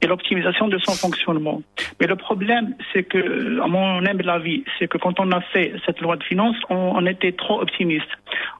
[0.00, 1.62] et l'optimisation de son fonctionnement.
[2.00, 5.74] Mais le problème, c'est que, à mon humble avis, c'est que quand on a fait
[5.84, 8.08] cette loi de finances, on, on était trop optimiste.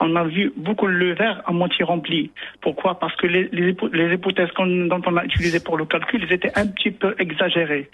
[0.01, 2.30] On a vu beaucoup le verre à moitié rempli.
[2.60, 2.98] Pourquoi?
[2.98, 6.32] Parce que les, les, hypo- les hypothèses dont on a utilisées pour le calcul, ils
[6.32, 7.88] étaient un petit peu exagérées.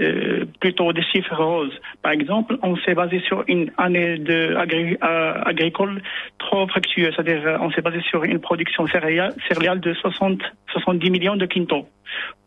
[0.00, 1.76] Euh, plutôt des chiffres roses.
[2.02, 6.00] Par exemple, on s'est basé sur une année euh, agricole
[6.38, 9.34] trop fructueuse, c'est-à-dire euh, on s'est basé sur une production céréale,
[9.80, 10.40] de 60,
[10.70, 11.88] 70 millions de quintaux.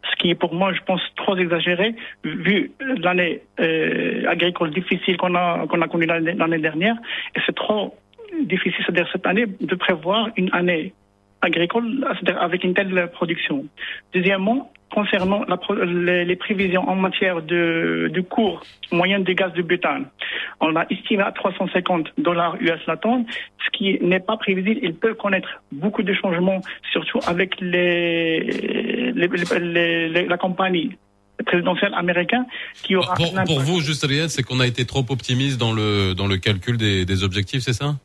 [0.10, 1.94] Ce qui est pour moi, je pense, trop exagéré
[2.24, 3.42] vu l'année
[4.30, 6.96] agricole difficile qu'on a qu'on a connue l'année dernière.
[7.36, 7.94] Et c'est trop
[8.46, 10.94] difficile, c'est-à-dire cette année, de prévoir une année
[11.42, 12.06] agricole,
[12.40, 13.66] avec une telle production.
[14.14, 19.62] Deuxièmement, concernant la les, les prévisions en matière de, de cours moyen des gaz de
[19.62, 20.06] butane.
[20.60, 23.26] On l'a estimé à 350 dollars US la tonne,
[23.66, 24.80] ce qui n'est pas prévisible.
[24.84, 30.92] Il peut connaître beaucoup de changements, surtout avec les, la compagnie
[31.46, 32.46] présidentielle américaine
[32.84, 33.48] qui aura Pour, un impact.
[33.48, 36.78] pour vous, juste Riyad, c'est qu'on a été trop optimiste dans le dans le calcul
[36.78, 37.96] des, des objectifs, c'est ça?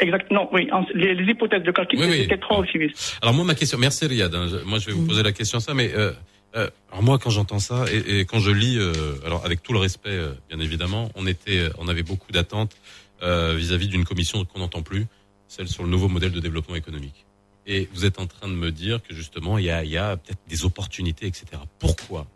[0.00, 0.68] Exactement, oui.
[0.94, 2.20] Les, les hypothèses de calcul Oui, oui.
[2.22, 3.18] étaient trop optimistes.
[3.22, 4.34] Alors moi, ma question, merci Riyad.
[4.34, 6.12] hein, je- moi, je vais vous poser la question ça, mais euh,
[6.56, 8.92] euh, alors moi, quand j'entends ça et, et quand je lis, euh,
[9.26, 10.18] alors avec tout le respect,
[10.50, 12.76] bien évidemment, on était, on avait beaucoup d'attentes
[13.22, 15.06] vis-à-vis d'une commission qu'on n'entend plus,
[15.46, 17.24] celle sur le nouveau modèle de développement économique.
[17.66, 19.96] Et vous êtes en train de me dire que justement, il y a, il y
[19.96, 21.44] a peut-être des opportunités, etc.
[21.78, 22.26] Pourquoi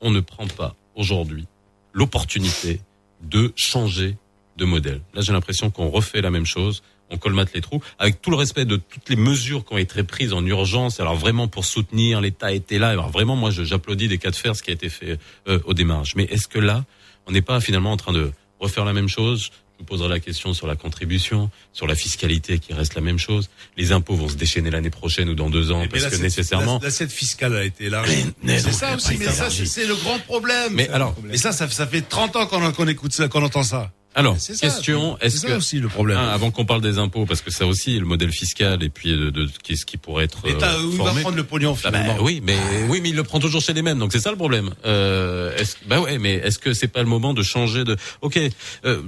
[0.00, 1.46] on ne prend pas aujourd'hui
[1.92, 2.80] l'opportunité
[3.22, 4.16] de changer
[4.56, 5.00] de modèle?
[5.14, 8.36] Là, j'ai l'impression qu'on refait la même chose on colmate les trous, avec tout le
[8.36, 12.20] respect de toutes les mesures qui ont été prises en urgence, alors vraiment pour soutenir,
[12.20, 14.88] l'État était là, alors vraiment moi j'applaudis des cas de fer ce qui a été
[14.88, 15.18] fait
[15.48, 16.14] euh, au démarrage.
[16.16, 16.84] Mais est-ce que là,
[17.26, 19.50] on n'est pas finalement en train de refaire la même chose?
[19.76, 23.18] Je vous poserai la question sur la contribution, sur la fiscalité qui reste la même
[23.18, 23.50] chose.
[23.76, 26.78] Les impôts vont se déchaîner l'année prochaine ou dans deux ans, Mais parce que nécessairement...
[26.80, 28.24] la- L'assiette fiscale a été élargie.
[28.44, 30.72] mais C'est ça aussi, mais ça, c'est le grand problème.
[30.74, 33.64] Mais alors- mais ça, ça, ça fait 30 ans qu'on qu'on écoute ça, qu'on entend
[33.64, 33.90] ça.
[34.14, 36.16] Alors, ça, question, c'est est-ce ça que aussi le problème.
[36.18, 39.10] Un, avant qu'on parle des impôts, parce que ça aussi, le modèle fiscal et puis
[39.10, 41.76] de, de, qui, ce qui pourrait être L'État, euh, où il va prendre le pognon
[41.84, 42.56] Ah bah, finalement oui, mais
[42.88, 44.70] oui, mais il le prend toujours chez les mêmes, donc c'est ça le problème.
[44.86, 48.38] Euh, est-ce, bah ouais, mais est-ce que c'est pas le moment de changer de Ok,
[48.84, 49.02] euh,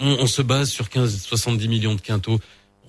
[0.00, 2.40] on, on se base sur 15, 70 millions de quintos.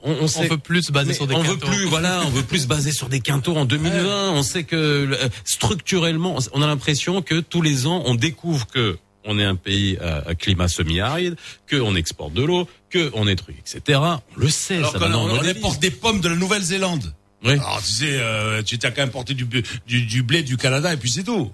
[0.04, 1.54] On, on, sait- veut plus se baser sur des on quintaux.
[1.54, 4.32] veut plus, voilà, on veut plus se baser sur des quintos en 2020.
[4.32, 8.98] On sait que euh, structurellement, on a l'impression que tous les ans, on découvre que
[9.26, 11.36] on est un pays à, climat semi-aride,
[11.68, 14.00] que on exporte de l'eau, que on est truc, etc.
[14.02, 17.14] On le sait, Alors ça qu'on on, on on importe des pommes de la Nouvelle-Zélande.
[17.44, 17.54] Oui.
[17.54, 20.98] Alors tu sais, euh, tu t'as qu'à importer du, du, du blé du Canada et
[20.98, 21.52] puis c'est tout.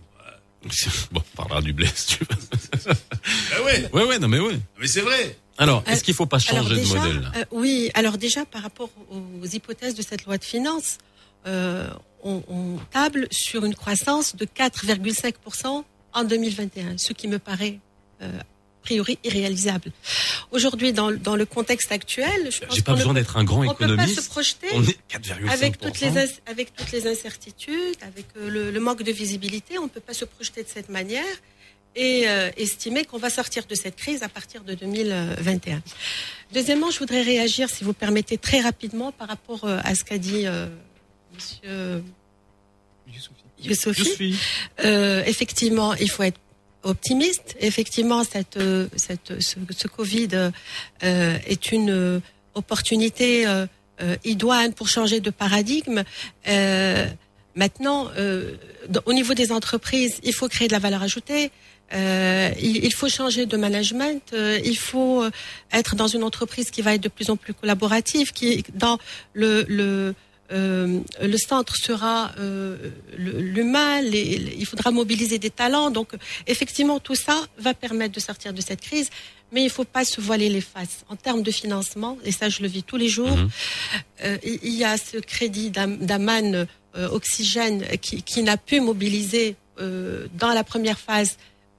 [1.12, 2.94] Bon, on parlera du blé si tu veux.
[3.52, 3.90] Ben ouais.
[3.94, 4.60] Ouais, ouais, non mais ouais.
[4.80, 5.38] Mais c'est vrai.
[5.58, 7.32] Alors, est-ce qu'il faut pas Alors changer déjà, de modèle?
[7.38, 10.98] euh, Oui, alors déjà par rapport aux hypothèses de cette loi de finances,
[11.46, 11.88] euh,
[12.24, 17.80] on, on table sur une croissance de 4,5% en 2021, ce qui me paraît
[18.22, 18.44] euh, a
[18.84, 19.92] priori irréalisable.
[20.52, 23.64] Aujourd'hui, dans, le- dans le contexte actuel, je pense J'ai pas besoin d'être un grand
[23.66, 24.22] on peut pas économiste.
[24.22, 25.50] se projeter On est 4,5%.
[25.52, 29.84] avec toutes les avec toutes les incertitudes, avec euh, le, le manque de visibilité, on
[29.84, 31.26] ne peut pas se projeter de cette manière
[31.96, 35.82] et euh, estimer qu'on va sortir de cette crise à partir de 2021.
[36.54, 40.18] Deuxièmement, je voudrais réagir, si vous permettez, très rapidement par rapport euh, à ce qu'a
[40.20, 40.68] dit euh,
[41.36, 42.04] Monsieur
[43.64, 44.36] Youssofi.
[44.84, 46.40] Euh, effectivement, il faut être
[46.84, 47.56] optimiste.
[47.60, 48.60] Effectivement, cette,
[48.96, 50.30] cette, ce, ce Covid
[51.04, 52.22] euh, est une
[52.56, 56.04] opportunité euh, idoine pour changer de paradigme.
[56.48, 57.08] Euh,
[57.56, 58.56] maintenant, euh,
[59.06, 61.52] au niveau des entreprises, il faut créer de la valeur ajoutée.
[61.94, 64.22] Euh, il, il faut changer de management.
[64.34, 65.32] euh, il faut euh,
[65.72, 68.98] être dans une entreprise qui va être de plus en plus collaborative, qui dans
[69.34, 70.14] le, le
[70.52, 72.78] euh, le centre sera euh,
[73.18, 75.92] l'humain, il faudra mobiliser des talents.
[75.92, 76.10] Donc,
[76.48, 79.10] effectivement, tout ça va permettre de sortir de cette crise,
[79.52, 81.04] mais il ne faut pas se voiler les faces.
[81.10, 83.38] En termes de financement, et ça, je le vis tous les jours,
[84.24, 86.68] euh, il y a ce crédit d'Am- d'Aman
[87.12, 91.38] Oxygène qui, qui n'a pu mobiliser dans la première phase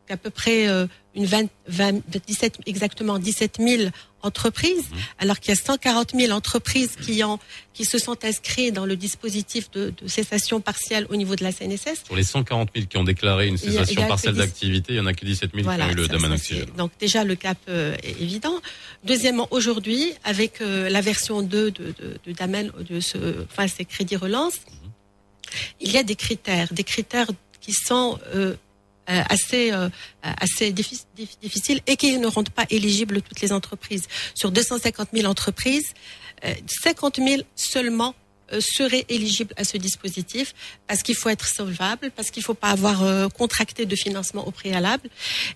[0.09, 3.90] qu'à peu près euh, une 20, 20, 17, exactement 17 000
[4.22, 4.85] entreprises,
[5.18, 7.39] alors qu'il y a 140 000 entreprises qui, ont,
[7.72, 11.52] qui se sont inscrites dans le dispositif de, de cessation partielle au niveau de la
[11.52, 12.05] CNSS.
[12.05, 15.06] Sur les 140 000 qui ont déclaré une cessation partielle 10 d'activité, il y en
[15.06, 16.36] a que 17 000 qui ont eu le Daman
[16.76, 18.55] Donc déjà le cap euh, est évident.
[19.05, 21.94] Deuxièmement, aujourd'hui, avec euh, la version 2 de, de,
[22.26, 24.55] de Damen, de ce, enfin ces crédits relance,
[25.80, 27.28] il y a des critères, des critères
[27.60, 28.55] qui sont euh,
[29.09, 29.89] assez euh,
[30.22, 34.05] assez diffi- diffi- difficiles et qui ne rendent pas éligibles toutes les entreprises.
[34.35, 35.93] Sur 250 000 entreprises,
[36.44, 36.52] euh,
[36.82, 38.14] 50 000 seulement
[38.52, 40.55] euh, seraient éligibles à ce dispositif
[40.86, 44.47] parce qu'il faut être solvable, parce qu'il ne faut pas avoir euh, contracté de financement
[44.47, 45.10] au préalable.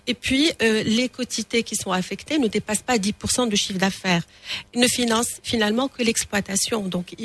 [0.07, 4.23] Et puis, euh, les quotités qui sont affectées ne dépassent pas 10% de chiffre d'affaires.
[4.73, 6.87] Ils ne financent finalement que l'exploitation.
[6.87, 7.15] Donc,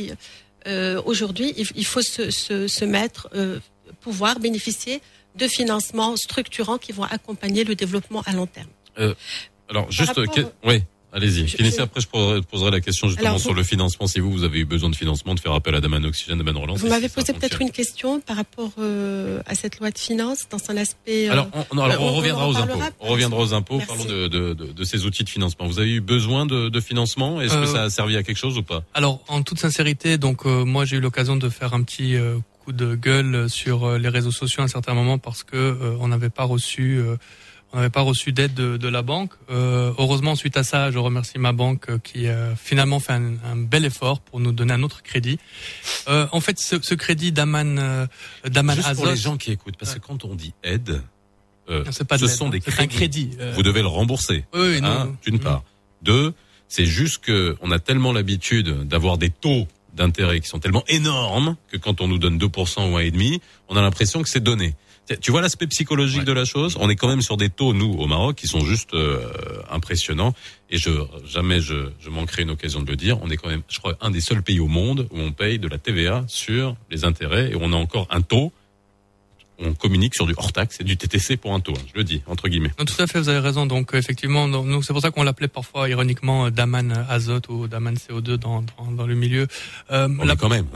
[0.66, 3.60] euh, aujourd'hui, il, faut se, se, se mettre, euh,
[4.00, 5.02] pouvoir bénéficier
[5.38, 8.68] de financements structurants qui vont accompagner le développement à long terme.
[8.98, 9.14] Euh,
[9.70, 10.82] alors, juste, rapport- que- oui,
[11.12, 11.46] allez-y.
[11.46, 14.06] Finissez je- après, je poserai, poserai la question justement Alors, sur vous- le financement.
[14.06, 16.56] Si vous, vous avez eu besoin de financement, de faire appel à Daman Oxygène, Daman
[16.56, 16.80] Relance.
[16.80, 20.58] Vous m'avez posé peut-être une question par rapport euh, à cette loi de finances dans
[20.58, 21.28] son aspect.
[21.28, 22.78] euh, Alors, on, non, alors, on reviendra en aux impôts.
[23.00, 23.76] On reviendra aux impôts.
[23.78, 23.88] Merci.
[23.88, 25.66] Parlons de, de, de, de ces outils de financement.
[25.66, 27.40] Vous avez eu besoin de, de financement?
[27.40, 28.82] Est-ce que ça a servi à quelque chose ou pas?
[28.94, 32.36] Alors, en toute sincérité, donc euh, moi j'ai eu l'occasion de faire un petit euh,
[32.68, 35.96] coup de gueule sur euh, les réseaux sociaux à un certain moment parce que euh,
[36.00, 37.16] on n'avait pas reçu euh,
[37.72, 39.32] on n'avait pas reçu d'aide de, de la banque.
[39.50, 43.56] Euh, heureusement, suite à ça, je remercie ma banque qui a finalement fait un, un
[43.56, 45.38] bel effort pour nous donner un autre crédit.
[46.06, 48.08] En fait, ce, ce crédit d'Aman
[48.44, 51.02] d'Aman Juste pour Azot- les gens qui écoutent, parce que quand on dit aide,
[52.08, 53.28] pas ce sont hein, des un crédits.
[53.28, 53.30] crédit.
[53.54, 54.44] Vous devez le rembourser.
[54.54, 55.16] Oui, oui, non, hein.
[55.26, 55.62] D'une part.
[56.02, 56.32] Deux,
[56.68, 59.66] c'est juste que on a tellement l'habitude d'avoir des taux
[59.98, 63.82] d'intérêt qui sont tellement énormes que quand on nous donne 2% ou 1,5, on a
[63.82, 64.74] l'impression que c'est donné.
[65.20, 66.76] Tu vois l'aspect psychologique de la chose?
[66.78, 69.20] On est quand même sur des taux, nous, au Maroc, qui sont juste euh,
[69.70, 70.34] impressionnants.
[70.70, 70.90] Et je
[71.26, 73.18] jamais je, je manquerai une occasion de le dire.
[73.22, 75.58] On est quand même, je crois, un des seuls pays au monde où on paye
[75.58, 78.52] de la TVA sur les intérêts et on a encore un taux.
[79.60, 81.72] On communique sur du hors taxe et du TTC pour un taux.
[81.76, 82.70] hein, je le dis entre guillemets.
[82.78, 83.66] Non, tout à fait, vous avez raison.
[83.66, 87.48] Donc euh, effectivement, non, nous c'est pour ça qu'on l'appelait parfois ironiquement euh, Daman Azote
[87.48, 89.46] ou Daman CO2 dans, dans, dans le milieu.
[89.90, 90.66] Euh, On la- quand même.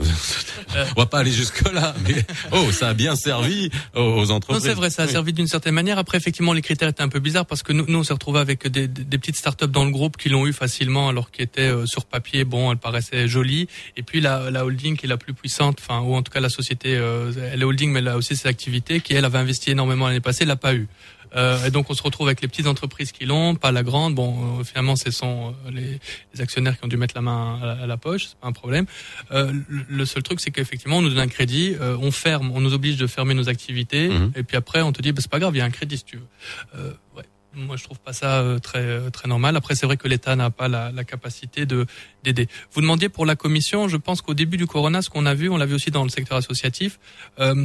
[0.95, 4.31] on va pas aller jusque là, mais oh, ça a bien servi aux, aux Non,
[4.35, 4.63] entreprises.
[4.63, 5.11] c'est vrai, ça a Oui.
[5.11, 5.97] servi d'une certaine manière.
[5.97, 8.39] Après, effectivement, les critères étaient un peu bizarres parce que nous, nous on s'est retrouvés
[8.39, 11.61] avec des, des, petites startups dans le groupe qui l'ont eu facilement, alors qu'ils étaient
[11.61, 13.67] euh, sur papier, bon, elles paraissaient jolies.
[13.97, 16.39] Et puis la, la holding qui est la plus puissante, enfin, ou en tout cas
[16.41, 19.37] la société, euh, elle est holding, mais elle a aussi ses activités, qui elle avait
[19.37, 20.87] investi énormément l'année passée, l'a pas eu.
[21.35, 24.13] Euh, et donc on se retrouve avec les petites entreprises qui l'ont, pas la grande.
[24.13, 25.99] Bon, euh, finalement, ce sont euh, les,
[26.33, 28.47] les actionnaires qui ont dû mettre la main à la, à la poche, c'est pas
[28.47, 28.85] un problème.
[29.31, 32.61] Euh, le, seul truc, c'est qu'effectivement, on nous donne un crédit, euh, on ferme, on
[32.61, 35.39] nous oblige de fermer nos activités, et puis après, on te dit, bah, c'est pas
[35.39, 36.95] grave, il y a un crédit si tu veux.
[37.15, 37.23] Ouais.
[37.55, 39.55] Moi, je trouve pas ça très très normal.
[39.55, 41.85] Après, c'est vrai que l'État n'a pas la, la capacité de
[42.23, 42.47] d'aider.
[42.71, 43.87] Vous demandiez pour la commission.
[43.87, 46.03] Je pense qu'au début du corona, ce qu'on a vu, on l'a vu aussi dans
[46.03, 46.99] le secteur associatif,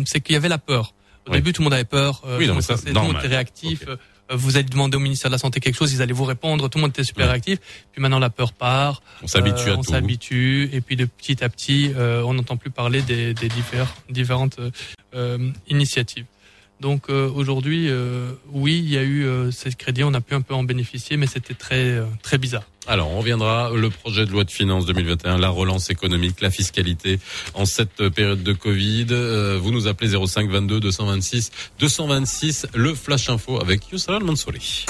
[0.05, 0.93] c'est qu'il y avait la peur.
[1.29, 2.23] Au début, tout le monde avait peur.
[2.27, 3.85] euh, Oui, non, tout, le mais ça, tout le monde était réactif.
[3.89, 3.97] euh,
[4.31, 6.69] Vous allez demander au ministère de la Santé quelque chose, ils allaient vous répondre.
[6.69, 7.59] Tout le monde était super réactif.
[7.93, 9.03] Puis maintenant, la peur part.
[9.23, 9.91] On s'habitue à on tout.
[9.91, 10.69] s'habitue.
[10.73, 14.59] Et puis, de petit à petit, euh, on n'entend plus parler des, des divers- différentes
[14.59, 14.71] euh,
[15.15, 16.27] euh, initiatives.
[16.81, 20.35] Donc euh, aujourd'hui, euh, oui, il y a eu euh, ces crédits, on a pu
[20.37, 22.63] un peu en bénéficier, mais c'était très euh, très bizarre.
[22.91, 27.21] Alors, on reviendra le projet de loi de finances 2021, la relance économique, la fiscalité
[27.53, 29.09] en cette période de Covid.
[29.11, 34.87] Euh, vous nous appelez 05 22 226 226 le flash info avec Youssef Al Mansouri.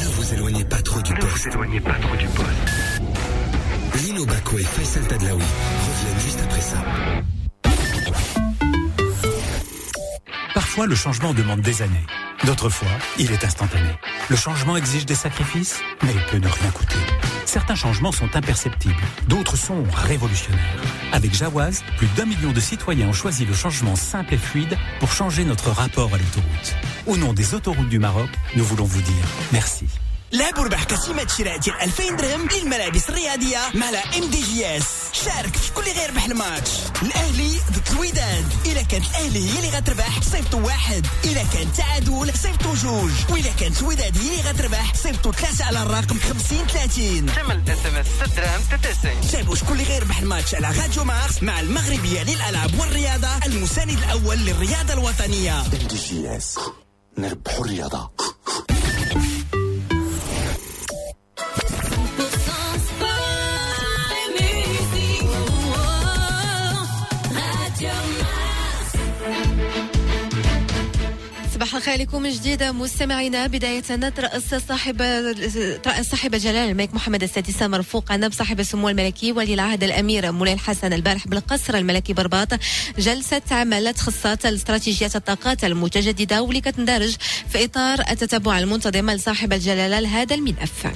[0.00, 1.24] Ne vous éloignez pas trop du poste.
[1.24, 4.04] Ne vous éloignez pas trop du poste.
[4.04, 6.84] Lino Baco et Faisal Tadlaoui reviennent juste après ça.
[10.54, 12.06] Parfois, le changement demande des années.
[12.44, 12.88] D'autres fois,
[13.18, 13.88] il est instantané.
[14.28, 16.98] Le changement exige des sacrifices, mais il peut ne rien coûter.
[17.46, 20.82] Certains changements sont imperceptibles, d'autres sont révolutionnaires.
[21.12, 25.12] Avec Jawaz, plus d'un million de citoyens ont choisi le changement simple et fluide pour
[25.12, 26.74] changer notre rapport à l'autoroute.
[27.06, 29.86] Au nom des autoroutes du Maroc, nous voulons vous dire merci.
[30.32, 34.84] لعب وربح كسيمة شراء ديال 2000 درهم للملابس الرياضية مع لا إم دي جي إس.
[35.12, 36.70] شارك في كل غير ربح الماتش.
[37.02, 38.44] الأهلي ضد الوداد.
[38.66, 41.06] اذا كانت الأهلي هي اللي غتربح صيفطوا واحد.
[41.24, 43.10] اذا كان تعادل صيفطوا جوج.
[43.30, 47.94] واذا كانت الوداد هي اللي غتربح صيفطوا ثلاثة على الرقم 50 30 ثمن الاس ام
[47.96, 52.80] اس 6 دراهم 93 تابعوا شكون اللي غيربح الماتش على راديو مارس مع المغربية للألعاب
[52.80, 55.60] والرياضة المساند الأول للرياضة الوطنية.
[55.60, 56.58] إم دي جي إس.
[57.18, 58.10] نربحوا الرياضة.
[71.72, 74.96] صباح الخير لكم من جديد مستمعينا بداية نترأس صاحب
[75.82, 80.92] ترأس صاحب جلالة الملك محمد السادس مرفوقا بصاحب السمو الملكي ولي العهد الأمير مولاي الحسن
[80.92, 82.48] البارح بالقصر الملكي برباط
[82.98, 87.16] جلسة عمل تخصصات الاستراتيجيات الطاقات المتجددة واللي كتندرج
[87.48, 90.86] في إطار التتبع المنتظم لصاحب الجلالة لهذا الملف.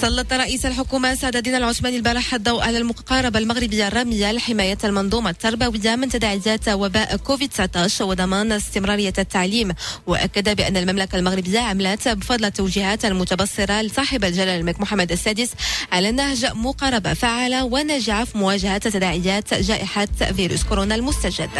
[0.00, 5.96] سلط رئيس الحكومة سعد الدين العثماني البارح الضوء على المقاربة المغربية الرامية لحماية المنظومة التربوية
[5.96, 9.72] من تداعيات وباء كوفيد 19 وضمان استمرارية التعليم
[10.06, 15.50] وأكد بأن المملكة المغربية عملت بفضل التوجيهات المتبصرة لصاحب الجلالة الملك محمد السادس
[15.92, 21.50] على نهج مقاربة فعالة وناجعة في مواجهة تداعيات جائحة فيروس كورونا المستجد.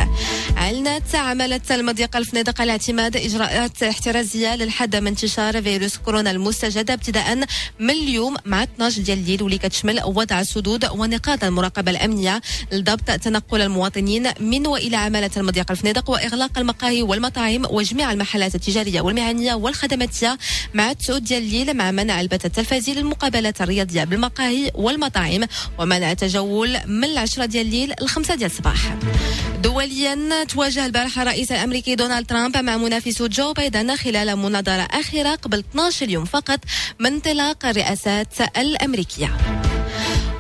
[0.57, 7.35] أعلنت عملة المضيق الفنادق على اعتماد إجراءات احترازية للحد من انتشار فيروس كورونا المستجد ابتداء
[7.81, 12.41] من اليوم مع 12 ديال الليل واللي كتشمل وضع السدود ونقاط المراقبة الأمنية
[12.73, 19.55] لضبط تنقل المواطنين من وإلى عمالة المضيق الفنادق وإغلاق المقاهي والمطاعم وجميع المحلات التجارية والمهنية
[19.55, 20.39] والخدماتية
[20.75, 25.47] مع التسعود ديال الليل مع منع البث التلفزي للمقابلات الرياضية بالمقاهي والمطاعم
[25.79, 28.97] ومنع التجول من العشرة ديال الليل للخمسة ديال الصباح.
[29.63, 35.59] دوليا تواجه البارحة الرئيس الأمريكي دونالد ترامب مع منافسه جو بايدن خلال مناظرة أخيرة قبل
[35.59, 36.61] 12 يوم فقط
[37.01, 37.67] من انطلاق
[38.17, 39.37] الولايات الأمريكية.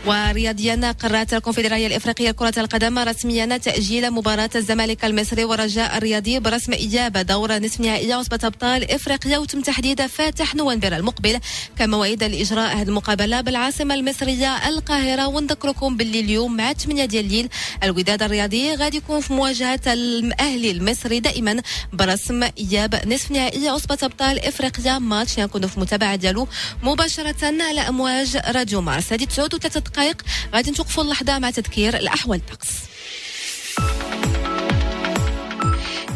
[0.07, 7.23] ورياضيا قررت الكونفدرالية الإفريقية لكرة القدم رسميا تأجيل مباراة الزمالك المصري والرجاء الرياضي برسم إجابة
[7.23, 11.41] دور نصف نهائي عصبة أبطال إفريقيا وتم تحديد فاتح نوفمبر المقبل
[11.79, 15.27] كمواعيد لإجراء هذه المقابلة بالعاصمة المصرية القاهرة.
[15.27, 17.49] ونذكركم باللي اليوم مع 8 ديال الليل
[17.83, 21.63] الوداد الرياضي غادي يكون في مواجهة الأهلي المصري دائما
[21.93, 24.99] برسم إياب نصف نهائي عصبة أبطال إفريقيا.
[24.99, 26.49] ماتش نكون في متابعة ديالو
[26.83, 29.13] مباشرة على أمواج راديو مارس.
[29.13, 30.23] هذه 9 وثلاثة دقائق.
[30.55, 32.39] غادي نتوقفوا اللحظة مع تذكير الأحوال.
[32.39, 32.69] الطقس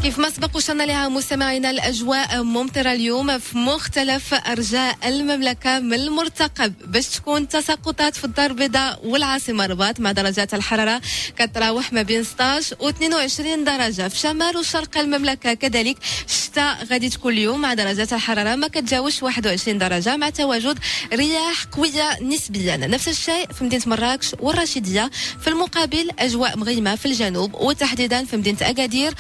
[0.02, 6.74] كيف ما سبق وصلنا لها مستمعينا الأجواء ممطرة اليوم في مختلف أرجاء المملكة من المرتقب.
[6.86, 11.00] باش تكون تساقطات في الدار البيضاء والعاصمة الرباط مع درجات الحرارة
[11.38, 14.08] كتراوح ما بين 16 و 22 درجة.
[14.08, 15.96] في شمال وشرق المملكة كذلك
[16.28, 20.78] الشتاء غادي تكون اليوم مع درجات الحرارة ما كتجاوزش 21 درجة مع تواجد
[21.12, 22.76] رياح قوية نسبيا.
[22.76, 25.10] نفس الشيء في مدينة مراكش والرشيديه
[25.40, 29.14] في المقابل أجواء مغيمة في الجنوب وتحديدا في مدينة أكادير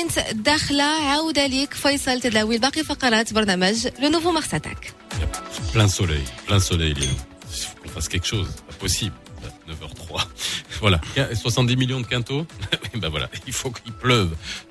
[0.00, 4.92] ومدينه الداخله عوده ليك فيصل تداوي باقي فقرات برنامج لو نوفو مارساتاك
[5.74, 7.12] Plein soleil, plein soleil, Lino.
[7.12, 8.48] Il faut qu'on fasse quelque chose.
[8.68, 9.16] Pas possible.
[9.68, 10.26] 9h03.
[10.80, 11.00] Voilà.
[11.34, 12.46] 70 millions de quintaux.
[12.95, 13.29] ben voilà.
[13.47, 14.29] Il faut qu'il pleuve.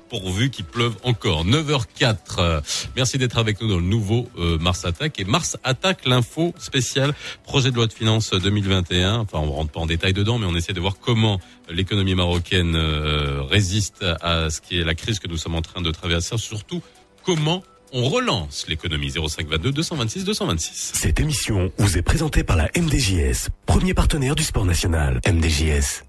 [0.09, 1.45] Pourvu qu'il pleuve encore.
[1.45, 2.15] 9h04.
[2.39, 2.61] Euh,
[2.97, 5.19] Merci d'être avec nous dans le nouveau euh, Mars Attack.
[5.19, 9.19] Et Mars Attack, l'info spéciale projet de loi de finances 2021.
[9.19, 11.39] Enfin, on rentre pas en détail dedans, mais on essaie de voir comment
[11.69, 15.81] l'économie marocaine euh, résiste à ce qui est la crise que nous sommes en train
[15.81, 16.37] de traverser.
[16.37, 16.81] Surtout,
[17.23, 20.91] comment on relance l'économie 0522 226 226.
[20.95, 25.19] Cette émission vous est présentée par la MDJS, premier partenaire du sport national.
[25.27, 26.03] MDJS,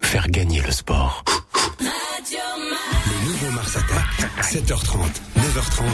[0.00, 1.24] faire gagner le sport.
[2.28, 4.04] Le nouveau Mars Attack,
[4.42, 4.98] 7h30,
[5.36, 5.84] 9h30,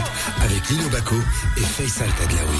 [0.43, 1.13] avec Lino Baco
[1.57, 2.57] et Faisal Tadlaoui.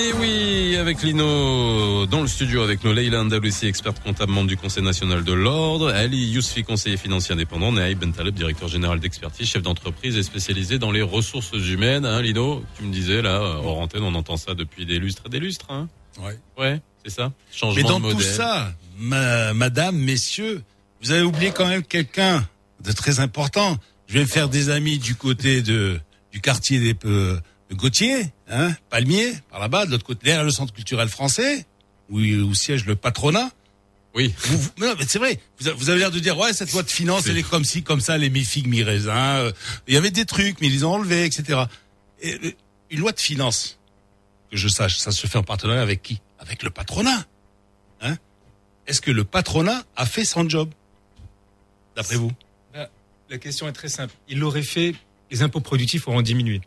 [0.00, 4.56] Et oui, avec Lino dans le studio avec nous, Leila Andalussi, experte comptable membre du
[4.56, 9.62] Conseil national de l'ordre, Ali Yousfi, conseiller financier indépendant, Naïb Bentaleb, directeur général d'expertise, chef
[9.62, 12.04] d'entreprise et spécialisé dans les ressources humaines.
[12.04, 15.28] Hein, Lino, tu me disais là, hors antenne, on entend ça depuis des lustres et
[15.28, 15.66] des lustres.
[15.70, 15.86] Hein?
[16.20, 16.36] Ouais.
[16.58, 17.30] Ouais, c'est ça?
[17.52, 18.16] Changement Mais dans de modèle.
[18.18, 20.64] tout ça, ma- madame, messieurs,
[21.06, 22.44] vous avez oublié quand même quelqu'un
[22.82, 23.78] de très important.
[24.08, 26.00] Je vais me faire des amis du côté de
[26.32, 27.38] du quartier des euh,
[27.70, 31.64] de Gauthier, hein, Palmier, par là-bas, de l'autre côté, derrière le centre culturel français,
[32.10, 33.50] où, où siège le patronat.
[34.16, 34.34] Oui.
[34.36, 35.38] Vous, vous- non, mais c'est vrai.
[35.60, 38.00] Vous, avez l'air de dire, ouais, cette loi de finances, elle est comme ci, comme
[38.00, 39.10] ça, les mi-figues, mi-raisins.
[39.10, 39.52] euh,
[39.86, 41.60] Il y avait des trucs, mais ils les ont enlevés, etc.
[42.20, 42.52] Et, euh,
[42.90, 43.78] une loi de finances,
[44.50, 46.20] que je sache, ça se fait en partenariat avec qui?
[46.40, 47.24] Avec le patronat.
[48.00, 48.16] Hein?
[48.86, 50.70] Est-ce que le patronat a fait son job?
[51.96, 52.30] D'après vous
[53.28, 54.14] La question est très simple.
[54.28, 54.94] Il l'aurait fait,
[55.30, 56.60] les impôts productifs auront diminué.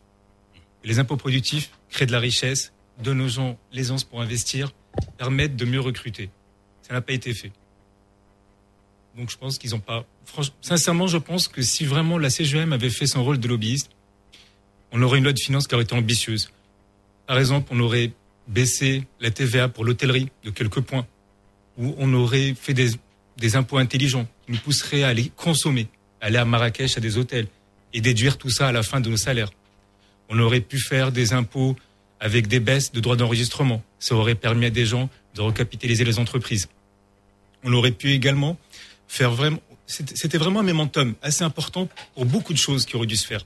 [0.84, 4.74] Les impôts productifs créent de la richesse, donnent aux gens l'aisance pour investir,
[5.18, 6.30] permettent de mieux recruter.
[6.82, 7.52] Ça n'a pas été fait.
[9.18, 10.06] Donc je pense qu'ils n'ont pas.
[10.62, 13.92] Sincèrement, je pense que si vraiment la CGM avait fait son rôle de lobbyiste,
[14.92, 16.52] on aurait une loi de finances qui aurait été ambitieuse.
[17.28, 18.12] Par exemple, on aurait
[18.48, 21.06] baissé la TVA pour l'hôtellerie de quelques points,
[21.78, 25.88] ou on aurait fait des, impôts intelligents nous pousseraient à aller consommer,
[26.20, 27.48] aller à Marrakech à des hôtels
[27.94, 29.52] et déduire tout ça à la fin de nos salaires.
[30.28, 31.76] On aurait pu faire des impôts
[32.20, 33.82] avec des baisses de droits d'enregistrement.
[34.00, 36.68] Ça aurait permis à des gens de recapitaliser les entreprises.
[37.64, 38.58] On aurait pu également
[39.08, 39.60] faire vraiment.
[39.88, 43.46] C'était vraiment un momentum assez important pour beaucoup de choses qui auraient dû se faire.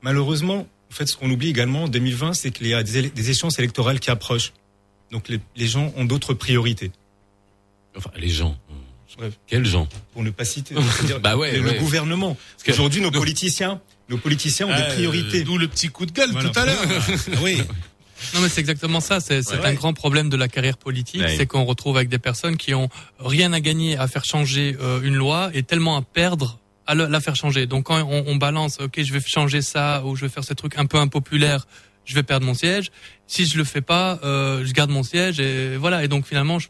[0.00, 3.58] Malheureusement, en fait, ce qu'on oublie également en 2020, c'est qu'il y a des échéances
[3.58, 4.52] électorales qui approchent.
[5.10, 6.92] Donc les, les gens ont d'autres priorités.
[7.96, 8.56] Enfin, les gens.
[9.18, 9.34] Bref.
[9.46, 10.74] Quels gens Pour ne pas citer.
[11.22, 11.78] Bah ouais, le, le ouais.
[11.78, 12.36] gouvernement.
[12.68, 15.42] Aujourd'hui, nos politiciens, nos politiciens ont Euh, des priorités.
[15.42, 16.48] D'où le petit coup de gueule Voilà.
[16.50, 16.80] tout à l'heure.
[17.42, 17.62] oui.
[18.34, 19.18] Non, mais c'est exactement ça.
[19.20, 19.66] C'est c'est Ouais.
[19.66, 21.36] un grand problème de la carrière politique, Ouais.
[21.36, 22.88] c'est qu'on retrouve avec des personnes qui ont
[23.18, 27.06] rien à gagner à faire changer euh, une loi et tellement à perdre à le-
[27.06, 27.66] la faire changer.
[27.66, 30.52] Donc quand on, on balance, ok, je vais changer ça ou je vais faire ce
[30.54, 31.66] truc un peu impopulaire,
[32.04, 32.90] je vais perdre mon siège.
[33.26, 36.04] Si je le fais pas, euh, je garde mon siège et voilà.
[36.04, 36.68] Et donc finalement, je-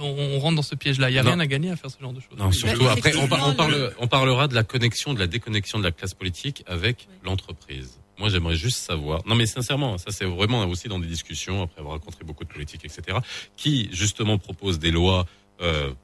[0.00, 1.10] on, rentre dans ce piège-là.
[1.10, 1.30] Il y a Non.
[1.30, 2.38] rien à gagner à faire ce genre de choses.
[2.38, 5.78] Non, surtout après, on, par- on parle, on parlera de la connexion, de la déconnexion
[5.78, 7.98] de la classe politique avec l'entreprise.
[8.18, 9.22] Moi, j'aimerais juste savoir.
[9.26, 12.50] Non, mais sincèrement, ça c'est vraiment aussi dans des discussions après avoir rencontré beaucoup de
[12.52, 13.18] politiques, etc.
[13.56, 15.26] Qui justement propose des lois
[15.62, 15.94] euh, de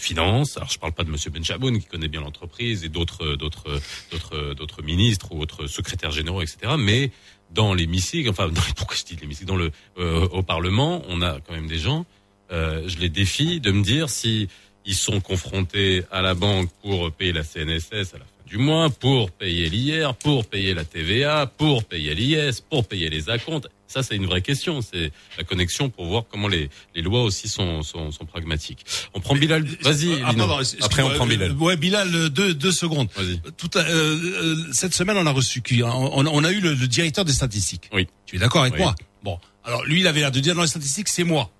[0.00, 0.56] finances.
[0.58, 3.80] Alors, je parle pas de Monsieur Benchaboun qui connaît bien l'entreprise et d'autres, d'autres,
[4.10, 6.74] d'autres, d'autres ministres ou autres secrétaires généraux, etc.
[6.78, 7.10] Mais
[7.50, 11.40] dans l'hémicycle, enfin, dans, pourquoi je dis l'hémicycle, dans le euh, au Parlement, on a
[11.40, 12.04] quand même des gens.
[12.52, 14.48] Euh, je les défie de me dire si
[14.86, 18.90] ils sont confrontés à la banque pour payer la CNSS à la fin du mois,
[18.90, 23.68] pour payer l'IR, pour payer la TVA, pour payer l'IS, pour payer les acomptes.
[23.86, 24.80] Ça, c'est une vraie question.
[24.82, 28.84] C'est la connexion pour voir comment les, les lois aussi sont, sont, sont pragmatiques.
[29.14, 29.64] On prend Bilal.
[29.80, 30.46] Vas-y, Ah, Lino.
[30.46, 31.52] pardon, excuse-moi, Après, on prend euh, Bilal.
[31.52, 33.08] Ouais, Bilal, euh, deux, deux secondes.
[33.56, 35.88] Tout à- euh, euh, cette semaine, on a reçu qui on,
[36.18, 37.88] on a eu le, le directeur des statistiques.
[37.92, 38.06] Oui.
[38.26, 38.80] Tu es d'accord avec Oui.
[38.80, 38.94] moi?
[39.22, 39.38] Bon.
[39.64, 41.50] Alors lui, il avait l'air de dire dans les statistiques, c'est moi,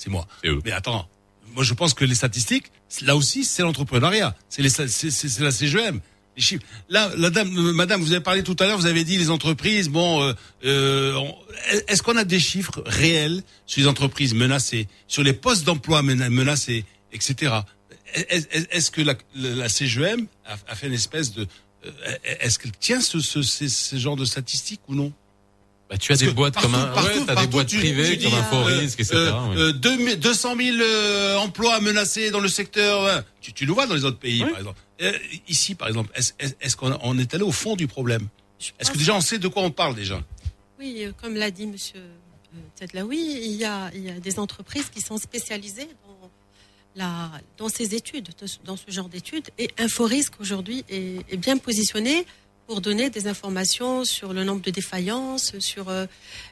[0.00, 0.26] c'est moi.
[0.64, 1.08] Mais attends,
[1.54, 2.66] moi je pense que les statistiques,
[3.02, 4.34] là aussi, c'est l'entrepreneuriat.
[4.48, 6.00] C'est la CGM.
[6.36, 6.62] Les chiffres.
[6.88, 9.30] Là, la dame, euh, madame, vous avez parlé tout à l'heure, vous avez dit les
[9.30, 9.88] entreprises.
[9.88, 10.32] Bon, euh,
[10.64, 11.20] euh,
[11.88, 16.30] est-ce qu'on a des chiffres réels sur les entreprises menacées, sur les postes d'emploi mena-
[16.30, 17.56] menacés, etc.
[18.14, 21.46] Est- est- Est-ce que la, la, CGM a, a fait une espèce de,
[21.84, 21.90] euh,
[22.40, 25.12] est-ce qu'elle tient ce, ce, ce, ce genre de statistiques ou non?
[25.90, 28.56] Bah, tu as des boîtes comme un, ouais, des boîtes privées tu comme dis, Info
[28.56, 29.16] euh, Risque, etc.
[29.16, 29.56] euh, ouais.
[29.56, 33.24] euh, 2000 200 000 euh, emplois menacés dans le secteur.
[33.40, 34.78] Tu, tu le vois dans les autres pays, par exemple.
[35.02, 35.12] Euh,
[35.48, 38.28] ici, par exemple, est-ce est, est-ce qu'on on est allé au fond du problème?
[38.78, 40.22] Est-ce que déjà on sait de quoi on parle déjà?
[40.78, 42.02] Oui, comme l'a dit Monsieur
[42.76, 46.30] Tedlaoui, il y a, il y a des entreprises qui sont spécialisées dans,
[46.94, 48.28] la, dans ces études,
[48.64, 49.48] dans ce genre d'études.
[49.58, 52.26] Et InfoRisque aujourd'hui est, est bien positionné
[52.70, 56.06] pour donner des informations sur le nombre de défaillances, sur euh,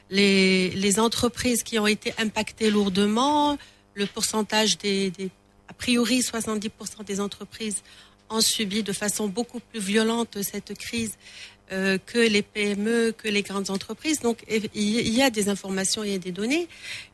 [0.09, 3.57] les, les entreprises qui ont été impactées lourdement,
[3.93, 5.29] le pourcentage des, des
[5.69, 7.83] a priori 70% des entreprises
[8.29, 11.13] ont subi de façon beaucoup plus violente cette crise
[11.71, 14.19] euh, que les PME, que les grandes entreprises.
[14.19, 14.43] Donc
[14.75, 16.67] il y a des informations, il y a des données.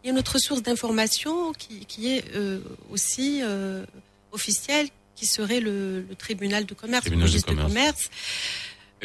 [0.03, 2.60] Il y a une autre source d'information qui, qui est euh,
[2.90, 3.86] aussi euh,
[4.32, 7.69] officielle, qui serait le, le tribunal de commerce, Tribunal le de registre de commerce.
[7.72, 8.10] commerce.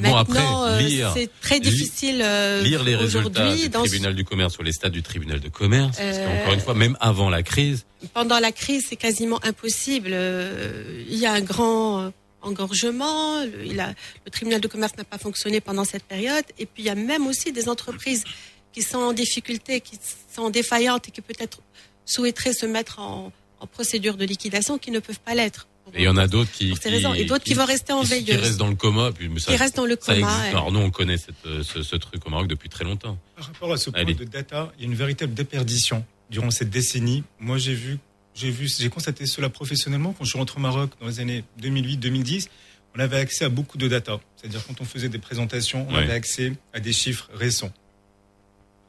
[0.00, 3.68] Mais bon, Maintenant, après, euh, lire, c'est très difficile euh, lire les résultats du ce-
[3.68, 6.74] tribunal du commerce ou les stats du tribunal de commerce, parce Euh, qu'encore une fois,
[6.74, 10.10] même avant la crise, pendant la crise, c'est quasiment impossible.
[10.12, 12.10] Euh, Il y a un grand euh,
[12.42, 13.44] engorgement.
[13.44, 13.94] Le, il a-
[14.24, 16.44] le tribunal de commerce n'a pas fonctionné pendant cette période.
[16.58, 18.24] Et puis, il y a même aussi des entreprises
[18.72, 19.98] qui sont en difficulté, qui
[20.34, 21.60] sont défaillantes et qui peut-être
[22.06, 25.66] souhaiteraient se mettre en, en procédure de liquidation, qui ne peuvent pas l'être.
[25.94, 26.72] Et il y en a d'autres qui.
[26.84, 28.40] Et d'autres qui vont rester en qui- qui veilleuse.
[28.42, 30.42] restent dans le coma, puis, mais ça, Qui restent dans le ça coma, existe.
[30.42, 30.48] ouais.
[30.50, 33.18] Alors nous, on connaît cette, euh, ce, ce truc au Maroc depuis très longtemps.
[33.36, 34.14] Par rapport à ce point Allez.
[34.14, 37.22] de data, il y a une véritable déperdition durant cette décennie.
[37.40, 37.98] Moi, j'ai vu,
[38.34, 41.44] j'ai vu, j'ai constaté cela professionnellement quand je suis rentré au Maroc dans les années
[41.60, 42.48] 2008-2010.
[42.96, 44.20] On avait accès à beaucoup de data.
[44.36, 46.02] C'est-à-dire quand on faisait des présentations, on Ouais.
[46.02, 47.72] avait accès à des chiffres récents.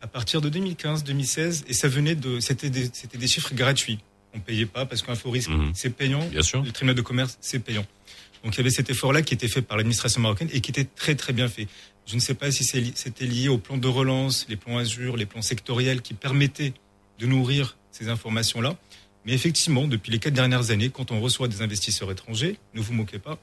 [0.02, 4.00] À partir de 2015-2016, et ça venait de, c'était des, c'était des chiffres gratuits.
[4.34, 6.22] On payait pas parce qu'un faux risque, c'est payant.
[6.24, 6.30] Mhm.
[6.30, 6.64] Bien sûr.
[6.64, 7.86] Le tribunal de commerce, c'est payant.
[8.44, 10.86] Donc il y avait cet effort-là qui était fait par l'administration marocaine et qui était
[10.86, 11.68] très très bien fait.
[12.08, 15.28] Je ne sais pas si c'était lié au plan de relance, les plans Azur, les
[15.28, 16.74] plans sectoriels qui permettaient
[17.20, 18.76] de nourrir ces informations-là.
[19.26, 22.94] Mais effectivement, depuis les quatre dernières années, quand on reçoit des investisseurs étrangers, ne vous
[22.94, 23.38] moquez pas,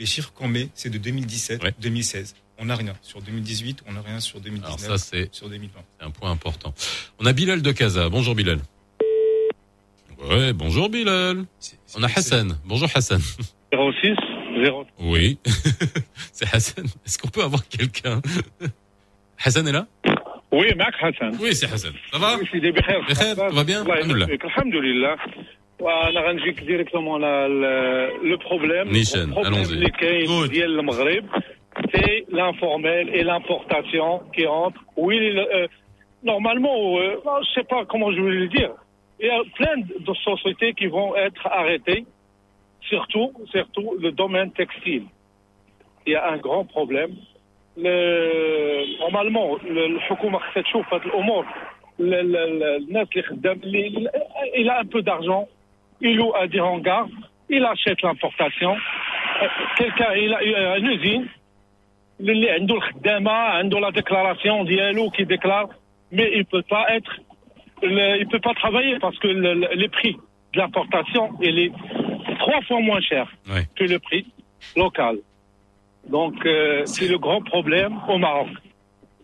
[0.00, 2.34] les chiffres qu'on met, c'est de 2017-2016.
[2.58, 2.94] On n'a rien.
[3.02, 5.80] Sur 2018, on n'a rien sur 2019, Alors ça, c'est sur 2020.
[5.98, 6.74] c'est un point important.
[7.20, 8.08] On a Bilal de Casa.
[8.08, 8.58] Bonjour Bilal.
[10.29, 11.37] Ouais, bonjour Bilal.
[11.97, 12.47] On a Hassan.
[12.65, 13.19] Bonjour Hassan.
[13.73, 14.15] 06
[14.63, 14.85] 0.
[15.01, 15.37] Oui,
[16.31, 16.85] c'est Hassan.
[17.05, 18.21] Est-ce qu'on peut avoir quelqu'un
[19.43, 19.85] Hassan est là
[20.51, 21.93] Oui, معك حسن Oui, c'est Hassan.
[22.11, 24.25] Ça va Oui, سيدي بخير بخير va bien الله الحمد لله.
[24.25, 24.45] يبارك فيك.
[24.45, 25.15] الحمد لله
[25.79, 29.69] وانا غنجيك ديريكتومون لو بروبليم نيشان، البروبليم allons-y.
[29.71, 31.25] اللي كاين ديال المغرب
[31.95, 35.67] سي l'informel et l'importation qui entre oui euh,
[36.23, 38.71] normalement euh, je sais pas comment je vais le dire
[39.20, 42.06] Il y a plein de sociétés qui vont être arrêtées,
[42.80, 45.04] surtout, surtout le domaine textile.
[46.06, 47.14] Il y a un grand problème.
[47.76, 48.98] Le...
[48.98, 49.98] normalement, le
[54.56, 55.48] il a un peu d'argent,
[56.00, 57.08] il loue à des hangars,
[57.50, 58.72] il achète l'importation.
[58.72, 61.28] Euh, quelqu'un, il a euh, une usine,
[62.20, 62.56] il a
[63.80, 64.64] la déclaration,
[65.10, 65.68] qui déclare,
[66.10, 67.20] mais il ne peut pas être
[67.82, 70.16] le- il peut pas travailler parce que le- le- les prix
[70.54, 71.72] de l'importation il est
[72.38, 73.26] trois fois moins cher
[73.76, 74.26] que le prix
[74.76, 75.16] local
[76.08, 78.48] donc euh, c'est le grand problème au Maroc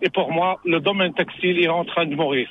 [0.03, 2.49] et pour moi le domaine textile est en train de mourir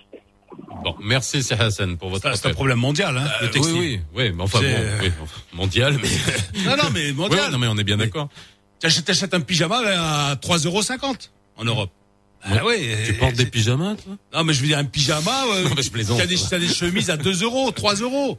[0.83, 3.75] Bon, merci c'est Hassan pour votre C'est un problème mondial, hein, le textile.
[3.77, 7.51] Oui, oui, oui, mais enfin C'est- bon, oui, enfin, mondial, mais Non, non, mais mondial.
[7.51, 8.29] Non, mais on est bien d'accord.
[8.79, 10.81] T'achètes, un pyjama à 3,50 euros
[11.57, 11.89] en Europe.
[12.47, 13.03] Ah ouais.
[13.07, 14.15] Tu portes des pyjamas, toi?
[14.33, 16.17] Non, mais je veux dire, un pyjama, euh, Non, mais je plaisante.
[16.19, 18.37] t'as des, t'as des chemises à 2 euros, 3 euros.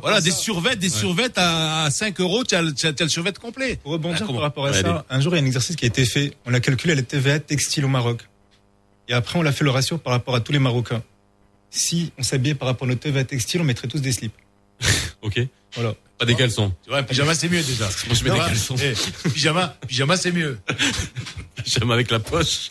[0.00, 3.06] Voilà, des survêtes, des survêtes à 5 euros, tu as, le- tu as, tu as
[3.06, 3.76] le survêt complet.
[3.82, 5.76] Pour rebondir Ah, par rapport à Ouais, ça, un jour, il y a un exercice
[5.76, 6.34] qui a été fait.
[6.46, 8.22] On a calculé la TVA textile au Maroc.
[9.08, 11.02] Et après, on l'a fait le ratio par rapport à tous les Marocains.
[11.70, 14.32] Si on s'habillait par rapport à notre TVA textile, on mettrait tous des slips.
[15.22, 15.38] Ok.
[15.74, 15.94] Voilà.
[16.18, 16.72] Pas des caleçons.
[16.82, 17.84] Tu vois, pyjama, c'est mieux déjà.
[18.06, 18.74] Moi, je mets Non, des caleçons.
[18.82, 20.58] eh, pyjama, pyjama, c'est mieux.
[21.64, 22.70] Pyjama avec la poche.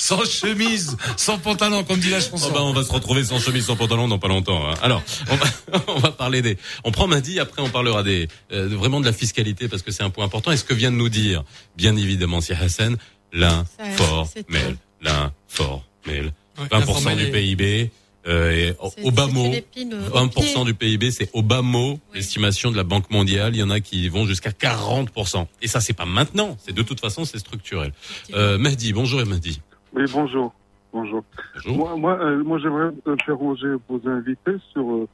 [0.00, 2.46] Sans chemise, sans pantalon, comme dit la chanson.
[2.48, 4.66] Oh bah, on va se retrouver sans chemise, sans pantalon dans pas longtemps.
[4.70, 4.74] hein.
[4.82, 5.46] Alors, on va,
[5.88, 6.56] on va parler des.
[6.84, 10.02] On prend Madi, après on parlera des euh, vraiment de la fiscalité parce que c'est
[10.02, 10.52] un point important.
[10.52, 11.44] Et ce que vient de nous dire,
[11.76, 12.96] bien évidemment, si Hassan,
[13.32, 17.90] l'informel, l'informel, Ouais, 20% l'informel du PIB.
[18.26, 20.64] Euh, et au- C'est- au bas mot, l'épine au 20% pied.
[20.64, 23.54] du PIB, c'est au bas mot, l'estimation de la Banque mondiale.
[23.56, 25.46] Il y en a qui vont jusqu'à 40%.
[25.62, 26.56] Et ça, c'est pas maintenant.
[26.64, 27.92] C'est de toute façon, c'est structurel.
[28.34, 29.60] Euh, Mehdi, bonjour Mehdi.
[29.92, 30.52] Oui, bonjour.
[30.92, 31.24] Bonjour.
[31.66, 35.08] Moi, moi, euh, moi j'aimerais interroger vos invités sur euh,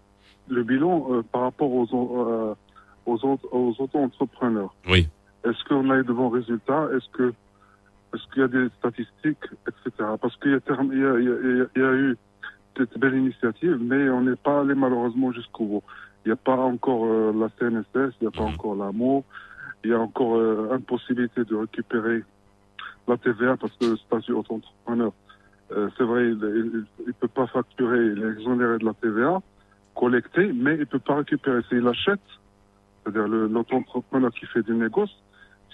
[0.49, 2.57] le bilan euh, par rapport aux, aux,
[3.07, 4.75] aux auto-entrepreneurs.
[4.89, 5.09] Oui.
[5.45, 6.89] Est-ce qu'on a eu de bons résultats?
[6.95, 7.33] Est-ce que
[8.15, 10.09] est-ce qu'il y a des statistiques, etc.
[10.21, 12.17] Parce qu'il y a, y y y eu
[12.77, 15.83] cette belle initiative, mais on n'est pas allé malheureusement jusqu'au bout.
[16.25, 17.05] Il n'y a pas encore
[17.35, 19.25] la CNSS, il n'y a pas encore l'AMO,
[19.85, 20.41] il y a encore
[20.73, 22.23] impossibilité de récupérer
[23.09, 25.13] la TVA parce que statut auto-entrepreneur,
[25.73, 26.39] euh, c'est vrai, il
[27.07, 29.41] ne peut pas facturer, il est exonéré de la TVA
[29.95, 31.61] collectée, mais il ne peut pas récupérer.
[31.69, 32.21] S'il achète,
[33.03, 35.15] c'est-à-dire l'auto-entrepreneur qui fait du négoce,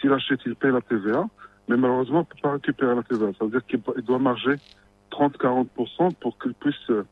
[0.00, 1.26] s'il achète, il paye la TVA,
[1.68, 3.32] mais malheureusement, il ne peut pas récupérer la TVA.
[3.38, 4.56] Ça veut dire qu'il il doit marger
[5.10, 7.04] 30-40% pour qu'il puisse, euh,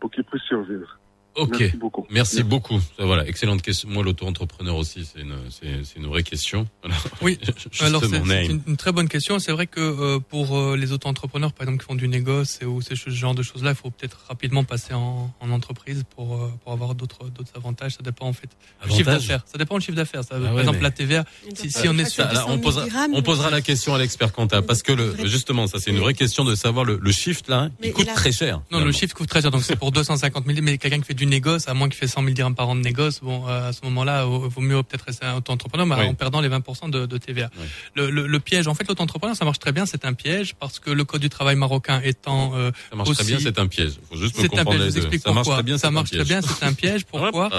[0.00, 0.98] pour qu'il puisse survivre.
[1.34, 1.58] Ok.
[1.60, 2.06] Merci beaucoup.
[2.10, 2.78] Merci beaucoup.
[2.98, 3.88] Ça, Voilà, excellente question.
[3.88, 6.66] Moi, l'auto-entrepreneur aussi, c'est une, c'est, c'est une vraie question.
[6.84, 7.38] Alors, Oui.
[7.80, 9.38] Alors c'est une, une très bonne question.
[9.38, 12.66] C'est vrai que euh, pour euh, les auto-entrepreneurs, par exemple, qui font du négoce et
[12.66, 16.34] ou ces ce genre de choses-là, il faut peut-être rapidement passer en, en entreprise pour
[16.36, 17.92] euh, pour avoir d'autres d'autres avantages.
[17.92, 18.48] Ça dépend en fait
[18.84, 19.44] du chiffre Avantages d'affaires.
[19.50, 20.24] Ça dépend du chiffre d'affaires.
[20.24, 21.24] Ça, Ah par ouais, exemple, mais- la TVA.
[21.54, 24.32] Si, si on est sur Ça, là, on posera, on posera la question à l'expert
[24.32, 27.48] comptable parce que le, justement, ça c'est une vraie question de savoir le, le shift
[27.48, 28.60] là, il Mais coûte très cher.
[28.70, 30.58] Non, le chiffre coûte très cher, donc c'est pour 250 000.
[30.62, 32.74] Mais quelqu'un qui fait du négoce, à moins qu'il fait 100 000 dirhams par an
[32.76, 35.94] de négoce, bon, euh, à ce moment-là, il vaut mieux peut-être rester un auto-entrepreneur, mais
[35.96, 36.06] Oui.
[36.06, 37.50] en perdant les 20% de, de TVA.
[37.94, 40.78] Le, le, le piège, en fait, l'auto-entrepreneur, ça marche très bien, c'est un piège parce
[40.78, 43.66] que le code du travail marocain étant euh, Ça marche très aussi- bien, c'est un
[43.66, 43.92] piège.
[44.10, 44.94] Faut juste me c'est un comprendre piège.
[44.94, 45.18] les deux.
[45.18, 45.54] Ça marche pourquoi.
[45.54, 47.04] très bien, ça marche très bien, c'est un piège.
[47.10, 47.50] Pourquoi.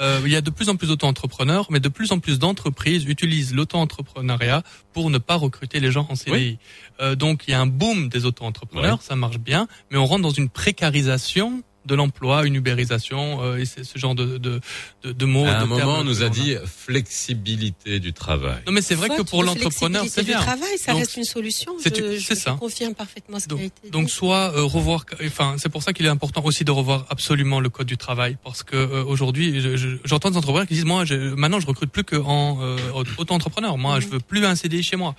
[0.00, 3.04] Euh, Il y a de plus en plus d'auto-entrepreneurs, mais de plus en plus d'entreprises
[3.04, 4.62] utilisent l'auto-entrepreneuriat
[4.92, 6.58] pour ne pas recruter les gens en CDI.
[7.00, 10.22] Euh, donc il y a un boom des auto-entrepreneurs, ça marche bien, mais on rentre
[10.22, 14.60] dans une précarisation de l'emploi, une ubérisation, euh, et c'est ce genre de, de,
[15.02, 15.44] de, de mots.
[15.46, 18.60] À un de moment, on nous a dit flexibilité du travail.
[18.66, 20.38] Non, mais c'est vrai que pour l'entrepreneur, c'est flexibilité bien.
[20.38, 21.72] du travail, ça Donc, reste une solution.
[21.78, 22.56] c'est- Je, c'est je ça.
[22.58, 26.06] confirme parfaitement ce qui a été Donc soit euh, revoir, enfin c'est pour ça qu'il
[26.06, 29.76] est important aussi de revoir absolument le code du travail parce que euh, aujourd'hui je-
[29.76, 32.76] je- j'entends des entrepreneurs qui disent moi je, maintenant je recrute plus qu'en euh,
[33.18, 35.14] auto-entrepreneur, moi je veux plus un CDI chez moi.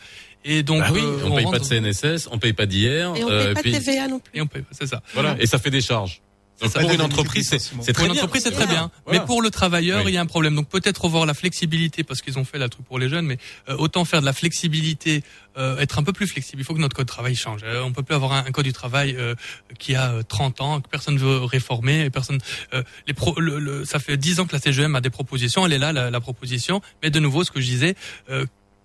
[0.45, 3.13] Et donc Bah oui, euh, on paye rentre- pas de CNSS, on paye pas d'hier.
[3.15, 4.31] Et on euh, paye pas puis- de TVA non plus.
[4.37, 5.01] Et on paye, c'est ça.
[5.13, 6.21] Voilà, et ça fait des charges.
[6.61, 7.57] Donc pour une entreprise, c'est
[7.93, 8.21] très une bien.
[8.21, 8.89] entreprise, c'est très bien.
[9.05, 9.19] Voilà.
[9.19, 10.11] Mais pour le travailleur, Oui.
[10.11, 10.55] il y a un problème.
[10.55, 13.37] Donc peut-être revoir la flexibilité parce qu'ils ont fait la truc pour les jeunes, mais
[13.69, 15.23] euh, autant faire de la flexibilité,
[15.57, 16.61] euh, être un peu plus flexible.
[16.61, 17.61] Il faut que notre code du travail change.
[17.63, 19.35] Euh, on peut plus avoir un, un code du travail euh,
[19.79, 22.39] qui a euh, 30 ans, que personne veut réformer, et personne.
[22.73, 25.65] euh, les pro, le, le- ça fait 10 ans que la CGM a des propositions.
[25.65, 26.81] Elle est là, la, la proposition.
[27.01, 27.95] Mais de nouveau, ce que je disais.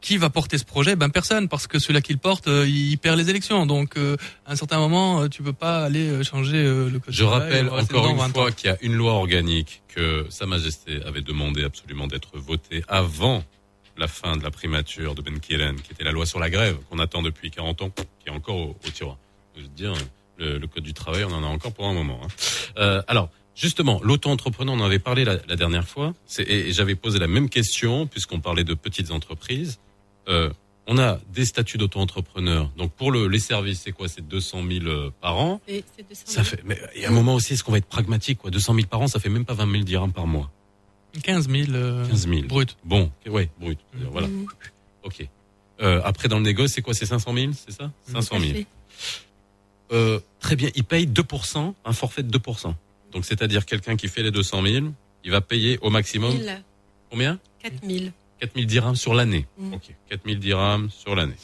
[0.01, 0.95] Qui va porter ce projet?
[0.97, 3.67] Ben personne, parce que celui-là qui le porte, euh, il perd les élections.
[3.67, 4.17] Donc, euh,
[4.47, 7.03] à un certain moment, euh, tu peux pas aller euh, changer le code.
[7.09, 9.13] Je du travail, rappelle va rester encore une 20 fois qu'il y a une loi
[9.15, 13.43] organique que Sa Majesté avait demandé absolument d'être votée avant
[13.97, 16.77] la fin de la primature de Ben Kiren, qui était la loi sur la grève
[16.89, 19.17] qu'on attend depuis 40 ans, qui est encore au, au tiroir.
[19.57, 19.93] Je veux dire,
[20.39, 22.21] le, le code du travail, on en a encore pour un moment.
[22.77, 23.03] hein.
[23.09, 27.27] Alors, justement, l'auto-entrepreneur, on en avait parlé la, la dernière fois, et j'avais posé la
[27.27, 29.81] même question, puisqu'on parlait de petites entreprises.
[30.29, 30.51] Euh,
[30.87, 32.71] on a des statuts d'auto-entrepreneur.
[32.77, 34.09] Donc pour le, les services, c'est quoi?
[34.09, 35.61] C'est 200 000 euh, par an.
[35.69, 37.79] Et c'est 200 Ça fait, mais il y a un moment aussi, est-ce qu'on va
[37.79, 38.51] être pragmatique, quoi?
[38.51, 40.51] 200 000 par an, ça fait même pas 20 000 dirhams par mois.
[41.23, 41.73] 15 000.
[41.73, 42.43] euh, 15 000.
[42.43, 42.77] Brut.
[42.85, 43.79] Bon, ouais, brut.
[44.11, 44.29] Voilà.
[45.03, 45.27] Ok.
[45.81, 46.95] Euh, après, dans le négoce, c'est quoi?
[46.95, 47.91] C'est 500 000, c'est ça?
[48.13, 48.59] 500 000.
[49.93, 52.75] Euh, très bien, il paye 2%, un forfait de 2%.
[53.13, 54.87] Donc, c'est-à-dire quelqu'un qui fait les 200 000,
[55.25, 56.63] il va payer au maximum 1000,
[57.11, 57.39] combien?
[57.63, 58.13] 4000.
[58.41, 59.47] 4000 dirhams sur l'année.
[59.59, 59.73] Mm.
[59.75, 61.35] Ok, 4000 dirhams sur l'année.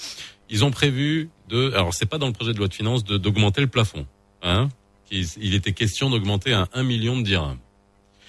[0.50, 3.16] Ils ont prévu de, alors c'est pas dans le projet de loi de finances, de-
[3.18, 4.06] d'augmenter le plafond.
[4.42, 4.68] Hein
[5.10, 7.58] il, il était question d'augmenter à 1 million de dirhams.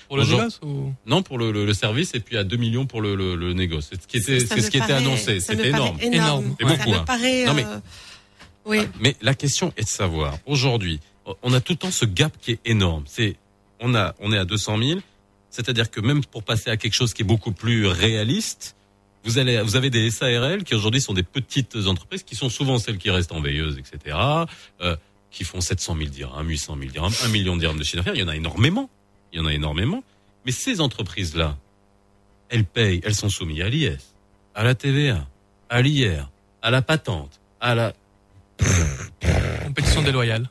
[0.07, 0.93] Pour le négoce ou?
[1.07, 3.53] Non, pour le, le- le service et puis à 2 millions pour le, le, le
[3.53, 3.87] négoce.
[3.91, 5.39] C'est ce qui était, c'est ce qui était annoncé.
[5.39, 5.97] C'était énorme.
[5.99, 6.55] énorme.
[6.59, 6.77] C'est Ouais.
[6.77, 6.89] beaucoup.
[6.91, 7.03] Ça me hein.
[7.05, 7.79] paraît, Non, mais, euh,
[8.65, 8.79] oui.
[8.99, 10.99] mais la question est de savoir, aujourd'hui,
[11.41, 13.03] on a tout le temps ce gap qui est énorme.
[13.07, 13.35] C'est,
[13.79, 14.99] on a, on est à 200 000.
[15.56, 18.76] C'est-à-dire que même pour passer à quelque chose qui est beaucoup plus réaliste,
[19.23, 22.77] vous allez, vous avez des SARL qui aujourd'hui sont des petites entreprises qui sont souvent
[22.77, 24.18] celles qui restent en veilleuse, etc.,
[24.82, 24.98] euh,
[25.32, 28.15] qui font 700 000 dirhams, 800 000 dirhams, 1 million de dirhams de chiffre d'affaires.
[28.15, 28.90] Il y en a énormément.
[29.32, 30.03] Il y en a énormément.
[30.45, 31.57] Mais ces entreprises-là,
[32.49, 34.14] elles payent, elles sont soumises à l'IS,
[34.56, 35.26] à la TVA,
[35.69, 36.30] à l'IR,
[36.61, 37.94] à la patente, à la...
[39.64, 40.49] compétition déloyale.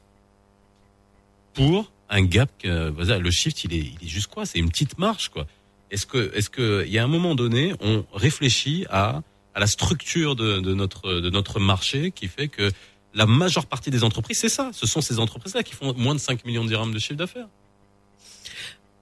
[1.52, 4.46] Pour un gap, que, voilà, le shift, il est, il est juste quoi?
[4.46, 5.46] C'est une petite marche, quoi.
[5.90, 9.22] Est-ce que, est-ce que, il y a un moment donné, on réfléchit à,
[9.54, 12.70] à la structure de, de notre, de notre marché qui fait que
[13.14, 14.70] la majeure partie des entreprises, c'est ça.
[14.72, 17.48] Ce sont ces entreprises-là qui font moins de 5 millions de dirhams de chiffre d'affaires.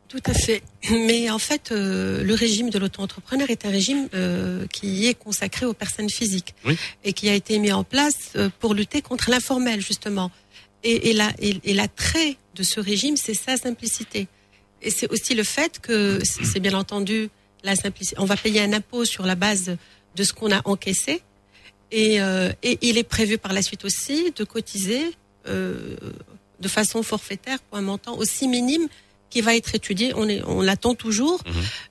[0.09, 0.63] Tout à fait.
[0.91, 5.65] Mais en fait, euh, le régime de l'auto-entrepreneur est un régime euh, qui est consacré
[5.65, 6.77] aux personnes physiques Oui.
[7.05, 10.31] et qui a été mis en place euh, pour lutter contre l'informel, justement.
[10.85, 14.29] Et, et, la, et, et l'attrait de ce régime, c'est sa simplicité.
[14.83, 17.31] Et c'est aussi le fait que, c'est bien entendu,
[17.65, 18.17] la simplicité.
[18.21, 19.77] On va payer un impôt sur la base
[20.17, 21.23] de ce qu'on a encaissé.
[21.91, 25.03] Et, euh, et il est prévu par la suite aussi de cotiser
[25.47, 25.97] euh,
[26.61, 28.89] de façon forfaitaire pour un montant aussi minime
[29.31, 31.41] qui va être étudié, on, est, on l'attend toujours,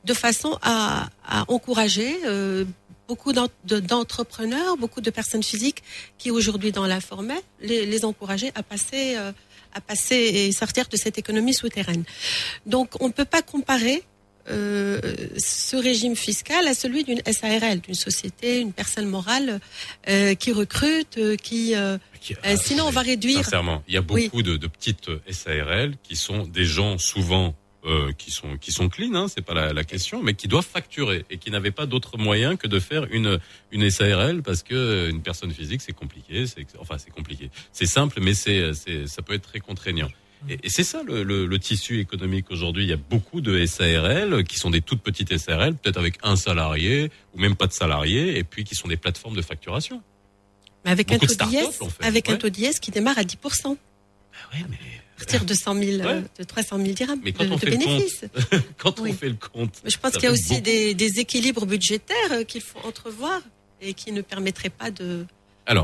[0.05, 2.65] de façon à, à encourager euh,
[3.07, 5.81] beaucoup d'en- de- d'entrepreneurs, beaucoup de personnes physiques
[6.19, 9.31] qui aujourd'hui dans l'informel, les, les encourager à passer, euh,
[9.73, 12.03] à passer et sortir de cette économie souterraine.
[12.65, 14.03] Donc on ne peut pas comparer
[14.49, 14.99] euh,
[15.37, 19.59] ce régime fiscal à celui d'une SARL, d'une société, une personne morale
[20.09, 21.75] euh, qui recrute, euh, qui...
[21.75, 21.97] euh,
[22.45, 23.43] euh, sinon, on va réduire.
[23.43, 24.43] Sincèrement, il y a beaucoup Oui.
[24.43, 27.53] de, de petites SARL qui sont des gens souvent
[27.85, 30.65] euh, qui sont qui sont clean, hein, c'est pas la, la question, mais qui doivent
[30.67, 33.39] facturer et qui n'avaient pas d'autre moyen que de faire une
[33.71, 37.87] une SARL parce que euh, une personne physique c'est compliqué, c'est enfin c'est compliqué, c'est
[37.87, 40.09] simple mais c'est c'est ça peut être très contraignant.
[40.49, 42.83] Et, et c'est ça le, le, le tissu économique aujourd'hui.
[42.83, 46.35] Il y a beaucoup de SARL qui sont des toutes petites SARL, peut-être avec un
[46.35, 50.01] salarié ou même pas de salarié, et puis qui sont des plateformes de facturation.
[50.83, 52.03] Mais avec Beaucoup un taux d'IS, startups, en fait.
[52.03, 52.37] avec un Ouais.
[52.39, 53.77] taux d'IS qui démarre à 10%.
[54.51, 54.57] À
[55.25, 57.69] partir de 100 000, euh, de 300 000 dirhams Mais quand de, on de fait
[57.71, 58.25] le bénéfices.
[58.51, 61.19] compte, quand on fait le compte, Mais je pense qu'il y a aussi des, des
[61.19, 63.41] équilibres budgétaires euh, qu'il faut entrevoir
[63.81, 65.25] et qui ne permettraient pas de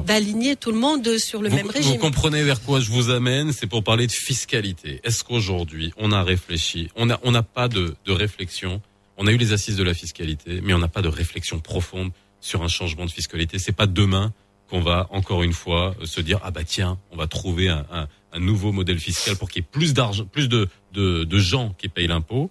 [0.05, 1.97] d'aligner tout le monde sur le vous, même vous régime.
[1.99, 3.53] comprenez vers quoi je vous amène?
[3.53, 4.99] C'est pour parler de fiscalité.
[5.05, 8.81] Est-ce qu'aujourd'hui, on a réfléchi On n'a on n'a pas de, de réflexion?
[9.17, 12.11] On a eu les assises de la fiscalité, mais on n'a pas de réflexion profonde
[12.41, 13.59] sur un changement de fiscalité.
[13.59, 14.33] C'est pas demain
[14.69, 18.07] qu'on va encore une fois se dire ah bah tiens, on va trouver un, un,
[18.37, 21.89] un nouveau modèle fiscal pour qu'il y ait plus d'argent, plus de, de, gens qui
[21.89, 22.49] payent l'impôt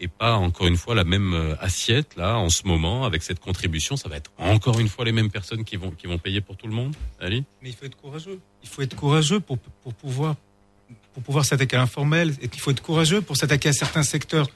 [0.00, 3.38] et pas encore une fois la même euh, assiette là en ce moment avec cette
[3.38, 3.96] contribution.
[3.96, 6.56] Ça va être encore une fois les mêmes personnes qui vont qui vont payer pour
[6.56, 6.96] tout le monde.
[7.20, 7.44] Ali?
[7.62, 8.40] Mais il faut être courageux.
[8.62, 10.34] Il faut être courageux pour, pour pouvoir
[11.14, 14.48] pour pouvoir s'attaquer à l'informel et qu'il faut être courageux pour s'attaquer à certains secteurs.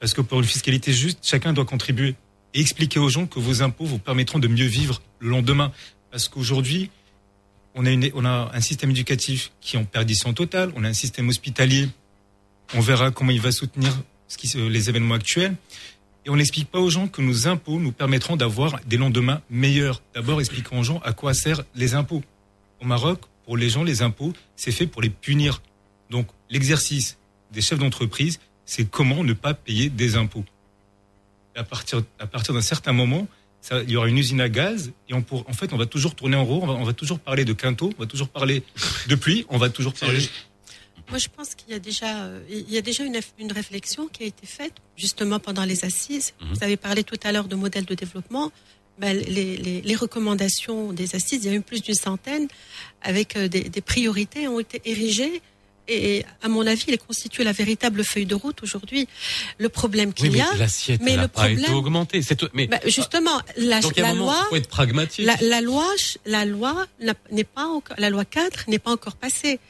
[0.00, 2.14] Parce que pour une fiscalité juste, chacun doit contribuer
[2.54, 5.72] et expliquer aux gens que vos impôts vous permettront de mieux vivre le lendemain.
[6.10, 6.90] Parce qu'aujourd'hui,
[7.74, 11.88] on a, un système éducatif qui est en perdition totale, on a un système hospitalier,
[12.74, 13.92] on verra comment il va soutenir
[14.54, 15.54] les événements actuels.
[16.26, 20.00] Et on n'explique pas aux gens que nos impôts nous permettront d'avoir des lendemains meilleurs.
[20.14, 22.22] D'abord, expliquons aux gens à quoi servent les impôts.
[22.80, 25.60] Au Maroc, pour les gens, les impôts, c'est fait pour les punir.
[26.08, 27.18] Donc, l'exercice
[27.52, 30.44] des chefs d'entreprise, c'est comment ne pas payer des impôts.
[31.54, 33.28] À partir d'un certain moment,
[33.64, 35.86] ça, il y aura une usine à gaz et on pour, en fait, on va
[35.86, 38.28] toujours tourner en rond, on va, on va toujours parler de quinto, on va toujours
[38.28, 38.62] parler
[39.08, 40.20] de pluie, on va toujours parler.
[41.08, 44.06] Moi, je pense qu'il y a déjà, euh, il y a déjà une, une réflexion
[44.06, 46.34] qui a été faite justement pendant les assises.
[46.42, 46.48] Mhm.
[46.52, 48.52] Vous avez parlé tout à l'heure de modèle de développement.
[48.98, 52.48] Ben, les, les, les recommandations des assises, il y a eu plus d'une centaine,
[53.00, 55.40] avec euh, des, des priorités ont été érigées.
[55.86, 59.06] Et à mon avis, elles constituent la véritable feuille de route aujourd'hui.
[59.58, 60.46] Le problème qu'il mais y a,
[61.02, 61.70] mais elle le n'a pas été problème,
[62.36, 65.26] tout- mais bah, justement, la, donc, il la moment, loi, faut être pragmatique.
[65.26, 65.86] la, la loi,
[66.24, 66.86] la loi
[67.30, 69.60] n'est pas encore, la loi 4 n'est pas encore passée.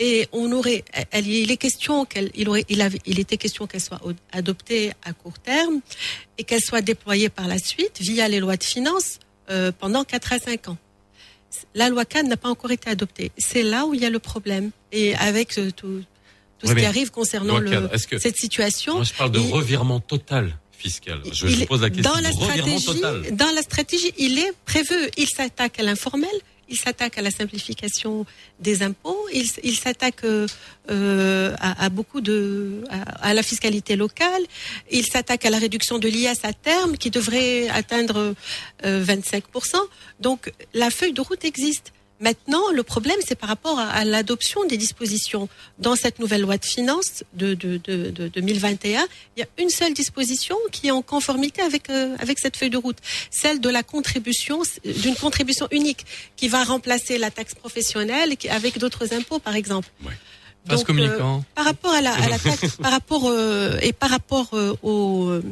[0.00, 3.66] Et on aurait, elle- il est question qu'elle, il aurait, il avait, il était question
[3.68, 4.00] qu'elle soit
[4.32, 5.80] adoptée à court terme
[6.38, 9.18] et qu'elle soit déployée par la suite via les lois de finances
[9.50, 10.78] euh, pendant 4 à 5 ans.
[11.74, 13.32] La loi 4 n'a pas encore été adoptée.
[13.38, 14.70] C'est là où il y a le problème.
[14.92, 16.02] Et avec euh, tout,
[16.64, 18.94] ce qui arrive concernant le, que- cette situation.
[18.96, 21.20] Moi, je parle de il- revirement total fiscal.
[21.32, 23.36] Je, il je pose la question dans la stratégie, total.
[23.36, 24.94] dans la stratégie, il est prévu.
[25.18, 26.30] Il s'attaque à l'informel,
[26.70, 28.24] il s'attaque à la simplification
[28.60, 34.42] des impôts, il, s'attaque euh, à, beaucoup de à, à la fiscalité locale,
[34.90, 38.34] il s'attaque à la réduction de l'IS à terme qui devrait atteindre
[38.84, 39.76] euh, 25%
[40.20, 41.92] Donc la feuille de route existe.
[42.20, 45.48] Maintenant, le problème, c'est par rapport à, à l'adoption des dispositions.
[45.78, 49.06] Dans cette nouvelle loi de finances de, de, de, de 2021,
[49.36, 52.68] il y a une seule disposition qui est en conformité avec, euh, avec cette feuille
[52.70, 52.98] de route,
[53.30, 56.04] celle de la contribution, d'une contribution unique
[56.36, 59.88] qui va remplacer la taxe professionnelle avec d'autres impôts, par exemple.
[60.66, 61.38] Vase Donc, communicant.
[61.38, 64.76] euh, par rapport à la, à la taxe, par rapport euh, et par rapport euh,
[64.82, 65.42] au euh,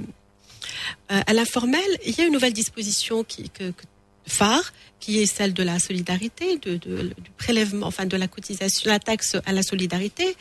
[1.09, 3.85] à l'informel, il y a une nouvelle disposition qui que, que-
[4.29, 8.91] phare, qui est celle de la solidarité, de, de- du prélèvement, enfin de la cotisation,
[8.91, 10.37] la taxe à la solidarité,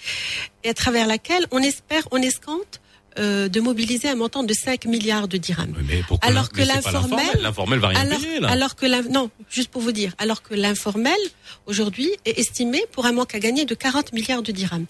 [0.64, 2.82] et à travers laquelle on espère, on escompte
[3.20, 5.74] euh, de mobiliser un montant de 5 milliards de dirhams.
[5.88, 8.50] Mais pourquoi Alors que l'informel, L'informel va rien alors, payer, là.
[8.50, 11.18] alors que non, juste pour vous dire, alors que l'informel
[11.66, 14.86] aujourd'hui est estimé pour un manque à gagner de 40 milliards de dirhams.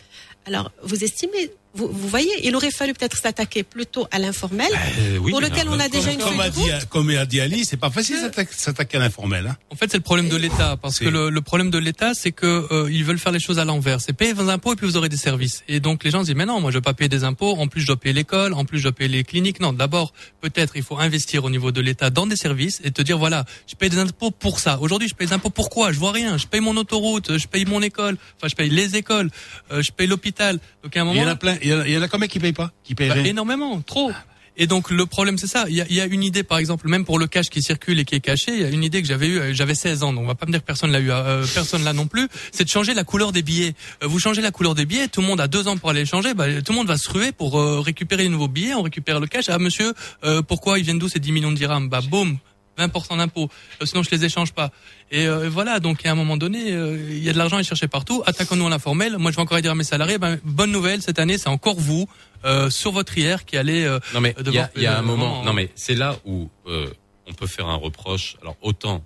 [0.45, 4.67] Alors vous estimez, vous, vous voyez, il aurait fallu peut-être s'attaquer plutôt à l'informel,
[4.99, 7.39] Euh, pour lequel on a déjà une comme feuille a de dit, comme a dit
[7.39, 9.47] Ali, c'est pas facile s'attaquer- s'attaquer à l'informel.
[9.47, 9.55] Hein.
[9.69, 12.31] En fait, c'est le problème de l'État, parce que le, le problème de l'État, c'est
[12.31, 14.01] que euh, ils veulent faire les choses à l'envers.
[14.01, 15.63] C'est payer vos impôts et puis vous aurez des services.
[15.67, 17.55] Et donc les gens se disent mais non, moi je veux pas payer des impôts.
[17.57, 18.53] En plus, je dois payer l'école.
[18.53, 19.59] En plus, je dois payer les cliniques.
[19.59, 23.01] Non, d'abord, peut-être il faut investir au niveau de l'État dans des services et te
[23.01, 24.79] dire voilà, je paye des impôts pour ça.
[24.81, 26.37] Aujourd'hui, je paye des impôts pourquoi Je vois rien.
[26.37, 29.29] Je paye mon autoroute, je paye mon école, enfin je paye les écoles,
[29.71, 30.59] euh, je paye l'hôpital.
[30.83, 31.57] Donc à un moment, Il y en a plein.
[31.67, 33.25] Il y en a, y en a combien qui payent pas Qui payent bah, rien?
[33.25, 34.11] énormément, trop.
[34.59, 35.65] Et donc le problème c'est ça.
[35.69, 37.99] Il y a, y a une idée par exemple, même pour le cash qui circule
[37.99, 39.39] et qui est caché, il y a une idée que j'avais eue.
[39.39, 41.45] euh, J'avais 16 ans, donc on va pas me dire que personne l'a eu, euh,
[41.53, 42.27] personne là non plus.
[42.51, 43.75] C'est de changer la couleur des billets.
[44.01, 45.99] Euh, vous changez la couleur des billets, tout le monde a deux ans pour aller
[45.99, 46.33] les changer.
[46.33, 48.73] Bah, tout le monde va se ruer pour euh, récupérer les nouveaux billets.
[48.73, 49.45] On récupère le cash.
[49.49, 51.87] Ah monsieur, euh, pourquoi ils viennent d'où ces 10 millions de dirhams?
[51.87, 52.37] Bah boum.
[52.77, 53.49] 20% d'impôts,
[53.81, 54.71] Euh, sinon je les échange pas.
[55.11, 57.63] Et euh, voilà, donc à un moment donné, euh, il y a de l'argent à
[57.63, 58.23] chercher partout.
[58.25, 59.17] Attaquons-nous à l'informel.
[59.17, 61.79] Moi, je vais encore dire à mes salariés, ben, bonne nouvelle, cette année, c'est encore
[61.79, 62.07] vous,
[62.45, 64.97] euh, sur votre IR, qui allez euh, Non mais il y a, il y a
[64.97, 65.43] un moment.
[65.43, 66.87] Non mais c'est là où euh,
[67.27, 68.37] on peut faire un reproche.
[68.41, 69.03] Alors autant,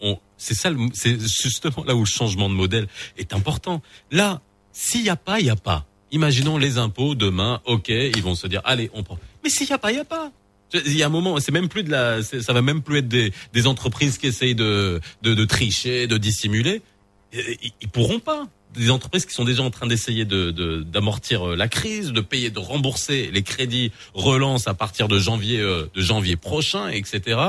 [0.00, 2.86] on, c'est ça, c'est justement là où le changement de modèle
[3.18, 3.82] est important.
[4.10, 4.40] Là,
[4.72, 5.84] s'il y a pas, il y a pas.
[6.12, 7.60] Imaginons les impôts demain.
[7.66, 9.18] Ok, ils vont se dire, allez, on prend.
[9.44, 10.32] Mais s'il y a pas, il y a pas.
[10.72, 13.08] Il y a un moment, c'est même plus de la, ça va même plus être
[13.08, 16.82] des, des entreprises qui essayent de, de, de tricher, de dissimuler.
[17.32, 18.46] Ils, ils pourront pas.
[18.74, 20.52] Des entreprises qui sont déjà en train d'essayer de,
[20.82, 25.58] d'amortir euh, la crise, de payer, de rembourser les crédits relance à partir de janvier,
[25.58, 27.40] euh, de janvier prochain, etc.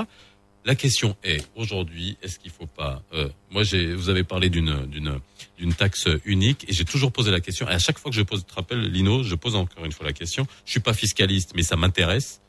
[0.66, 4.88] La question est aujourd'hui, est-ce qu'il faut pas euh, Moi, j'ai, vous avez parlé d'une
[4.88, 5.20] d'une
[5.60, 7.70] d'une taxe unique et j'ai toujours posé la question.
[7.70, 10.08] Et à chaque fois que je pose, te rappelles, Lino, je pose encore une fois
[10.08, 10.48] la question.
[10.66, 12.42] Je suis pas fiscaliste, mais ça m'intéresse.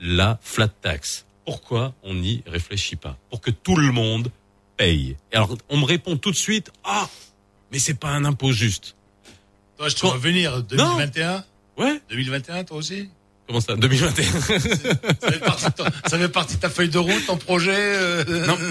[0.00, 1.24] La flat tax.
[1.44, 3.16] Pourquoi on n'y réfléchit pas?
[3.30, 4.30] Pour que tout le monde
[4.76, 5.16] paye.
[5.32, 7.08] Et alors, on me répond tout de suite, ah,
[7.72, 8.94] mais c'est pas un impôt juste.
[9.78, 11.44] Toi, je te vois venir 2021.
[11.78, 12.00] Ouais.
[12.10, 13.08] 2021, toi aussi?
[13.46, 14.40] Comment ça 2021 ça,
[15.30, 17.76] fait partie de ton- ça fait partie de ta feuille de route, ton projet.
[17.76, 18.24] euh,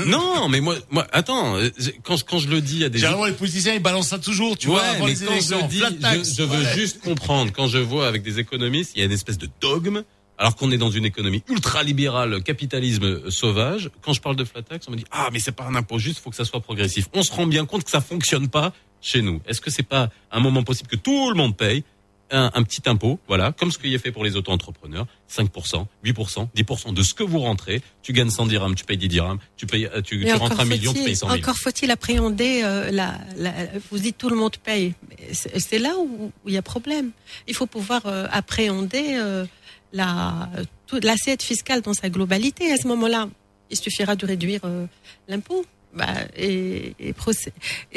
[0.06, 1.70] non, non, mais moi, moi, attends, euh,
[2.04, 4.68] quand, quand je le dis à des Généralement, les politiciens, ils balancent ça toujours, tu
[4.68, 5.60] ouais, vois, avant mais les quand élections.
[5.62, 6.30] je, dis, Flat tax.
[6.32, 6.74] je, je veux Ouais.
[6.76, 7.54] juste comprendre.
[7.56, 10.04] Quand je vois avec des économistes, il y a une espèce de dogme,
[10.38, 13.90] alors qu'on est dans une économie ultra libérale, capitalisme sauvage.
[14.02, 16.00] Quand je parle de flat tax, on me dit ah mais c'est pas un impôt
[16.00, 17.08] juste, faut que ça soit progressif.
[17.14, 19.42] On se rend bien compte que ça fonctionne pas chez nous.
[19.48, 21.84] Est-ce que c'est pas un moment possible que tout le monde paye
[22.32, 26.48] un, un petit impôt, voilà, comme ce qu'il a fait pour les auto-entrepreneurs, 5%, 8%,
[26.56, 29.68] 10% de ce que vous rentrez, tu gagnes 100 dirhams, tu payes 10 dirhams, tu
[29.68, 31.40] payes, euh, tu, rentres un million, tu payes 100 000.
[31.40, 33.54] Encore faut-il appréhender euh, la, la-
[33.92, 34.94] Vous dites tout le monde paye.
[35.32, 37.12] C'est là où où il y a problème.
[37.48, 39.46] Il faut pouvoir euh, appréhender euh,
[39.94, 40.50] la
[40.88, 42.72] toute l'assiette fiscale dans sa globalité.
[42.72, 43.30] À ce moment-là,
[43.70, 44.86] il suffira de réduire euh,
[45.28, 45.66] l'impôt.
[45.94, 47.14] Bah, et et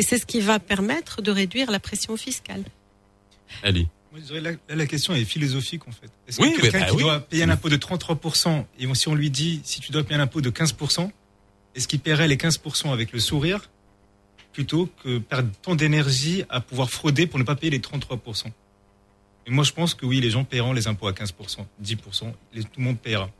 [0.02, 2.62] c'est ce qui va permettre de réduire la pression fiscale.
[3.62, 3.88] Ali.
[4.12, 6.10] Moi, je dirais là, là, la question est philosophique en fait.
[6.26, 7.02] Est-ce Oui, que quelqu'un bah qui oui.
[7.02, 10.18] doit payer un impôt de 33%, et si on lui dit si tu dois payer
[10.18, 11.10] un impôt de 15%,
[11.74, 13.68] est-ce qu'il paierait les 15% avec le sourire
[14.52, 18.46] plutôt que perdre tant d'énergie à pouvoir frauder pour ne pas payer les 33%
[19.48, 22.62] Et moi je pense que oui, les gens paieront les impôts à 15%, 10%, les-
[22.62, 23.30] tout le monde paiera.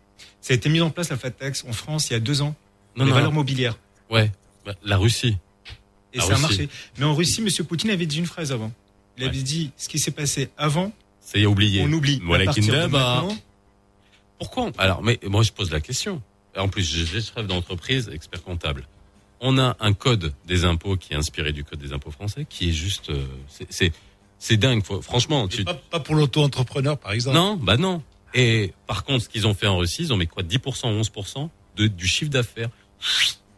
[0.40, 2.40] Ça a été mis en place la flat tax en France il y a deux
[2.42, 2.56] ans,
[2.96, 3.14] Non, dans les non.
[3.16, 3.78] valeurs mobilières.
[4.10, 4.32] Ouais,
[4.64, 5.36] bah, la Russie.
[6.14, 6.68] Et La ça a marché.
[6.98, 7.66] Mais en Russie, M.
[7.66, 8.72] Poutine avait dit une phrase avant.
[9.18, 11.82] Il avait dit ce qui s'est passé avant, C'est oublié.
[11.82, 12.20] on oublie.
[12.24, 12.88] Voilà Kindaba.
[12.88, 13.36] maintenant,
[14.38, 16.22] Pourquoi Alors, mais moi, je pose la question.
[16.56, 18.86] En plus, suis chef d'entreprise, expert comptable.
[19.40, 22.70] On a un code des impôts qui est inspiré du code des impôts français, qui
[22.70, 23.92] est juste, euh, c'est-
[24.38, 24.84] c'est, dingue.
[24.84, 27.36] Faut- franchement, tu, Pas, pas pour l'auto-entrepreneur, par exemple.
[27.36, 28.02] non, bah non.
[28.34, 31.48] Et par contre, ce qu'ils ont fait en Russie, ils ont mis quoi 10%, 11%
[31.76, 32.68] de, du chiffre d'affaires.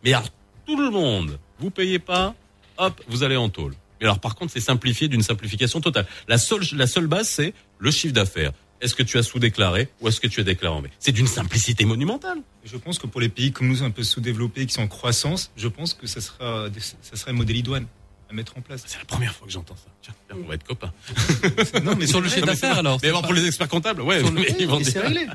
[0.05, 0.29] Mais alors,
[0.67, 2.35] tout le monde, vous payez pas,
[2.79, 3.75] hop, vous allez en tôle.
[4.01, 6.07] Mais alors, par contre, c'est simplifié d'une simplification totale.
[6.29, 8.53] La seule, la seule base, c'est le chiffre d'affaires.
[8.81, 11.27] Est-ce que tu as sous-déclaré ou est-ce que tu as déclaré en mai C'est d'une
[11.27, 12.39] simplicité monumentale.
[12.65, 15.51] Je pense que pour les pays comme nous, un peu sous-développés, qui sont en croissance,
[15.57, 16.69] je pense que ça sera,
[17.03, 17.87] ça sera un modèle idoine
[18.31, 18.83] à mettre en place.
[18.87, 19.91] C'est la première fois que j'entends ça.
[20.03, 20.93] Tiens, on va être copains.
[21.83, 22.99] Non, mais sur le chiffre d'affaires alors.
[23.03, 25.27] Mais alors, pour les experts comptables, ouais, Sur le- mais ils vont dire- réglé.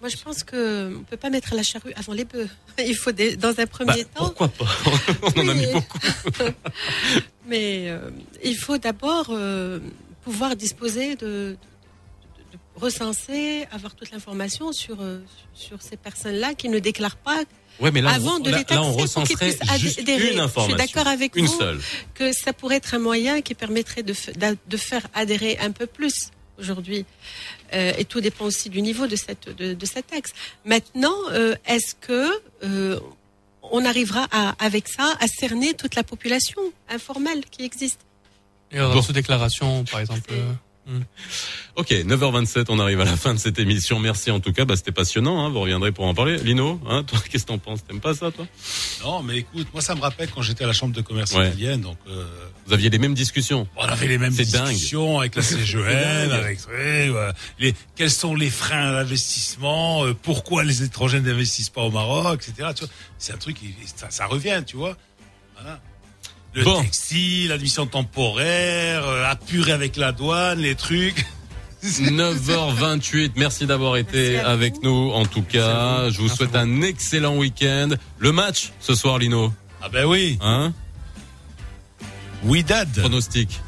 [0.00, 2.48] Moi, je pense que on peut pas mettre la charrue avant les bœufs.
[2.78, 4.26] Il faut des- dans un Bah, premier temps.
[4.34, 4.66] pourquoi pas?
[5.36, 5.98] On en a mis beaucoup.
[7.46, 8.10] Mais euh,
[8.42, 9.78] il faut d'abord euh,
[10.22, 11.56] pouvoir disposer de, de-
[12.52, 15.20] de recenser, avoir toute l'information sur, euh,
[15.54, 17.42] sur ces personnes-là qui ne déclarent pas
[17.80, 19.78] Ouais, mais là, on- avant de là- les taxer là, on pour qu'ils recenserait puissent
[19.80, 20.30] juste adhérer.
[20.30, 20.78] une Je information.
[20.78, 21.80] suis d'accord avec Une vous seule.
[22.14, 24.14] que ça pourrait être un moyen qui permettrait de,
[24.68, 27.04] de faire adhérer un peu plus aujourd'hui.
[27.72, 30.32] Euh, et tout dépend aussi du niveau de cette, de, de cette taxe.
[30.64, 32.30] Maintenant, euh, est-ce que
[32.62, 33.00] euh,
[33.62, 38.00] on arrivera à, avec ça à cerner toute la population informelle qui existe?
[38.70, 40.32] Et euh, sous déclaration, par exemple.
[40.88, 41.00] Euh,
[41.76, 43.98] Ok, 9h27, on arrive à la fin de cette émission.
[43.98, 45.44] Merci en tout cas, bah, c'était passionnant.
[45.44, 46.38] Hein, vous reviendrez pour en parler.
[46.38, 47.84] Lino, hein, toi, qu'est-ce que t'en penses?
[47.84, 48.46] T'aimes pas ça, toi?
[49.02, 51.48] Non, mais écoute, moi ça me rappelle quand j'étais à la chambre de commerce Ouais.
[51.48, 52.24] italienne, donc euh,
[52.66, 53.66] Vous aviez les mêmes discussions.
[53.76, 54.68] on avait les mêmes C'est dingue.
[54.68, 56.32] discussions avec la CGN, dingue.
[56.32, 61.70] avec ouais, ouais, les quels sont les freins à l'investissement, euh, pourquoi les étrangers n'investissent
[61.70, 62.70] pas au Maroc, etc.
[63.18, 64.96] C'est un truc, qui- ça, ça revient, tu vois.
[65.56, 65.80] Voilà.
[66.54, 66.82] Le Bon.
[66.82, 71.24] textile, l'admission temporaire, euh, apurer avec la douane, les trucs.
[71.84, 75.10] 9h28, merci d'avoir été avec nous.
[75.12, 77.88] En tout cas, je vous souhaite un excellent week-end.
[78.18, 79.52] Le match ce soir, Lino.
[79.82, 80.38] Ah ben oui.
[80.40, 80.72] Hein
[82.42, 82.88] Oui, dad.
[83.00, 83.60] Pronostic.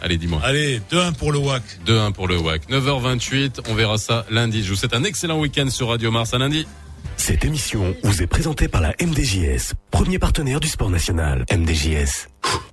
[0.00, 0.40] Allez, dis-moi.
[0.42, 1.62] Allez, 2-1 pour le WAC.
[1.86, 2.70] 2-1 pour le WAC.
[2.70, 4.62] 9h28, on verra ça lundi.
[4.64, 6.66] Je vous souhaite un excellent week-end sur Radio Mars à lundi.
[7.16, 11.44] Cette émission vous est présentée par la MDJS, premier partenaire du sport national.
[11.52, 12.28] MDJS,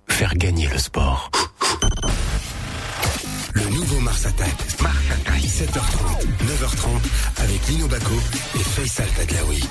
[0.07, 1.30] faire gagner le sport.
[3.53, 4.53] Le nouveau Mars Attack.
[4.81, 5.41] Mars Attack.
[5.41, 8.14] 7h30, 9h30 avec Lino Baco
[8.55, 9.64] et Faisal Tadlaoui.